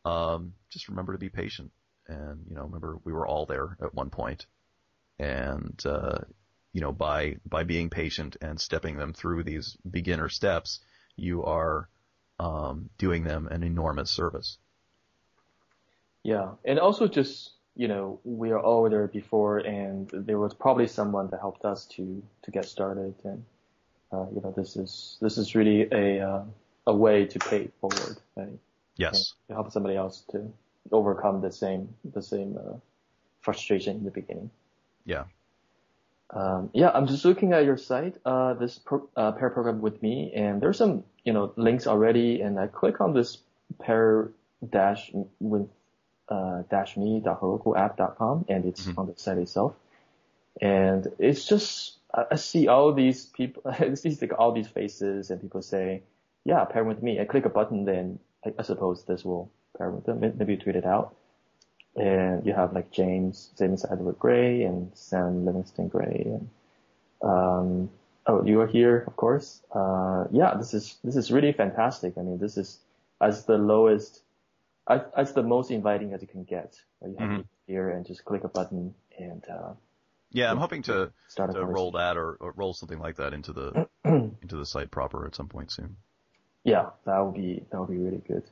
um, 0.03 0.51
just 0.69 0.89
remember 0.89 1.13
to 1.13 1.17
be 1.17 1.29
patient. 1.29 1.71
And 2.05 2.45
you 2.49 2.55
know, 2.55 2.63
remember 2.63 2.97
we 3.05 3.13
were 3.13 3.25
all 3.25 3.45
there 3.45 3.77
at 3.81 3.93
one 3.93 4.09
point. 4.09 4.45
point, 5.17 5.29
and 5.29 5.81
uh, 5.85 6.17
you 6.73 6.81
know 6.81 6.91
by 6.91 7.37
by 7.45 7.63
being 7.63 7.89
patient 7.89 8.35
and 8.41 8.59
stepping 8.59 8.97
them 8.97 9.13
through 9.13 9.43
these 9.43 9.77
beginner 9.89 10.27
steps, 10.27 10.81
you 11.15 11.45
are 11.45 11.87
um, 12.39 12.89
doing 12.97 13.23
them 13.23 13.47
an 13.47 13.63
enormous 13.63 14.11
service. 14.11 14.57
Yeah, 16.21 16.49
and 16.65 16.79
also 16.79 17.07
just 17.07 17.51
you 17.77 17.87
know 17.87 18.19
we 18.25 18.51
are 18.51 18.59
all 18.59 18.89
there 18.89 19.07
before, 19.07 19.59
and 19.59 20.09
there 20.11 20.37
was 20.37 20.53
probably 20.53 20.87
someone 20.87 21.29
that 21.29 21.39
helped 21.39 21.63
us 21.63 21.85
to 21.95 22.21
to 22.41 22.51
get 22.51 22.65
started, 22.65 23.15
and 23.23 23.45
uh, 24.13 24.27
you 24.33 24.41
know 24.41 24.53
this 24.55 24.77
is 24.77 25.17
this 25.21 25.37
is 25.37 25.55
really 25.55 25.87
a 25.91 26.21
uh, 26.21 26.43
a 26.85 26.95
way 26.95 27.25
to 27.25 27.39
pay 27.39 27.69
forward. 27.81 28.17
Right? 28.35 28.59
Yes. 28.95 29.33
to 29.47 29.55
help 29.55 29.71
somebody 29.71 29.95
else 29.95 30.23
to 30.31 30.53
overcome 30.91 31.41
the 31.41 31.51
same 31.51 31.89
the 32.13 32.21
same 32.21 32.57
uh, 32.57 32.77
frustration 33.41 33.97
in 33.97 34.03
the 34.05 34.11
beginning. 34.11 34.51
Yeah. 35.05 35.23
Um, 36.29 36.71
yeah, 36.73 36.89
I'm 36.89 37.05
just 37.05 37.25
looking 37.25 37.53
at 37.53 37.63
your 37.63 37.77
site, 37.77 38.15
uh, 38.25 38.55
this 38.55 38.79
pro, 38.79 39.07
uh, 39.15 39.33
pair 39.33 39.51
program 39.51 39.81
with 39.81 40.01
me, 40.01 40.31
and 40.33 40.59
there's 40.61 40.79
some, 40.79 41.03
you 41.23 41.31
know, 41.31 41.53
links 41.57 41.85
already, 41.85 42.41
and 42.41 42.59
I 42.59 42.65
click 42.67 43.01
on 43.01 43.13
this 43.13 43.37
pair 43.79 44.31
dash 44.67 45.11
with, 45.39 45.69
uh, 46.29 46.63
dash 46.71 46.97
me 46.97 47.21
dot 47.23 47.39
app 47.77 47.97
dot 47.97 48.17
com, 48.17 48.45
and 48.49 48.65
it's 48.65 48.81
mm-hmm. 48.81 48.99
on 48.99 49.07
the 49.07 49.13
site 49.15 49.37
itself. 49.37 49.75
And 50.59 51.07
it's 51.19 51.45
just, 51.45 51.92
I 52.13 52.35
see 52.35 52.67
all 52.67 52.93
these 52.93 53.25
people, 53.25 53.63
I 53.79 53.93
see 53.95 54.17
like 54.21 54.37
all 54.37 54.51
these 54.51 54.67
faces, 54.67 55.31
and 55.31 55.41
people 55.41 55.61
say, 55.61 56.03
yeah, 56.45 56.63
pair 56.65 56.83
with 56.83 57.01
me. 57.01 57.19
I 57.19 57.25
click 57.25 57.45
a 57.45 57.49
button, 57.49 57.85
then 57.85 58.19
I, 58.45 58.53
I 58.59 58.63
suppose 58.63 59.05
this 59.05 59.23
will 59.23 59.51
pair 59.77 59.89
with 59.89 60.05
them. 60.05 60.19
Maybe 60.19 60.53
you 60.53 60.59
tweet 60.59 60.75
it 60.75 60.85
out 60.85 61.15
and 61.95 62.45
you 62.45 62.53
have 62.53 62.73
like 62.73 62.91
James 62.91 63.51
James 63.57 63.85
Edward 63.89 64.17
Gray 64.19 64.63
and 64.63 64.91
Sam 64.95 65.45
Livingston 65.45 65.87
Gray 65.89 66.23
and 66.25 66.49
um, 67.21 67.89
oh 68.25 68.43
you 68.43 68.61
are 68.61 68.67
here 68.67 69.03
of 69.05 69.15
course 69.15 69.61
uh, 69.73 70.25
yeah 70.31 70.55
this 70.55 70.73
is 70.73 70.97
this 71.03 71.15
is 71.15 71.31
really 71.31 71.51
fantastic 71.51 72.17
I 72.17 72.21
mean 72.21 72.39
this 72.39 72.57
is 72.57 72.79
as 73.21 73.45
the 73.45 73.57
lowest 73.57 74.21
as, 74.89 75.01
as 75.15 75.33
the 75.33 75.43
most 75.43 75.71
inviting 75.71 76.13
as 76.13 76.21
you 76.21 76.27
can 76.27 76.43
get 76.43 76.75
you 77.05 77.15
have 77.19 77.29
mm-hmm. 77.29 77.41
here 77.67 77.89
and 77.89 78.05
just 78.05 78.25
click 78.25 78.43
a 78.43 78.49
button 78.49 78.93
and 79.19 79.43
uh, 79.49 79.73
yeah 80.33 80.51
I'm 80.51 80.57
hoping 80.57 80.81
to 80.83 81.11
start 81.29 81.53
to 81.53 81.65
roll 81.65 81.91
that 81.91 82.17
or, 82.17 82.35
or 82.39 82.53
roll 82.55 82.73
something 82.73 82.99
like 82.99 83.15
that 83.17 83.33
into 83.33 83.53
the 83.53 83.87
into 84.05 84.57
the 84.57 84.65
site 84.65 84.91
proper 84.91 85.25
at 85.25 85.35
some 85.35 85.47
point 85.47 85.71
soon 85.71 85.95
yeah 86.63 86.89
that 87.05 87.19
would 87.19 87.35
be 87.35 87.63
that 87.71 87.79
would 87.79 87.89
be 87.89 87.97
really 87.97 88.21
good 88.27 88.43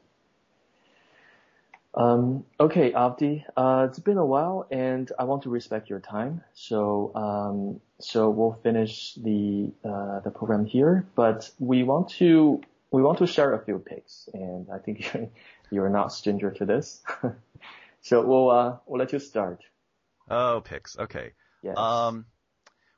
um, 1.93 2.45
okay, 2.59 2.91
Avdi, 2.91 3.43
uh, 3.57 3.87
it's 3.89 3.99
been 3.99 4.17
a 4.17 4.25
while 4.25 4.65
and 4.71 5.11
I 5.19 5.25
want 5.25 5.43
to 5.43 5.49
respect 5.49 5.89
your 5.89 5.99
time. 5.99 6.41
So, 6.53 7.11
um, 7.15 7.81
so 7.99 8.29
we'll 8.29 8.57
finish 8.63 9.15
the, 9.15 9.71
uh, 9.83 10.21
the 10.21 10.31
program 10.31 10.65
here, 10.65 11.05
but 11.15 11.49
we 11.59 11.83
want 11.83 12.09
to, 12.11 12.61
we 12.91 13.01
want 13.01 13.17
to 13.17 13.27
share 13.27 13.53
a 13.53 13.65
few 13.65 13.79
picks 13.79 14.29
and 14.33 14.67
I 14.71 14.77
think 14.77 15.13
you're, 15.13 15.29
you're 15.69 15.89
not 15.89 16.13
stranger 16.13 16.51
to 16.51 16.65
this. 16.65 17.01
so 18.01 18.25
we'll, 18.25 18.49
uh, 18.49 18.77
we'll 18.85 18.99
let 18.99 19.11
you 19.11 19.19
start. 19.19 19.61
Oh, 20.29 20.61
picks. 20.63 20.97
Okay. 20.97 21.31
Yes. 21.61 21.77
Um, 21.77 22.25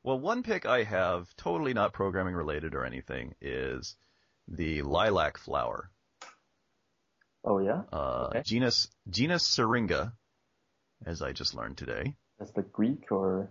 well, 0.03 0.20
one 0.20 0.43
pick 0.43 0.66
I 0.66 0.84
have, 0.84 1.34
totally 1.36 1.74
not 1.74 1.93
programming 1.93 2.36
related 2.36 2.76
or 2.76 2.86
anything, 2.86 3.36
is 3.41 3.95
the 4.47 4.82
lilac 4.82 5.38
flower. 5.38 5.89
Oh 7.45 7.59
yeah. 7.59 7.82
Uh, 7.91 8.28
okay. 8.30 8.41
genus 8.45 8.88
genus 9.09 9.45
Syringa, 9.45 10.14
as 11.05 11.22
I 11.22 11.34
just 11.34 11.53
learned 11.53 11.78
today. 11.78 12.16
That's 12.39 12.51
the 12.51 12.61
Greek 12.61 13.11
or 13.11 13.49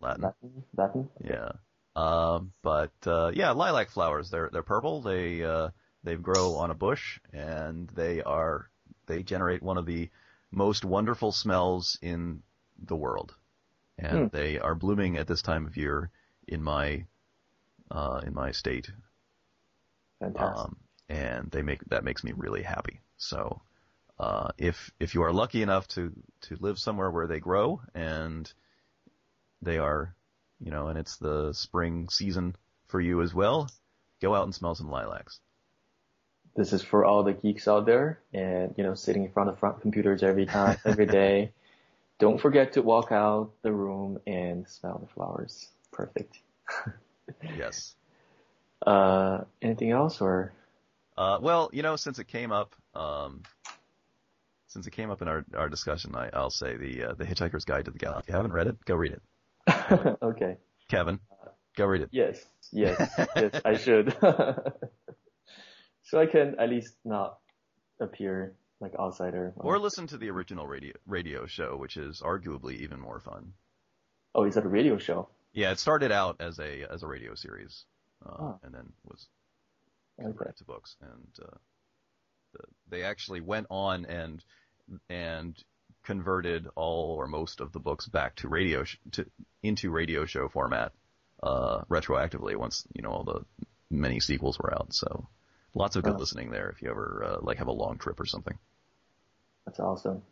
Latin. 0.00 0.22
Latin. 0.22 0.64
Latin? 0.76 1.08
Okay. 1.20 1.34
Yeah. 1.34 1.52
Uh, 1.96 2.40
but 2.62 2.92
uh, 3.06 3.30
yeah, 3.34 3.52
lilac 3.52 3.90
flowers. 3.90 4.30
They're 4.30 4.50
they're 4.52 4.62
purple. 4.62 5.02
They 5.02 5.44
uh, 5.44 5.70
they 6.02 6.16
grow 6.16 6.56
on 6.56 6.70
a 6.70 6.74
bush, 6.74 7.20
and 7.32 7.88
they 7.90 8.22
are 8.22 8.68
they 9.06 9.22
generate 9.22 9.62
one 9.62 9.78
of 9.78 9.86
the 9.86 10.10
most 10.50 10.84
wonderful 10.84 11.32
smells 11.32 11.98
in 12.00 12.42
the 12.82 12.96
world, 12.96 13.34
and 13.98 14.18
hmm. 14.18 14.36
they 14.36 14.58
are 14.58 14.74
blooming 14.74 15.16
at 15.16 15.26
this 15.26 15.42
time 15.42 15.66
of 15.66 15.76
year 15.76 16.10
in 16.46 16.62
my 16.62 17.06
uh, 17.90 18.20
in 18.26 18.34
my 18.34 18.52
state. 18.52 18.90
Fantastic. 20.20 20.64
Um, 20.64 20.76
and 21.08 21.50
they 21.50 21.62
make 21.62 21.84
that 21.86 22.04
makes 22.04 22.24
me 22.24 22.32
really 22.34 22.62
happy. 22.62 23.00
So 23.16 23.62
uh, 24.18 24.48
if 24.58 24.92
if 25.00 25.14
you 25.14 25.22
are 25.22 25.32
lucky 25.32 25.62
enough 25.62 25.88
to 25.88 26.12
to 26.42 26.56
live 26.60 26.78
somewhere 26.78 27.10
where 27.10 27.26
they 27.26 27.40
grow 27.40 27.80
and 27.94 28.50
they 29.62 29.78
are, 29.78 30.14
you 30.60 30.70
know, 30.70 30.88
and 30.88 30.98
it's 30.98 31.16
the 31.16 31.52
spring 31.52 32.08
season 32.10 32.56
for 32.86 33.00
you 33.00 33.22
as 33.22 33.34
well, 33.34 33.68
go 34.20 34.34
out 34.34 34.44
and 34.44 34.54
smell 34.54 34.74
some 34.74 34.90
lilacs. 34.90 35.40
This 36.56 36.72
is 36.72 36.82
for 36.82 37.04
all 37.04 37.24
the 37.24 37.32
geeks 37.32 37.66
out 37.66 37.86
there, 37.86 38.20
and 38.32 38.74
you 38.76 38.84
know, 38.84 38.94
sitting 38.94 39.24
in 39.24 39.32
front 39.32 39.50
of 39.50 39.58
front 39.58 39.80
computers 39.80 40.22
every 40.22 40.46
time, 40.46 40.78
every 40.84 41.06
day. 41.06 41.52
Don't 42.18 42.40
forget 42.40 42.74
to 42.74 42.82
walk 42.82 43.10
out 43.10 43.52
the 43.62 43.72
room 43.72 44.20
and 44.26 44.68
smell 44.68 44.98
the 44.98 45.12
flowers. 45.12 45.68
Perfect. 45.92 46.38
yes. 47.56 47.94
Uh, 48.86 49.44
anything 49.60 49.90
else 49.90 50.20
or? 50.20 50.52
Uh, 51.16 51.38
well, 51.40 51.70
you 51.72 51.82
know, 51.82 51.96
since 51.96 52.18
it 52.18 52.28
came 52.28 52.52
up, 52.52 52.74
um, 52.94 53.42
since 54.68 54.86
it 54.86 54.90
came 54.90 55.10
up 55.10 55.22
in 55.22 55.28
our, 55.28 55.44
our 55.56 55.68
discussion, 55.68 56.14
I, 56.14 56.30
I'll 56.32 56.50
say 56.50 56.76
the 56.76 57.04
uh, 57.04 57.14
the 57.14 57.24
Hitchhiker's 57.24 57.64
Guide 57.64 57.84
to 57.86 57.90
the 57.90 57.98
Galaxy. 57.98 58.24
If 58.24 58.28
you 58.28 58.36
haven't 58.36 58.52
read 58.52 58.66
it, 58.66 58.84
go 58.84 58.94
read 58.96 59.12
it. 59.12 60.18
okay. 60.22 60.56
Kevin, 60.88 61.20
go 61.76 61.86
read 61.86 62.02
it. 62.02 62.08
Yes, 62.12 62.44
yes, 62.72 63.10
yes, 63.36 63.60
I 63.64 63.76
should. 63.76 64.16
so 66.02 66.20
I 66.20 66.26
can 66.26 66.56
at 66.58 66.68
least 66.68 66.94
not 67.04 67.38
appear 68.00 68.54
like 68.84 68.94
outsider. 68.98 69.52
Or 69.56 69.78
listen 69.78 70.06
to 70.08 70.18
the 70.18 70.30
original 70.30 70.66
radio 70.66 70.92
radio 71.06 71.46
show, 71.46 71.76
which 71.76 71.96
is 71.96 72.20
arguably 72.20 72.80
even 72.80 73.00
more 73.00 73.18
fun. 73.18 73.54
Oh, 74.34 74.44
is 74.44 74.54
that 74.54 74.64
a 74.64 74.68
radio 74.68 74.98
show? 74.98 75.28
Yeah, 75.52 75.70
it 75.72 75.78
started 75.78 76.12
out 76.12 76.36
as 76.40 76.58
a 76.58 76.84
as 76.92 77.02
a 77.02 77.06
radio 77.06 77.34
series, 77.34 77.84
uh, 78.24 78.36
oh. 78.38 78.60
and 78.62 78.74
then 78.74 78.92
was 79.04 79.26
okay. 80.22 80.50
to 80.56 80.64
books, 80.64 80.96
and 81.00 81.28
uh, 81.42 81.56
the, 82.52 82.60
they 82.90 83.02
actually 83.02 83.40
went 83.40 83.66
on 83.70 84.04
and 84.04 84.44
and 85.08 85.56
converted 86.02 86.68
all 86.74 87.14
or 87.16 87.26
most 87.26 87.60
of 87.60 87.72
the 87.72 87.80
books 87.80 88.06
back 88.06 88.36
to 88.36 88.48
radio 88.48 88.84
sh- 88.84 88.98
to 89.12 89.24
into 89.62 89.90
radio 89.90 90.26
show 90.26 90.48
format 90.48 90.92
uh, 91.42 91.80
retroactively 91.88 92.54
once 92.54 92.84
you 92.94 93.02
know 93.02 93.10
all 93.10 93.24
the 93.24 93.66
many 93.90 94.20
sequels 94.20 94.58
were 94.58 94.74
out. 94.74 94.92
So 94.92 95.28
lots 95.74 95.96
of 95.96 96.02
good 96.02 96.18
listening 96.18 96.50
there 96.50 96.70
if 96.70 96.82
you 96.82 96.90
ever 96.90 97.24
uh, 97.24 97.36
like 97.40 97.58
have 97.58 97.68
a 97.68 97.72
long 97.72 97.98
trip 97.98 98.20
or 98.20 98.26
something. 98.26 98.58
That's 99.66 99.80
awesome. 99.80 100.22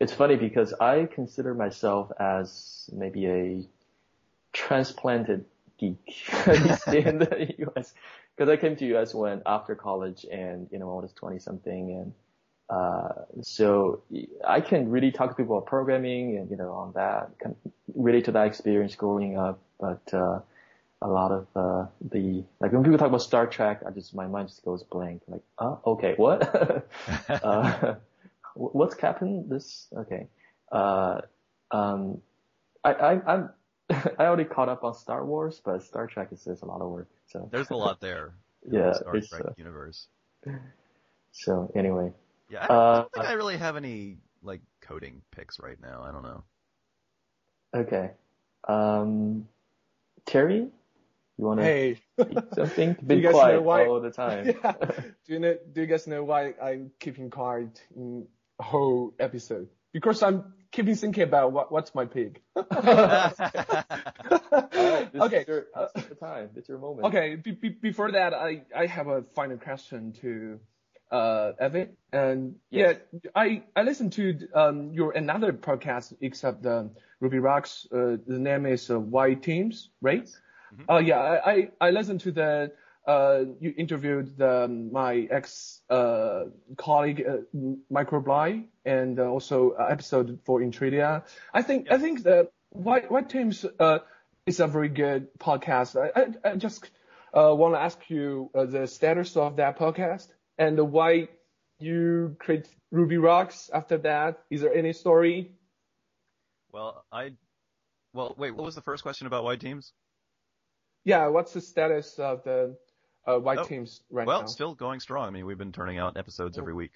It's 0.00 0.12
funny 0.12 0.36
because 0.36 0.72
I 0.74 1.06
consider 1.06 1.54
myself 1.54 2.10
as 2.18 2.90
maybe 2.92 3.26
a 3.26 3.62
transplanted 4.52 5.44
geek 5.78 5.98
in 6.46 7.18
the 7.18 7.54
U.S. 7.58 7.94
because 8.36 8.50
I 8.50 8.56
came 8.56 8.76
to 8.76 8.86
U.S. 8.86 9.14
when 9.14 9.42
after 9.46 9.74
college 9.74 10.24
and 10.30 10.68
you 10.70 10.78
know 10.78 10.90
I 10.98 11.02
was 11.02 11.12
20 11.12 11.38
something 11.38 11.90
and 11.92 12.12
uh, 12.70 13.24
so 13.42 14.02
I 14.46 14.60
can 14.60 14.90
really 14.90 15.12
talk 15.12 15.30
to 15.30 15.36
people 15.36 15.58
about 15.58 15.66
programming 15.66 16.38
and 16.38 16.50
you 16.50 16.56
know 16.56 16.72
on 16.72 16.92
that 16.94 17.30
can 17.38 17.54
relate 17.94 18.24
to 18.26 18.32
that 18.32 18.46
experience 18.46 18.94
growing 18.94 19.38
up, 19.38 19.60
but 19.78 20.02
uh, 20.14 20.40
a 21.02 21.08
lot 21.08 21.30
of 21.30 21.46
uh, 21.54 21.86
the 22.10 22.44
like 22.60 22.72
when 22.72 22.82
people 22.82 22.98
talk 22.98 23.08
about 23.08 23.22
Star 23.22 23.46
Trek, 23.46 23.82
I 23.86 23.90
just 23.90 24.14
my 24.14 24.26
mind 24.26 24.48
just 24.48 24.64
goes 24.64 24.82
blank. 24.82 25.22
Like, 25.28 25.42
oh, 25.58 25.80
okay, 25.86 26.14
what? 26.16 26.86
uh, 27.28 27.94
what's 28.54 28.98
happened? 28.98 29.50
This 29.50 29.88
okay. 29.96 30.28
Uh, 30.70 31.20
um, 31.70 32.20
I, 32.82 32.92
I 32.92 33.32
I'm 33.32 33.50
I 33.90 34.26
already 34.26 34.44
caught 34.44 34.68
up 34.68 34.84
on 34.84 34.94
Star 34.94 35.24
Wars, 35.24 35.60
but 35.64 35.82
Star 35.82 36.06
Trek 36.06 36.28
is 36.32 36.44
just 36.44 36.62
a 36.62 36.66
lot 36.66 36.80
of 36.80 36.90
work. 36.90 37.08
So 37.26 37.48
there's 37.52 37.70
a 37.70 37.76
lot 37.76 38.00
there. 38.00 38.34
yeah, 38.70 38.90
the 38.90 38.94
Star 38.94 39.12
Trek 39.20 39.42
uh, 39.46 39.52
universe. 39.56 40.08
So 41.32 41.70
anyway. 41.74 42.12
Yeah, 42.48 42.64
I 42.64 42.66
don't, 42.66 42.76
uh, 42.76 42.94
don't 42.94 43.12
think 43.12 43.26
I 43.26 43.32
really 43.32 43.56
have 43.56 43.76
any 43.76 44.18
like 44.42 44.60
coding 44.80 45.22
picks 45.34 45.58
right 45.58 45.80
now. 45.80 46.02
I 46.02 46.12
don't 46.12 46.22
know. 46.22 46.44
Okay. 47.74 48.10
Um, 48.68 49.48
Terry, 50.26 50.68
you 51.38 51.44
want 51.44 51.60
to 51.60 51.64
hey. 51.64 51.98
something? 52.54 52.96
Been 53.04 53.22
quiet 53.28 53.62
why, 53.62 53.86
all 53.86 54.00
the 54.00 54.10
time. 54.10 54.46
yeah. 54.46 54.72
Do 54.72 55.32
you 55.32 55.38
know? 55.38 55.56
Do 55.72 55.80
you 55.80 55.86
guys 55.86 56.06
know 56.06 56.22
why 56.22 56.54
I'm 56.62 56.90
keeping 57.00 57.30
quiet 57.30 57.82
in 57.96 58.26
whole 58.60 59.14
episode? 59.18 59.68
Because 59.92 60.22
I'm 60.22 60.54
keeping 60.70 60.94
thinking 60.96 61.22
about 61.22 61.52
what, 61.52 61.70
what's 61.70 61.94
my 61.94 62.04
pick. 62.04 62.42
right, 62.56 62.68
okay. 65.14 65.44
Your, 65.46 65.66
uh, 65.74 65.86
the 65.94 66.16
time. 66.20 66.50
It's 66.56 66.68
your 66.68 66.78
moment. 66.78 67.06
Okay. 67.06 67.36
Be, 67.36 67.52
be, 67.52 67.68
before 67.68 68.12
that, 68.12 68.34
I, 68.34 68.62
I 68.76 68.86
have 68.86 69.06
a 69.06 69.22
final 69.22 69.56
question 69.56 70.12
to 70.20 70.58
uh, 71.10 71.52
Evan. 71.60 71.96
And 72.12 72.56
yes. 72.70 72.96
yeah, 73.12 73.30
I, 73.34 73.62
I 73.76 73.82
listened 73.82 74.12
to 74.14 74.36
um, 74.54 74.92
your 74.92 75.12
another 75.12 75.52
podcast 75.52 76.14
except 76.20 76.62
the 76.62 76.90
Ruby 77.20 77.38
Rogues. 77.38 77.86
Uh, 77.92 78.16
the 78.26 78.38
name 78.38 78.66
is 78.66 78.90
uh, 78.90 78.98
Wide 78.98 79.42
Teams, 79.42 79.90
right? 80.00 80.24
Mm-hmm. 80.24 80.90
Uh, 80.90 80.98
yeah, 80.98 81.18
I, 81.18 81.52
I, 81.52 81.70
I 81.80 81.90
listened 81.90 82.20
to 82.22 82.32
the 82.32 82.72
uh, 83.06 83.44
you 83.60 83.74
interviewed 83.76 84.36
the, 84.38 84.68
my 84.68 85.28
ex 85.30 85.80
uh, 85.90 86.44
colleague 86.76 87.24
uh, 87.28 87.58
Michael 87.90 88.20
Bleigh 88.20 88.64
and 88.84 89.18
uh, 89.18 89.24
also 89.24 89.72
episode 89.72 90.40
for 90.44 90.60
Intridea. 90.60 91.24
I 91.52 91.62
think 91.62 91.90
I 91.90 91.98
think 91.98 92.22
the 92.22 92.48
Wide 92.70 93.10
Wide 93.10 93.28
Teams 93.28 93.64
uh, 93.78 93.98
is 94.46 94.60
a 94.60 94.66
very 94.66 94.88
good 94.88 95.38
podcast. 95.38 95.96
I, 96.00 96.20
I, 96.20 96.52
I 96.52 96.56
just 96.56 96.90
uh, 97.34 97.54
want 97.54 97.74
to 97.74 97.80
ask 97.80 97.98
you 98.08 98.50
uh, 98.54 98.64
the 98.64 98.86
status 98.86 99.36
of 99.36 99.56
that 99.56 99.78
podcast 99.78 100.28
and 100.56 100.78
why 100.90 101.28
you 101.78 102.36
create 102.38 102.68
Ruby 102.90 103.18
Rogues 103.18 103.70
after 103.72 103.98
that. 103.98 104.42
Is 104.50 104.62
there 104.62 104.74
any 104.74 104.92
story? 104.92 105.52
Well, 106.72 107.04
I 107.12 107.32
well 108.12 108.34
wait. 108.38 108.52
What 108.52 108.64
was 108.64 108.74
the 108.74 108.82
first 108.82 109.02
question 109.02 109.26
about 109.26 109.44
White 109.44 109.60
Teams? 109.60 109.92
Yeah, 111.04 111.26
what's 111.26 111.52
the 111.52 111.60
status 111.60 112.18
of 112.18 112.44
the 112.44 112.76
uh, 113.26 113.38
white 113.38 113.58
oh, 113.58 113.64
teams 113.64 114.02
right 114.10 114.26
well, 114.26 114.38
now? 114.38 114.42
Well, 114.42 114.48
still 114.48 114.74
going 114.74 115.00
strong. 115.00 115.28
I 115.28 115.30
mean, 115.30 115.46
we've 115.46 115.58
been 115.58 115.72
turning 115.72 115.98
out 115.98 116.16
episodes 116.16 116.58
every 116.58 116.74
week. 116.74 116.92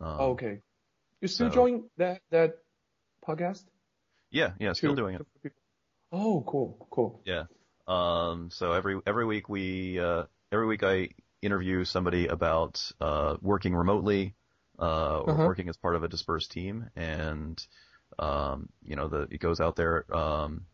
Um, 0.00 0.16
oh, 0.18 0.30
okay. 0.30 0.60
You 1.20 1.28
still 1.28 1.48
so, 1.48 1.54
join 1.54 1.84
that 1.96 2.20
that 2.30 2.58
podcast? 3.26 3.64
Yeah, 4.30 4.52
yeah, 4.58 4.72
still 4.72 4.94
doing 4.94 5.16
it. 5.16 5.52
Oh, 6.12 6.44
cool, 6.46 6.86
cool. 6.90 7.20
Yeah. 7.24 7.44
Um, 7.86 8.50
so 8.52 8.72
every 8.72 9.00
every 9.06 9.26
week 9.26 9.48
we 9.48 9.98
uh, 9.98 10.24
every 10.52 10.66
week 10.66 10.82
I 10.82 11.08
interview 11.42 11.84
somebody 11.84 12.26
about 12.26 12.92
uh, 13.00 13.36
working 13.40 13.74
remotely 13.74 14.34
uh, 14.78 15.20
or 15.20 15.30
uh-huh. 15.30 15.46
working 15.46 15.68
as 15.68 15.76
part 15.76 15.96
of 15.96 16.04
a 16.04 16.08
dispersed 16.08 16.52
team, 16.52 16.90
and 16.94 17.60
um, 18.18 18.68
you 18.82 18.96
know 18.96 19.08
the 19.08 19.22
it 19.30 19.40
goes 19.40 19.60
out 19.60 19.76
there. 19.76 20.04
Um, 20.14 20.66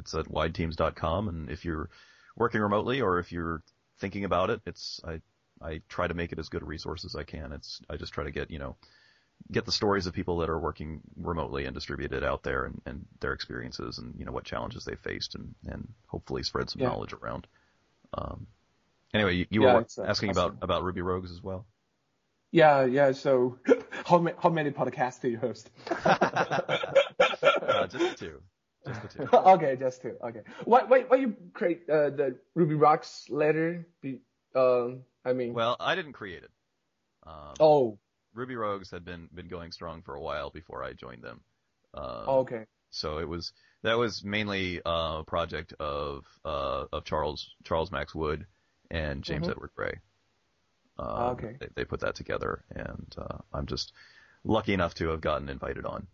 it's 0.00 0.14
at 0.14 0.26
wideteams.com, 0.26 1.28
and 1.28 1.50
if 1.50 1.64
you're 1.64 1.88
working 2.36 2.60
remotely 2.60 3.00
or 3.00 3.18
if 3.18 3.30
you're 3.30 3.62
thinking 3.98 4.24
about 4.24 4.50
it. 4.50 4.60
It's 4.66 5.00
I 5.04 5.20
I 5.62 5.80
try 5.88 6.06
to 6.06 6.14
make 6.14 6.32
it 6.32 6.38
as 6.38 6.48
good 6.48 6.62
a 6.62 6.66
resource 6.66 7.04
as 7.04 7.16
I 7.16 7.24
can. 7.24 7.52
It's 7.52 7.80
I 7.88 7.96
just 7.96 8.12
try 8.12 8.24
to 8.24 8.30
get 8.30 8.50
you 8.50 8.58
know 8.58 8.76
get 9.50 9.64
the 9.64 9.72
stories 9.72 10.06
of 10.06 10.14
people 10.14 10.38
that 10.38 10.48
are 10.48 10.58
working 10.58 11.00
remotely 11.16 11.64
and 11.64 11.74
distributed 11.74 12.24
out 12.24 12.42
there 12.42 12.64
and, 12.64 12.80
and 12.86 13.06
their 13.20 13.32
experiences 13.32 13.98
and 13.98 14.14
you 14.18 14.24
know 14.24 14.32
what 14.32 14.44
challenges 14.44 14.84
they 14.84 14.96
faced 14.96 15.34
and 15.34 15.54
and 15.66 15.88
hopefully 16.06 16.42
spread 16.42 16.70
some 16.70 16.82
yeah. 16.82 16.88
knowledge 16.88 17.12
around. 17.12 17.46
Um, 18.16 18.46
anyway, 19.12 19.34
you, 19.34 19.46
you 19.50 19.62
yeah, 19.62 19.74
were 19.74 19.86
uh, 19.98 20.02
asking 20.02 20.30
about 20.30 20.56
about 20.62 20.84
Ruby 20.84 21.02
Rogues 21.02 21.30
as 21.30 21.42
well. 21.42 21.66
Yeah, 22.50 22.84
yeah. 22.84 23.12
So, 23.12 23.58
how 24.04 24.18
many 24.18 24.36
how 24.40 24.48
many 24.48 24.70
podcasts 24.70 25.20
do 25.20 25.28
you 25.28 25.38
host? 25.38 25.70
uh, 26.04 27.86
just 27.88 28.18
two. 28.18 28.40
Just 28.86 29.02
the 29.02 29.08
two. 29.08 29.36
okay, 29.36 29.76
just 29.76 30.02
two. 30.02 30.16
Okay. 30.22 30.40
Why 30.64 30.84
why 30.84 31.02
why 31.02 31.16
you 31.16 31.36
create 31.52 31.88
uh, 31.88 32.10
the 32.10 32.36
Ruby 32.54 32.74
Rogues 32.74 33.26
letter? 33.30 33.86
Be, 34.00 34.20
um, 34.54 35.02
I 35.24 35.32
mean. 35.32 35.54
Well, 35.54 35.76
I 35.80 35.94
didn't 35.94 36.12
create 36.12 36.42
it. 36.42 36.50
Um, 37.26 37.54
oh. 37.60 37.98
Ruby 38.34 38.56
Rogues 38.56 38.90
had 38.90 39.04
been 39.04 39.28
been 39.32 39.48
going 39.48 39.72
strong 39.72 40.02
for 40.02 40.14
a 40.14 40.20
while 40.20 40.50
before 40.50 40.82
I 40.82 40.92
joined 40.92 41.22
them. 41.22 41.40
Um, 41.94 42.24
oh, 42.26 42.38
okay. 42.40 42.64
So 42.90 43.18
it 43.18 43.28
was 43.28 43.52
that 43.82 43.98
was 43.98 44.24
mainly 44.24 44.80
uh, 44.84 45.18
a 45.20 45.24
project 45.24 45.72
of 45.78 46.24
uh, 46.44 46.86
of 46.92 47.04
Charles 47.04 47.54
Charles 47.64 47.92
Max 47.92 48.14
Wood 48.14 48.46
and 48.90 49.22
James 49.22 49.42
mm-hmm. 49.42 49.52
Edward 49.52 49.70
Gray. 49.76 49.94
Um, 50.98 51.22
okay. 51.32 51.56
They, 51.58 51.68
they, 51.74 51.84
put 51.84 52.00
that 52.00 52.14
together, 52.14 52.64
and 52.70 53.12
uh, 53.18 53.38
I'm 53.52 53.66
just 53.66 53.92
lucky 54.44 54.74
enough 54.74 54.94
to 54.94 55.08
have 55.08 55.20
gotten 55.20 55.48
invited 55.48 55.86
on 55.86 56.06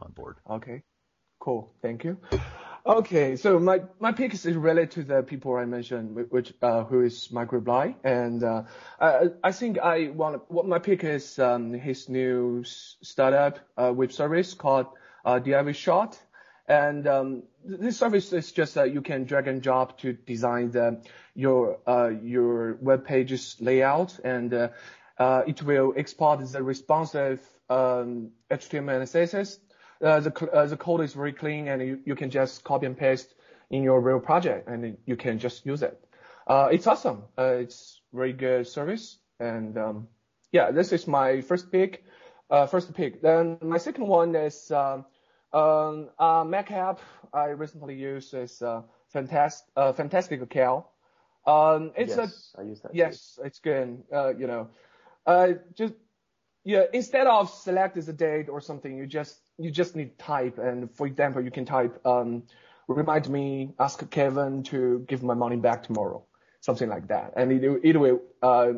on 0.00 0.12
board. 0.12 0.38
Okay. 0.50 0.82
Cool. 1.38 1.70
Thank 1.82 2.04
you. 2.04 2.18
Okay, 2.86 3.34
so 3.34 3.58
my, 3.58 3.82
my 3.98 4.12
pick 4.12 4.32
is 4.32 4.46
related 4.46 4.92
to 4.92 5.02
the 5.02 5.22
people 5.24 5.56
I 5.56 5.64
mentioned, 5.64 6.30
which 6.30 6.54
uh, 6.62 6.84
who 6.84 7.02
is 7.02 7.32
Michael 7.32 7.60
Bleigh, 7.60 7.96
and 8.04 8.44
uh, 8.44 8.62
I, 9.00 9.30
I 9.42 9.50
think 9.50 9.80
I 9.80 10.06
want 10.08 10.48
what 10.48 10.68
my 10.68 10.78
pick 10.78 11.02
is 11.02 11.36
um, 11.40 11.72
his 11.72 12.08
new 12.08 12.62
startup 12.64 13.58
uh, 13.76 13.92
web 13.92 14.12
service 14.12 14.54
called 14.54 14.86
uh, 15.24 15.40
Divshot, 15.40 16.16
and 16.68 17.08
um, 17.08 17.42
this 17.64 17.98
service 17.98 18.32
is 18.32 18.52
just 18.52 18.74
that 18.74 18.94
you 18.94 19.02
can 19.02 19.24
drag 19.24 19.48
and 19.48 19.60
drop 19.60 19.98
to 20.02 20.12
design 20.12 20.70
the 20.70 21.02
your 21.34 21.78
uh, 21.88 22.10
your 22.22 22.74
web 22.80 23.04
pages 23.04 23.56
layout, 23.58 24.16
and 24.22 24.54
uh, 24.54 24.68
uh, 25.18 25.42
it 25.44 25.60
will 25.60 25.92
export 25.96 26.40
the 26.52 26.62
responsive 26.62 27.40
um, 27.68 28.30
HTML 28.48 29.00
and 29.00 29.08
CSS 29.08 29.58
the, 30.00 30.50
uh, 30.52 30.66
the 30.66 30.76
code 30.76 31.00
is 31.00 31.14
very 31.14 31.32
clean 31.32 31.68
and 31.68 31.82
you, 31.82 32.00
you 32.04 32.14
can 32.14 32.30
just 32.30 32.64
copy 32.64 32.86
and 32.86 32.96
paste 32.96 33.34
in 33.70 33.82
your 33.82 34.00
real 34.00 34.20
project 34.20 34.68
and 34.68 34.96
you 35.06 35.16
can 35.16 35.38
just 35.38 35.66
use 35.66 35.82
it. 35.82 36.00
Uh, 36.46 36.68
it's 36.70 36.86
awesome. 36.86 37.24
Uh, 37.36 37.56
it's 37.60 38.00
very 38.12 38.32
good 38.32 38.66
service. 38.66 39.18
And, 39.40 39.76
um, 39.76 40.08
yeah, 40.52 40.70
this 40.70 40.92
is 40.92 41.06
my 41.06 41.40
first 41.40 41.72
pick, 41.72 42.04
uh, 42.50 42.66
first 42.66 42.94
pick. 42.94 43.20
Then 43.20 43.58
my 43.60 43.78
second 43.78 44.06
one 44.06 44.34
is, 44.34 44.70
um, 44.70 45.04
um, 45.52 46.10
uh, 46.18 46.44
Mac 46.44 46.70
app 46.70 47.00
I 47.32 47.46
recently 47.46 47.94
used 47.96 48.34
is, 48.34 48.62
uh, 48.62 48.82
fantastic, 49.08 49.66
uh, 49.76 49.92
Fantastical. 49.92 50.90
Um, 51.46 51.92
yes, 51.96 52.16
a, 52.16 52.60
I 52.60 52.64
use 52.64 52.80
that 52.80 52.94
yes, 52.94 53.38
it's 53.42 53.60
good. 53.60 54.02
Uh, 54.12 54.34
you 54.36 54.46
know, 54.46 54.68
uh, 55.26 55.52
just, 55.74 55.94
yeah, 56.64 56.84
instead 56.92 57.28
of 57.28 57.50
select 57.50 57.94
the 57.94 58.12
date 58.12 58.48
or 58.48 58.60
something, 58.60 58.96
you 58.96 59.06
just 59.06 59.38
you 59.58 59.70
just 59.70 59.96
need 59.96 60.18
type. 60.18 60.58
And 60.58 60.90
for 60.94 61.06
example, 61.06 61.42
you 61.42 61.50
can 61.50 61.64
type, 61.64 62.00
um, 62.06 62.42
remind 62.88 63.28
me, 63.28 63.70
ask 63.78 64.08
Kevin 64.10 64.62
to 64.64 65.04
give 65.08 65.22
my 65.22 65.34
money 65.34 65.56
back 65.56 65.82
tomorrow, 65.82 66.22
something 66.60 66.88
like 66.88 67.08
that. 67.08 67.32
And 67.36 67.52
it, 67.52 67.80
it 67.82 67.96
will, 67.96 68.20
uh, 68.42 68.72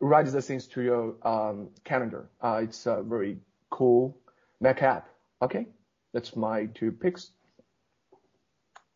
write 0.00 0.26
the 0.26 0.42
things 0.42 0.66
to 0.68 0.82
your, 0.82 1.14
um, 1.22 1.68
calendar. 1.84 2.28
Uh, 2.42 2.60
it's 2.62 2.86
a 2.86 3.02
very 3.02 3.38
cool 3.70 4.16
Mac 4.60 4.82
app. 4.82 5.08
Okay. 5.42 5.66
That's 6.12 6.36
my 6.36 6.66
two 6.66 6.92
picks. 6.92 7.30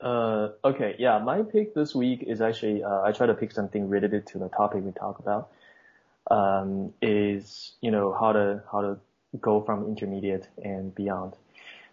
Uh, 0.01 0.51
okay. 0.65 0.95
Yeah. 0.99 1.19
My 1.19 1.43
pick 1.43 1.75
this 1.75 1.95
week 1.95 2.23
is 2.27 2.41
actually, 2.41 2.83
uh, 2.83 3.03
I 3.03 3.13
try 3.13 3.27
to 3.27 3.35
pick 3.35 3.53
something 3.53 3.89
related 3.89 4.27
to 4.29 4.39
the 4.39 4.49
topic 4.49 4.85
we 4.85 4.93
talk 4.93 5.19
about. 5.19 5.51
Um, 6.31 6.93
is, 7.01 7.73
you 7.81 7.91
know, 7.91 8.13
how 8.19 8.33
to, 8.33 8.63
how 8.71 8.83
to 8.83 8.99
go 9.41 9.61
from 9.61 9.87
intermediate 9.87 10.49
and 10.63 10.95
beyond. 10.95 11.35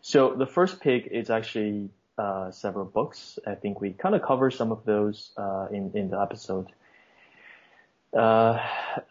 So 0.01 0.35
the 0.35 0.45
first 0.45 0.79
pick 0.79 1.07
is 1.07 1.29
actually 1.29 1.89
uh, 2.17 2.51
several 2.51 2.85
books. 2.85 3.39
I 3.45 3.55
think 3.55 3.81
we 3.81 3.91
kind 3.91 4.15
of 4.15 4.21
cover 4.21 4.51
some 4.51 4.71
of 4.71 4.85
those 4.85 5.31
uh, 5.37 5.67
in 5.71 5.91
in 5.93 6.09
the 6.09 6.19
episode. 6.21 6.67
Uh, 8.15 8.57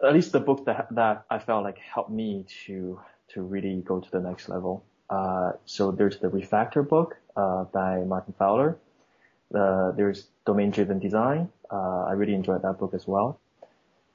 at 0.02 0.14
least 0.14 0.32
the 0.32 0.40
book 0.40 0.64
that 0.64 0.88
that 0.92 1.24
I 1.30 1.38
felt 1.38 1.64
like 1.64 1.78
helped 1.78 2.10
me 2.10 2.46
to 2.64 3.00
to 3.28 3.42
really 3.42 3.82
go 3.82 4.00
to 4.00 4.10
the 4.10 4.20
next 4.20 4.48
level. 4.48 4.84
Uh, 5.10 5.52
so 5.66 5.90
there's 5.90 6.18
the 6.18 6.28
Refactor 6.28 6.88
book 6.88 7.16
uh, 7.36 7.64
by 7.64 7.98
Martin 8.04 8.34
Fowler. 8.38 8.78
Uh, 9.54 9.90
there's 9.92 10.28
Domain 10.46 10.70
Driven 10.70 10.98
Design. 10.98 11.50
I 11.70 12.12
really 12.12 12.34
enjoyed 12.34 12.62
that 12.62 12.78
book 12.78 12.94
as 12.94 13.06
well. 13.06 13.40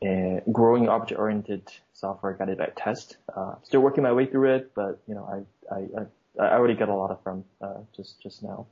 Growing 0.02 0.88
Object 0.90 1.20
Oriented 1.20 1.64
Software 1.94 2.34
Guided 2.34 2.58
by 2.58 2.72
Test. 2.76 3.18
still 3.64 3.82
working 3.82 4.04
my 4.04 4.14
way 4.14 4.26
through 4.26 4.56
it, 4.56 4.72
but 4.74 5.02
you 5.08 5.16
know 5.16 5.26
I 5.26 5.76
I, 5.76 5.80
I 6.02 6.06
I 6.40 6.54
already 6.54 6.76
get 6.76 6.90
a 6.90 6.96
lot 6.96 7.12
of 7.12 7.22
from 7.22 7.44
uh, 7.62 7.80
just 7.96 8.22
just 8.22 8.44
now. 8.44 8.66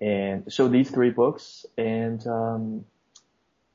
And 0.00 0.52
so 0.52 0.68
these 0.68 0.90
three 0.90 1.10
books, 1.10 1.66
and 1.76 2.24
um, 2.26 2.84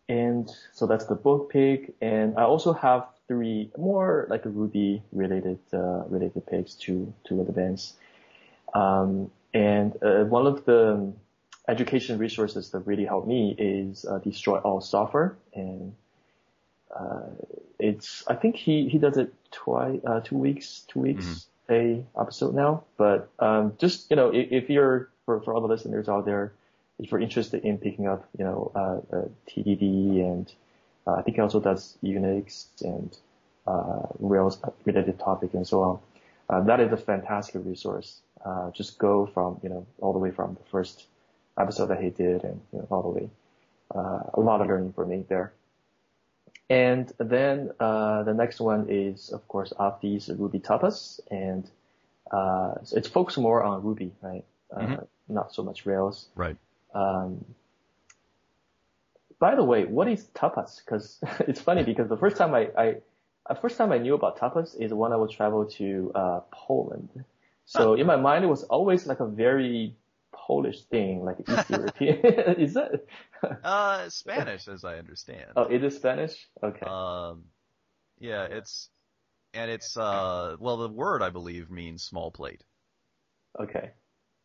and 0.07 0.49
so 0.71 0.87
that's 0.87 1.05
the 1.05 1.15
book 1.15 1.51
pick. 1.51 1.93
And 2.01 2.37
I 2.37 2.43
also 2.43 2.71
have 2.73 3.07
three 3.27 3.71
more 3.77 4.27
like 4.29 4.45
Ruby 4.45 5.03
related 5.11 5.59
uh, 5.73 6.03
related 6.07 6.45
picks 6.47 6.75
to 6.75 7.13
to 7.25 7.41
advance. 7.41 7.93
Um, 8.73 9.31
and 9.53 9.95
uh, 10.01 10.23
one 10.23 10.47
of 10.47 10.65
the 10.65 11.11
education 11.67 12.17
resources 12.17 12.71
that 12.71 12.79
really 12.79 13.05
helped 13.05 13.27
me 13.27 13.55
is 13.57 14.05
uh, 14.05 14.19
Destroy 14.19 14.59
All 14.59 14.81
Software, 14.81 15.35
and 15.53 15.93
uh, 16.95 17.29
it's 17.79 18.23
I 18.27 18.35
think 18.35 18.55
he 18.55 18.89
he 18.89 18.97
does 18.97 19.17
it 19.17 19.33
twice, 19.51 19.99
uh, 20.05 20.19
two 20.21 20.37
weeks, 20.37 20.85
two 20.87 20.99
weeks. 20.99 21.25
Mm-hmm 21.25 21.49
a 21.69 22.03
episode 22.19 22.53
now, 22.53 22.83
but 22.97 23.29
um, 23.39 23.73
just 23.79 24.09
you 24.09 24.15
know, 24.15 24.33
if, 24.33 24.51
if, 24.51 24.69
you're 24.69 25.09
for 25.25 25.39
for 25.41 25.53
all 25.53 25.61
the 25.61 25.67
listeners 25.67 26.09
out 26.09 26.25
there, 26.25 26.53
if 26.99 27.11
you're 27.11 27.21
interested 27.21 27.63
in 27.63 27.77
picking 27.77 28.07
up, 28.07 28.27
you 28.37 28.43
know, 28.43 28.71
uh, 28.75 29.15
uh, 29.15 29.27
TDD 29.47 30.21
and 30.21 30.51
uh, 31.07 31.13
I 31.13 31.21
think 31.21 31.35
he 31.35 31.41
also 31.41 31.59
does 31.59 31.97
Unix 32.03 32.65
and 32.81 33.15
uh, 33.67 34.07
Rails 34.19 34.59
related 34.85 35.19
topic 35.19 35.53
and 35.53 35.67
so 35.67 35.81
on. 35.83 35.99
Uh, 36.49 36.61
that 36.65 36.79
is 36.79 36.91
a 36.91 36.97
fantastic 36.97 37.61
resource. 37.65 38.19
Uh, 38.43 38.71
just 38.71 38.97
go 38.97 39.25
from 39.25 39.59
you 39.63 39.69
know 39.69 39.85
all 39.99 40.13
the 40.13 40.19
way 40.19 40.31
from 40.31 40.55
the 40.55 40.69
first 40.69 41.05
episode 41.57 41.87
that 41.87 42.01
he 42.01 42.09
did 42.09 42.43
and 42.43 42.59
you 42.73 42.79
know, 42.79 42.87
all 42.89 43.01
the 43.01 43.09
way. 43.09 43.29
a 43.93 44.39
lot 44.39 44.59
of 44.59 44.67
learning 44.67 44.91
for 44.93 45.05
me 45.05 45.23
there. 45.29 45.53
And 46.69 47.11
then 47.19 47.71
uh, 47.79 48.23
the 48.23 48.33
next 48.33 48.59
one 48.59 48.87
is, 48.89 49.29
of 49.29 49.47
course, 49.47 49.73
Avdi's 49.79 50.29
Ruby 50.29 50.59
Tapas, 50.59 51.19
and 51.29 51.69
uh, 52.31 52.75
so 52.83 52.97
it's 52.97 53.07
focused 53.07 53.37
more 53.37 53.63
on 53.63 53.83
Ruby, 53.83 54.11
right? 54.21 54.45
Uh, 54.75 54.79
mm-hmm. 54.79 55.03
Not 55.27 55.53
so 55.53 55.63
much 55.63 55.85
Rails. 55.85 56.27
Right. 56.35 56.57
Um, 56.93 57.45
by 59.39 59.55
the 59.55 59.63
way, 59.63 59.85
what 59.85 60.07
is 60.07 60.25
tapas? 60.33 60.79
Because 60.83 61.19
it's 61.41 61.61
funny 61.61 61.83
because 61.83 62.07
the 62.07 62.17
first 62.17 62.37
time 62.37 62.53
I, 62.53 62.69
I, 62.77 62.95
the 63.49 63.55
first 63.55 63.77
time 63.77 63.91
I 63.91 63.97
knew 63.97 64.15
about 64.15 64.39
tapas 64.39 64.79
is 64.79 64.93
when 64.93 65.11
I 65.11 65.17
would 65.17 65.31
travel 65.31 65.65
to 65.65 66.11
uh, 66.15 66.39
Poland. 66.51 67.09
So 67.65 67.93
in 67.93 68.07
my 68.07 68.15
mind, 68.15 68.43
it 68.43 68.47
was 68.47 68.63
always 68.63 69.07
like 69.07 69.19
a 69.19 69.25
very 69.25 69.95
Polish 70.45 70.83
thing, 70.85 71.23
like 71.23 71.37
East 71.49 71.69
European. 71.69 72.17
is 72.59 72.73
that? 72.73 73.05
uh, 73.63 74.09
Spanish, 74.09 74.67
as 74.67 74.83
I 74.83 74.97
understand. 74.97 75.51
Oh, 75.55 75.63
it 75.63 75.83
is 75.83 75.95
Spanish. 75.95 76.47
Okay. 76.61 76.85
Um, 76.85 77.45
yeah, 78.19 78.43
it's 78.43 78.89
and 79.53 79.69
it's 79.71 79.95
uh, 79.97 80.55
well, 80.59 80.77
the 80.77 80.89
word 80.89 81.21
I 81.21 81.29
believe 81.29 81.69
means 81.69 82.03
small 82.03 82.31
plate. 82.31 82.63
Okay. 83.59 83.91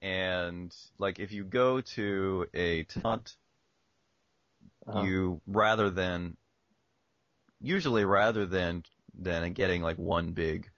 And 0.00 0.74
like, 0.98 1.18
if 1.18 1.32
you 1.32 1.44
go 1.44 1.80
to 1.80 2.46
a 2.54 2.86
hunt, 3.02 3.36
uh-huh. 4.86 5.02
you 5.02 5.40
rather 5.46 5.90
than 5.90 6.36
usually 7.60 8.04
rather 8.04 8.46
than 8.46 8.84
than 9.18 9.52
getting 9.52 9.82
like 9.82 9.98
one 9.98 10.30
big, 10.30 10.70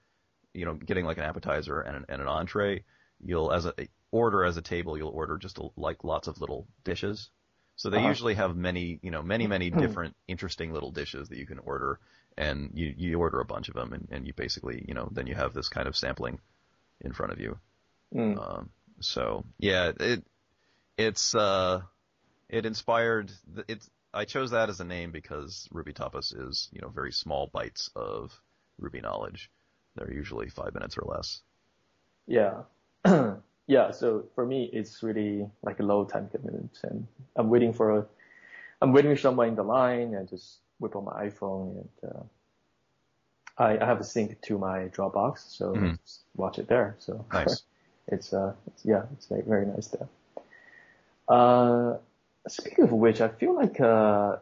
you 0.55 0.65
know, 0.65 0.75
getting 0.75 1.05
like 1.05 1.19
an 1.19 1.25
appetizer 1.25 1.81
and 1.81 1.97
an, 1.97 2.05
and 2.09 2.23
an 2.23 2.29
entree, 2.29 2.85
you'll 3.23 3.53
as 3.53 3.67
a 3.67 3.75
order 4.13 4.45
as 4.45 4.57
a 4.57 4.63
table, 4.63 4.97
you'll 4.97 5.11
order 5.11 5.39
just 5.39 5.59
a, 5.59 5.69
like 5.77 6.05
lots 6.05 6.29
of 6.29 6.41
little 6.41 6.67
dishes. 6.85 7.31
So 7.77 7.89
they 7.89 7.99
uh-huh. 7.99 8.09
usually 8.09 8.35
have 8.35 8.57
many, 8.57 8.99
you 9.03 9.11
know, 9.11 9.23
many, 9.23 9.47
many 9.47 9.71
hmm. 9.71 9.79
different 9.79 10.17
interesting 10.29 10.73
little 10.73 10.91
dishes 10.91 11.29
that 11.29 11.39
you 11.39 11.47
can 11.47 11.59
order 11.59 11.99
and 12.37 12.73
you, 12.75 12.93
you 12.97 13.19
order 13.19 13.41
a 13.41 13.45
bunch 13.45 13.69
of 13.69 13.75
them 13.75 13.93
and, 13.93 14.09
and 14.11 14.27
you 14.27 14.33
basically, 14.35 14.85
you 14.87 14.95
know, 14.95 15.09
then 15.11 15.27
you 15.27 15.35
have 15.35 15.55
this 15.55 15.69
kind 15.69 15.89
of 15.89 15.97
sampling 15.97 16.41
in 17.01 17.13
front 17.13 17.33
of 17.33 17.41
you. 17.41 17.59
Mm. 18.15 18.39
Um, 18.39 18.71
so 19.01 19.45
yeah, 19.59 19.93
it, 19.99 20.25
it's, 20.99 21.35
uh, 21.35 21.81
it 22.49 22.67
inspired, 22.67 23.33
it's, 23.69 23.89
I 24.13 24.25
chose 24.25 24.51
that 24.51 24.69
as 24.69 24.81
a 24.81 24.85
name 24.85 25.13
because 25.13 25.69
Ruby 25.71 25.93
Tapas 25.93 26.35
is, 26.37 26.69
you 26.73 26.81
know, 26.81 26.89
very 26.89 27.13
small 27.13 27.47
bites 27.47 27.91
of 27.95 28.33
Ruby 28.79 29.01
knowledge. 29.01 29.51
They're 29.95 30.13
usually 30.13 30.49
five 30.49 30.75
minutes 30.75 30.99
or 30.99 31.07
less. 31.07 31.41
Yeah. 32.27 32.63
yeah, 33.67 33.91
so 33.91 34.25
for 34.35 34.45
me, 34.45 34.69
it's 34.73 35.03
really 35.03 35.47
like 35.63 35.81
a 35.81 35.83
low 35.83 36.05
time 36.05 36.29
commitment 36.29 36.79
and 36.83 37.07
I'm 37.37 37.49
waiting 37.49 37.73
for 37.73 37.99
a, 37.99 38.07
I'm 38.83 38.93
waiting 38.93 39.15
for 39.15 39.21
someone 39.21 39.49
in 39.49 39.55
the 39.55 39.63
line 39.63 40.15
and 40.15 40.29
just 40.29 40.59
whip 40.79 40.97
on 40.97 41.05
my 41.05 41.29
iPhone 41.29 41.85
and, 42.03 42.11
uh, 42.11 42.23
I, 43.59 43.79
I 43.79 43.85
have 43.85 44.01
a 44.01 44.05
sync 44.05 44.41
to 44.43 44.59
my 44.59 44.89
Dropbox, 44.89 45.57
so 45.57 45.75
mm-hmm. 45.75 45.93
watch 46.35 46.59
it 46.59 46.67
there. 46.67 46.97
So 46.99 47.27
nice. 47.33 47.63
it's, 48.09 48.33
uh, 48.33 48.55
it's, 48.67 48.85
yeah, 48.85 49.03
it's 49.13 49.27
very, 49.27 49.43
very 49.43 49.67
nice 49.67 49.89
there. 49.89 50.09
Uh, 51.29 51.99
speaking 52.49 52.85
of 52.85 52.93
which, 52.93 53.21
I 53.21 53.29
feel 53.29 53.55
like, 53.55 53.79
uh, 53.81 54.37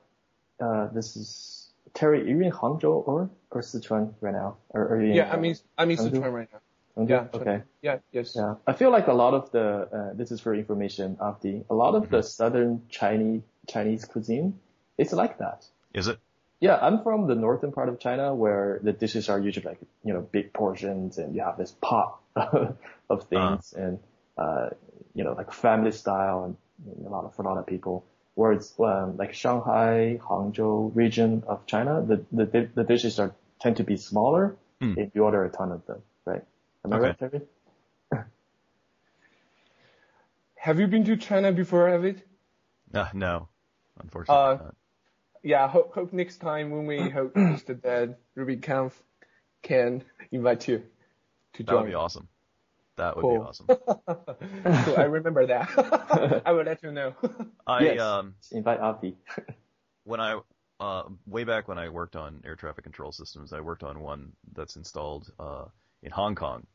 uh, 0.60 0.86
this 0.92 1.16
is 1.16 1.68
Terry, 1.94 2.22
are 2.22 2.26
you 2.26 2.40
in 2.42 2.52
Hangzhou 2.52 3.06
or, 3.06 3.30
or 3.50 3.60
Sichuan 3.60 4.14
right 4.20 4.32
now? 4.32 4.56
Or, 4.70 4.94
or 4.94 5.02
yeah, 5.02 5.32
I 5.32 5.36
mean, 5.36 5.56
I'm 5.76 5.90
in 5.90 5.98
Sichuan 5.98 6.32
right 6.32 6.48
now. 6.52 6.60
Okay. 6.98 7.12
Yeah. 7.12 7.26
Okay. 7.32 7.62
Yeah. 7.82 7.98
Yes. 8.12 8.34
Yeah. 8.36 8.54
I 8.66 8.72
feel 8.72 8.90
like 8.90 9.06
a 9.06 9.12
lot 9.12 9.34
of 9.34 9.50
the 9.52 9.88
uh, 9.92 10.14
this 10.14 10.32
is 10.32 10.40
for 10.40 10.54
information 10.54 11.16
of 11.20 11.40
the 11.40 11.64
a 11.70 11.74
lot 11.74 11.94
of 11.94 12.04
mm-hmm. 12.04 12.16
the 12.16 12.22
southern 12.22 12.82
Chinese 12.90 13.42
Chinese 13.66 14.04
cuisine 14.04 14.58
it's 14.98 15.12
like 15.12 15.38
that. 15.38 15.64
Is 15.94 16.08
it? 16.08 16.18
Yeah, 16.60 16.76
I'm 16.76 17.04
from 17.04 17.28
the 17.28 17.36
northern 17.36 17.70
part 17.70 17.88
of 17.88 18.00
China 18.00 18.34
where 18.34 18.80
the 18.82 18.92
dishes 18.92 19.28
are 19.28 19.38
usually 19.38 19.66
like 19.66 19.78
you 20.04 20.12
know 20.12 20.20
big 20.20 20.52
portions 20.52 21.18
and 21.18 21.34
you 21.34 21.42
have 21.42 21.56
this 21.56 21.70
pot 21.80 22.18
of 22.36 23.28
things 23.30 23.72
uh 23.76 23.80
and 23.80 23.98
uh 24.36 24.70
you 25.14 25.22
know 25.22 25.34
like 25.34 25.52
family 25.52 25.92
style 25.92 26.44
and 26.44 27.06
a 27.06 27.08
lot 27.08 27.24
of 27.24 27.34
for 27.36 27.42
a 27.42 27.44
lot 27.46 27.58
of 27.58 27.66
people. 27.66 28.04
Whereas 28.34 28.74
um, 28.78 29.16
like 29.16 29.34
Shanghai, 29.34 30.20
Hangzhou 30.22 30.94
region 30.94 31.44
of 31.46 31.64
China, 31.66 32.04
the 32.04 32.24
the 32.32 32.68
the 32.74 32.84
dishes 32.84 33.18
are 33.20 33.34
tend 33.60 33.76
to 33.76 33.84
be 33.84 33.96
smaller 33.96 34.56
mm. 34.80 34.96
if 34.98 35.14
you 35.14 35.24
order 35.24 35.44
a 35.44 35.50
ton 35.50 35.72
of 35.72 35.86
them, 35.86 35.96
right? 35.96 36.02
Am 36.84 36.92
okay. 36.92 36.96
I 36.96 36.98
right, 37.08 37.18
Terry? 37.18 37.40
Have 40.56 40.80
you 40.80 40.86
been 40.86 41.04
to 41.04 41.16
China 41.16 41.52
before, 41.52 41.88
Avdi? 41.88 42.20
Uh, 42.94 43.06
no, 43.14 43.48
unfortunately 44.00 44.42
uh, 44.42 44.64
not. 44.64 44.74
Yeah, 45.42 45.68
hope, 45.68 45.94
hope 45.94 46.12
next 46.12 46.38
time 46.38 46.70
when 46.70 46.86
we 46.86 47.08
host 47.08 47.66
the 47.66 47.74
Dead 47.74 48.16
RubyConf 48.36 48.92
can 49.62 50.04
invite 50.32 50.68
you 50.68 50.82
to 51.54 51.62
join. 51.62 51.76
That 51.76 51.82
would 51.82 51.88
be 51.90 51.94
awesome. 51.94 52.28
That 52.96 53.16
would 53.16 53.22
cool. 53.22 53.40
be 53.40 53.48
awesome. 53.48 53.66
so 54.84 54.96
I 54.96 55.04
remember 55.04 55.46
that. 55.46 56.42
I 56.46 56.52
will 56.52 56.64
let 56.64 56.82
you 56.82 56.90
know. 56.90 57.14
I 57.66 57.84
yes. 57.84 58.00
um 58.00 58.34
invite 58.50 58.80
Avdi. 58.80 59.14
when 60.04 60.20
I 60.20 60.40
uh 60.80 61.04
way 61.26 61.44
back 61.44 61.68
when 61.68 61.78
I 61.78 61.88
worked 61.88 62.16
on 62.16 62.42
air 62.44 62.56
traffic 62.56 62.82
control 62.82 63.12
systems, 63.12 63.52
I 63.52 63.60
worked 63.60 63.84
on 63.84 64.00
one 64.00 64.32
that's 64.52 64.74
installed 64.76 65.30
uh 65.38 65.66
in 66.02 66.10
Hong 66.10 66.34
Kong. 66.34 66.66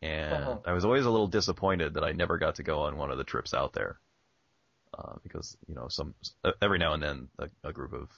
And 0.00 0.32
uh-huh. 0.32 0.58
I 0.64 0.72
was 0.72 0.84
always 0.84 1.04
a 1.04 1.10
little 1.10 1.26
disappointed 1.26 1.94
that 1.94 2.04
I 2.04 2.12
never 2.12 2.38
got 2.38 2.56
to 2.56 2.62
go 2.62 2.82
on 2.82 2.96
one 2.96 3.10
of 3.10 3.18
the 3.18 3.24
trips 3.24 3.52
out 3.54 3.72
there. 3.72 3.98
Uh, 4.96 5.14
because, 5.22 5.56
you 5.66 5.74
know, 5.74 5.88
some, 5.88 6.14
every 6.62 6.78
now 6.78 6.94
and 6.94 7.02
then 7.02 7.28
a, 7.38 7.48
a 7.68 7.72
group 7.72 7.92
of 7.92 8.08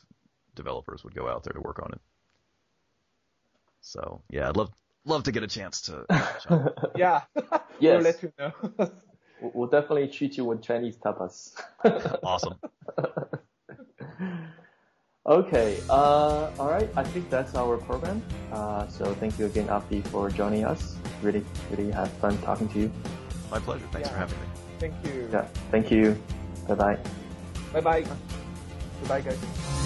developers 0.55 1.03
would 1.03 1.15
go 1.15 1.29
out 1.29 1.43
there 1.43 1.53
to 1.53 1.61
work 1.61 1.81
on 1.83 1.93
it. 1.93 2.01
So, 3.81 4.23
yeah, 4.31 4.49
I'd 4.49 4.57
love, 4.57 4.71
love 5.05 5.25
to 5.25 5.33
get 5.33 5.43
a 5.43 5.49
chance 5.49 5.83
to. 5.83 6.07
yeah. 6.97 7.23
yes. 7.35 7.63
We'll 7.81 8.01
let 8.01 8.23
you 8.23 8.33
know. 8.39 8.53
we'll 9.41 9.69
definitely 9.69 10.09
treat 10.09 10.37
you 10.37 10.45
with 10.45 10.63
Chinese 10.63 10.97
tapas. 10.97 11.55
awesome. 12.23 12.57
Okay, 15.31 15.79
uh, 15.89 16.51
all 16.59 16.69
right. 16.69 16.91
I 16.97 17.05
think 17.05 17.31
that's 17.31 17.55
our 17.55 17.79
program. 17.79 18.21
Uh, 18.51 18.89
so 18.89 19.15
thank 19.15 19.39
you 19.39 19.47
again, 19.47 19.69
Avdi, 19.69 20.05
for 20.09 20.29
joining 20.29 20.65
us. 20.65 20.97
Really, 21.23 21.47
really 21.71 21.93
had 21.93 22.09
fun 22.19 22.37
talking 22.39 22.69
to 22.71 22.81
you. 22.81 22.93
My 23.49 23.61
pleasure. 23.61 23.87
Thanks 23.93 24.09
yeah. 24.09 24.13
for 24.13 24.19
having 24.19 24.41
me. 24.41 24.47
Thank 24.81 24.95
you. 25.07 25.29
Yeah. 25.31 25.47
Thank 25.71 25.93
you. 25.93 26.21
Bye 26.67 26.75
bye. 26.75 26.99
Bye 27.73 27.81
bye. 27.81 28.05
Goodbye, 29.01 29.21
guys. 29.21 29.77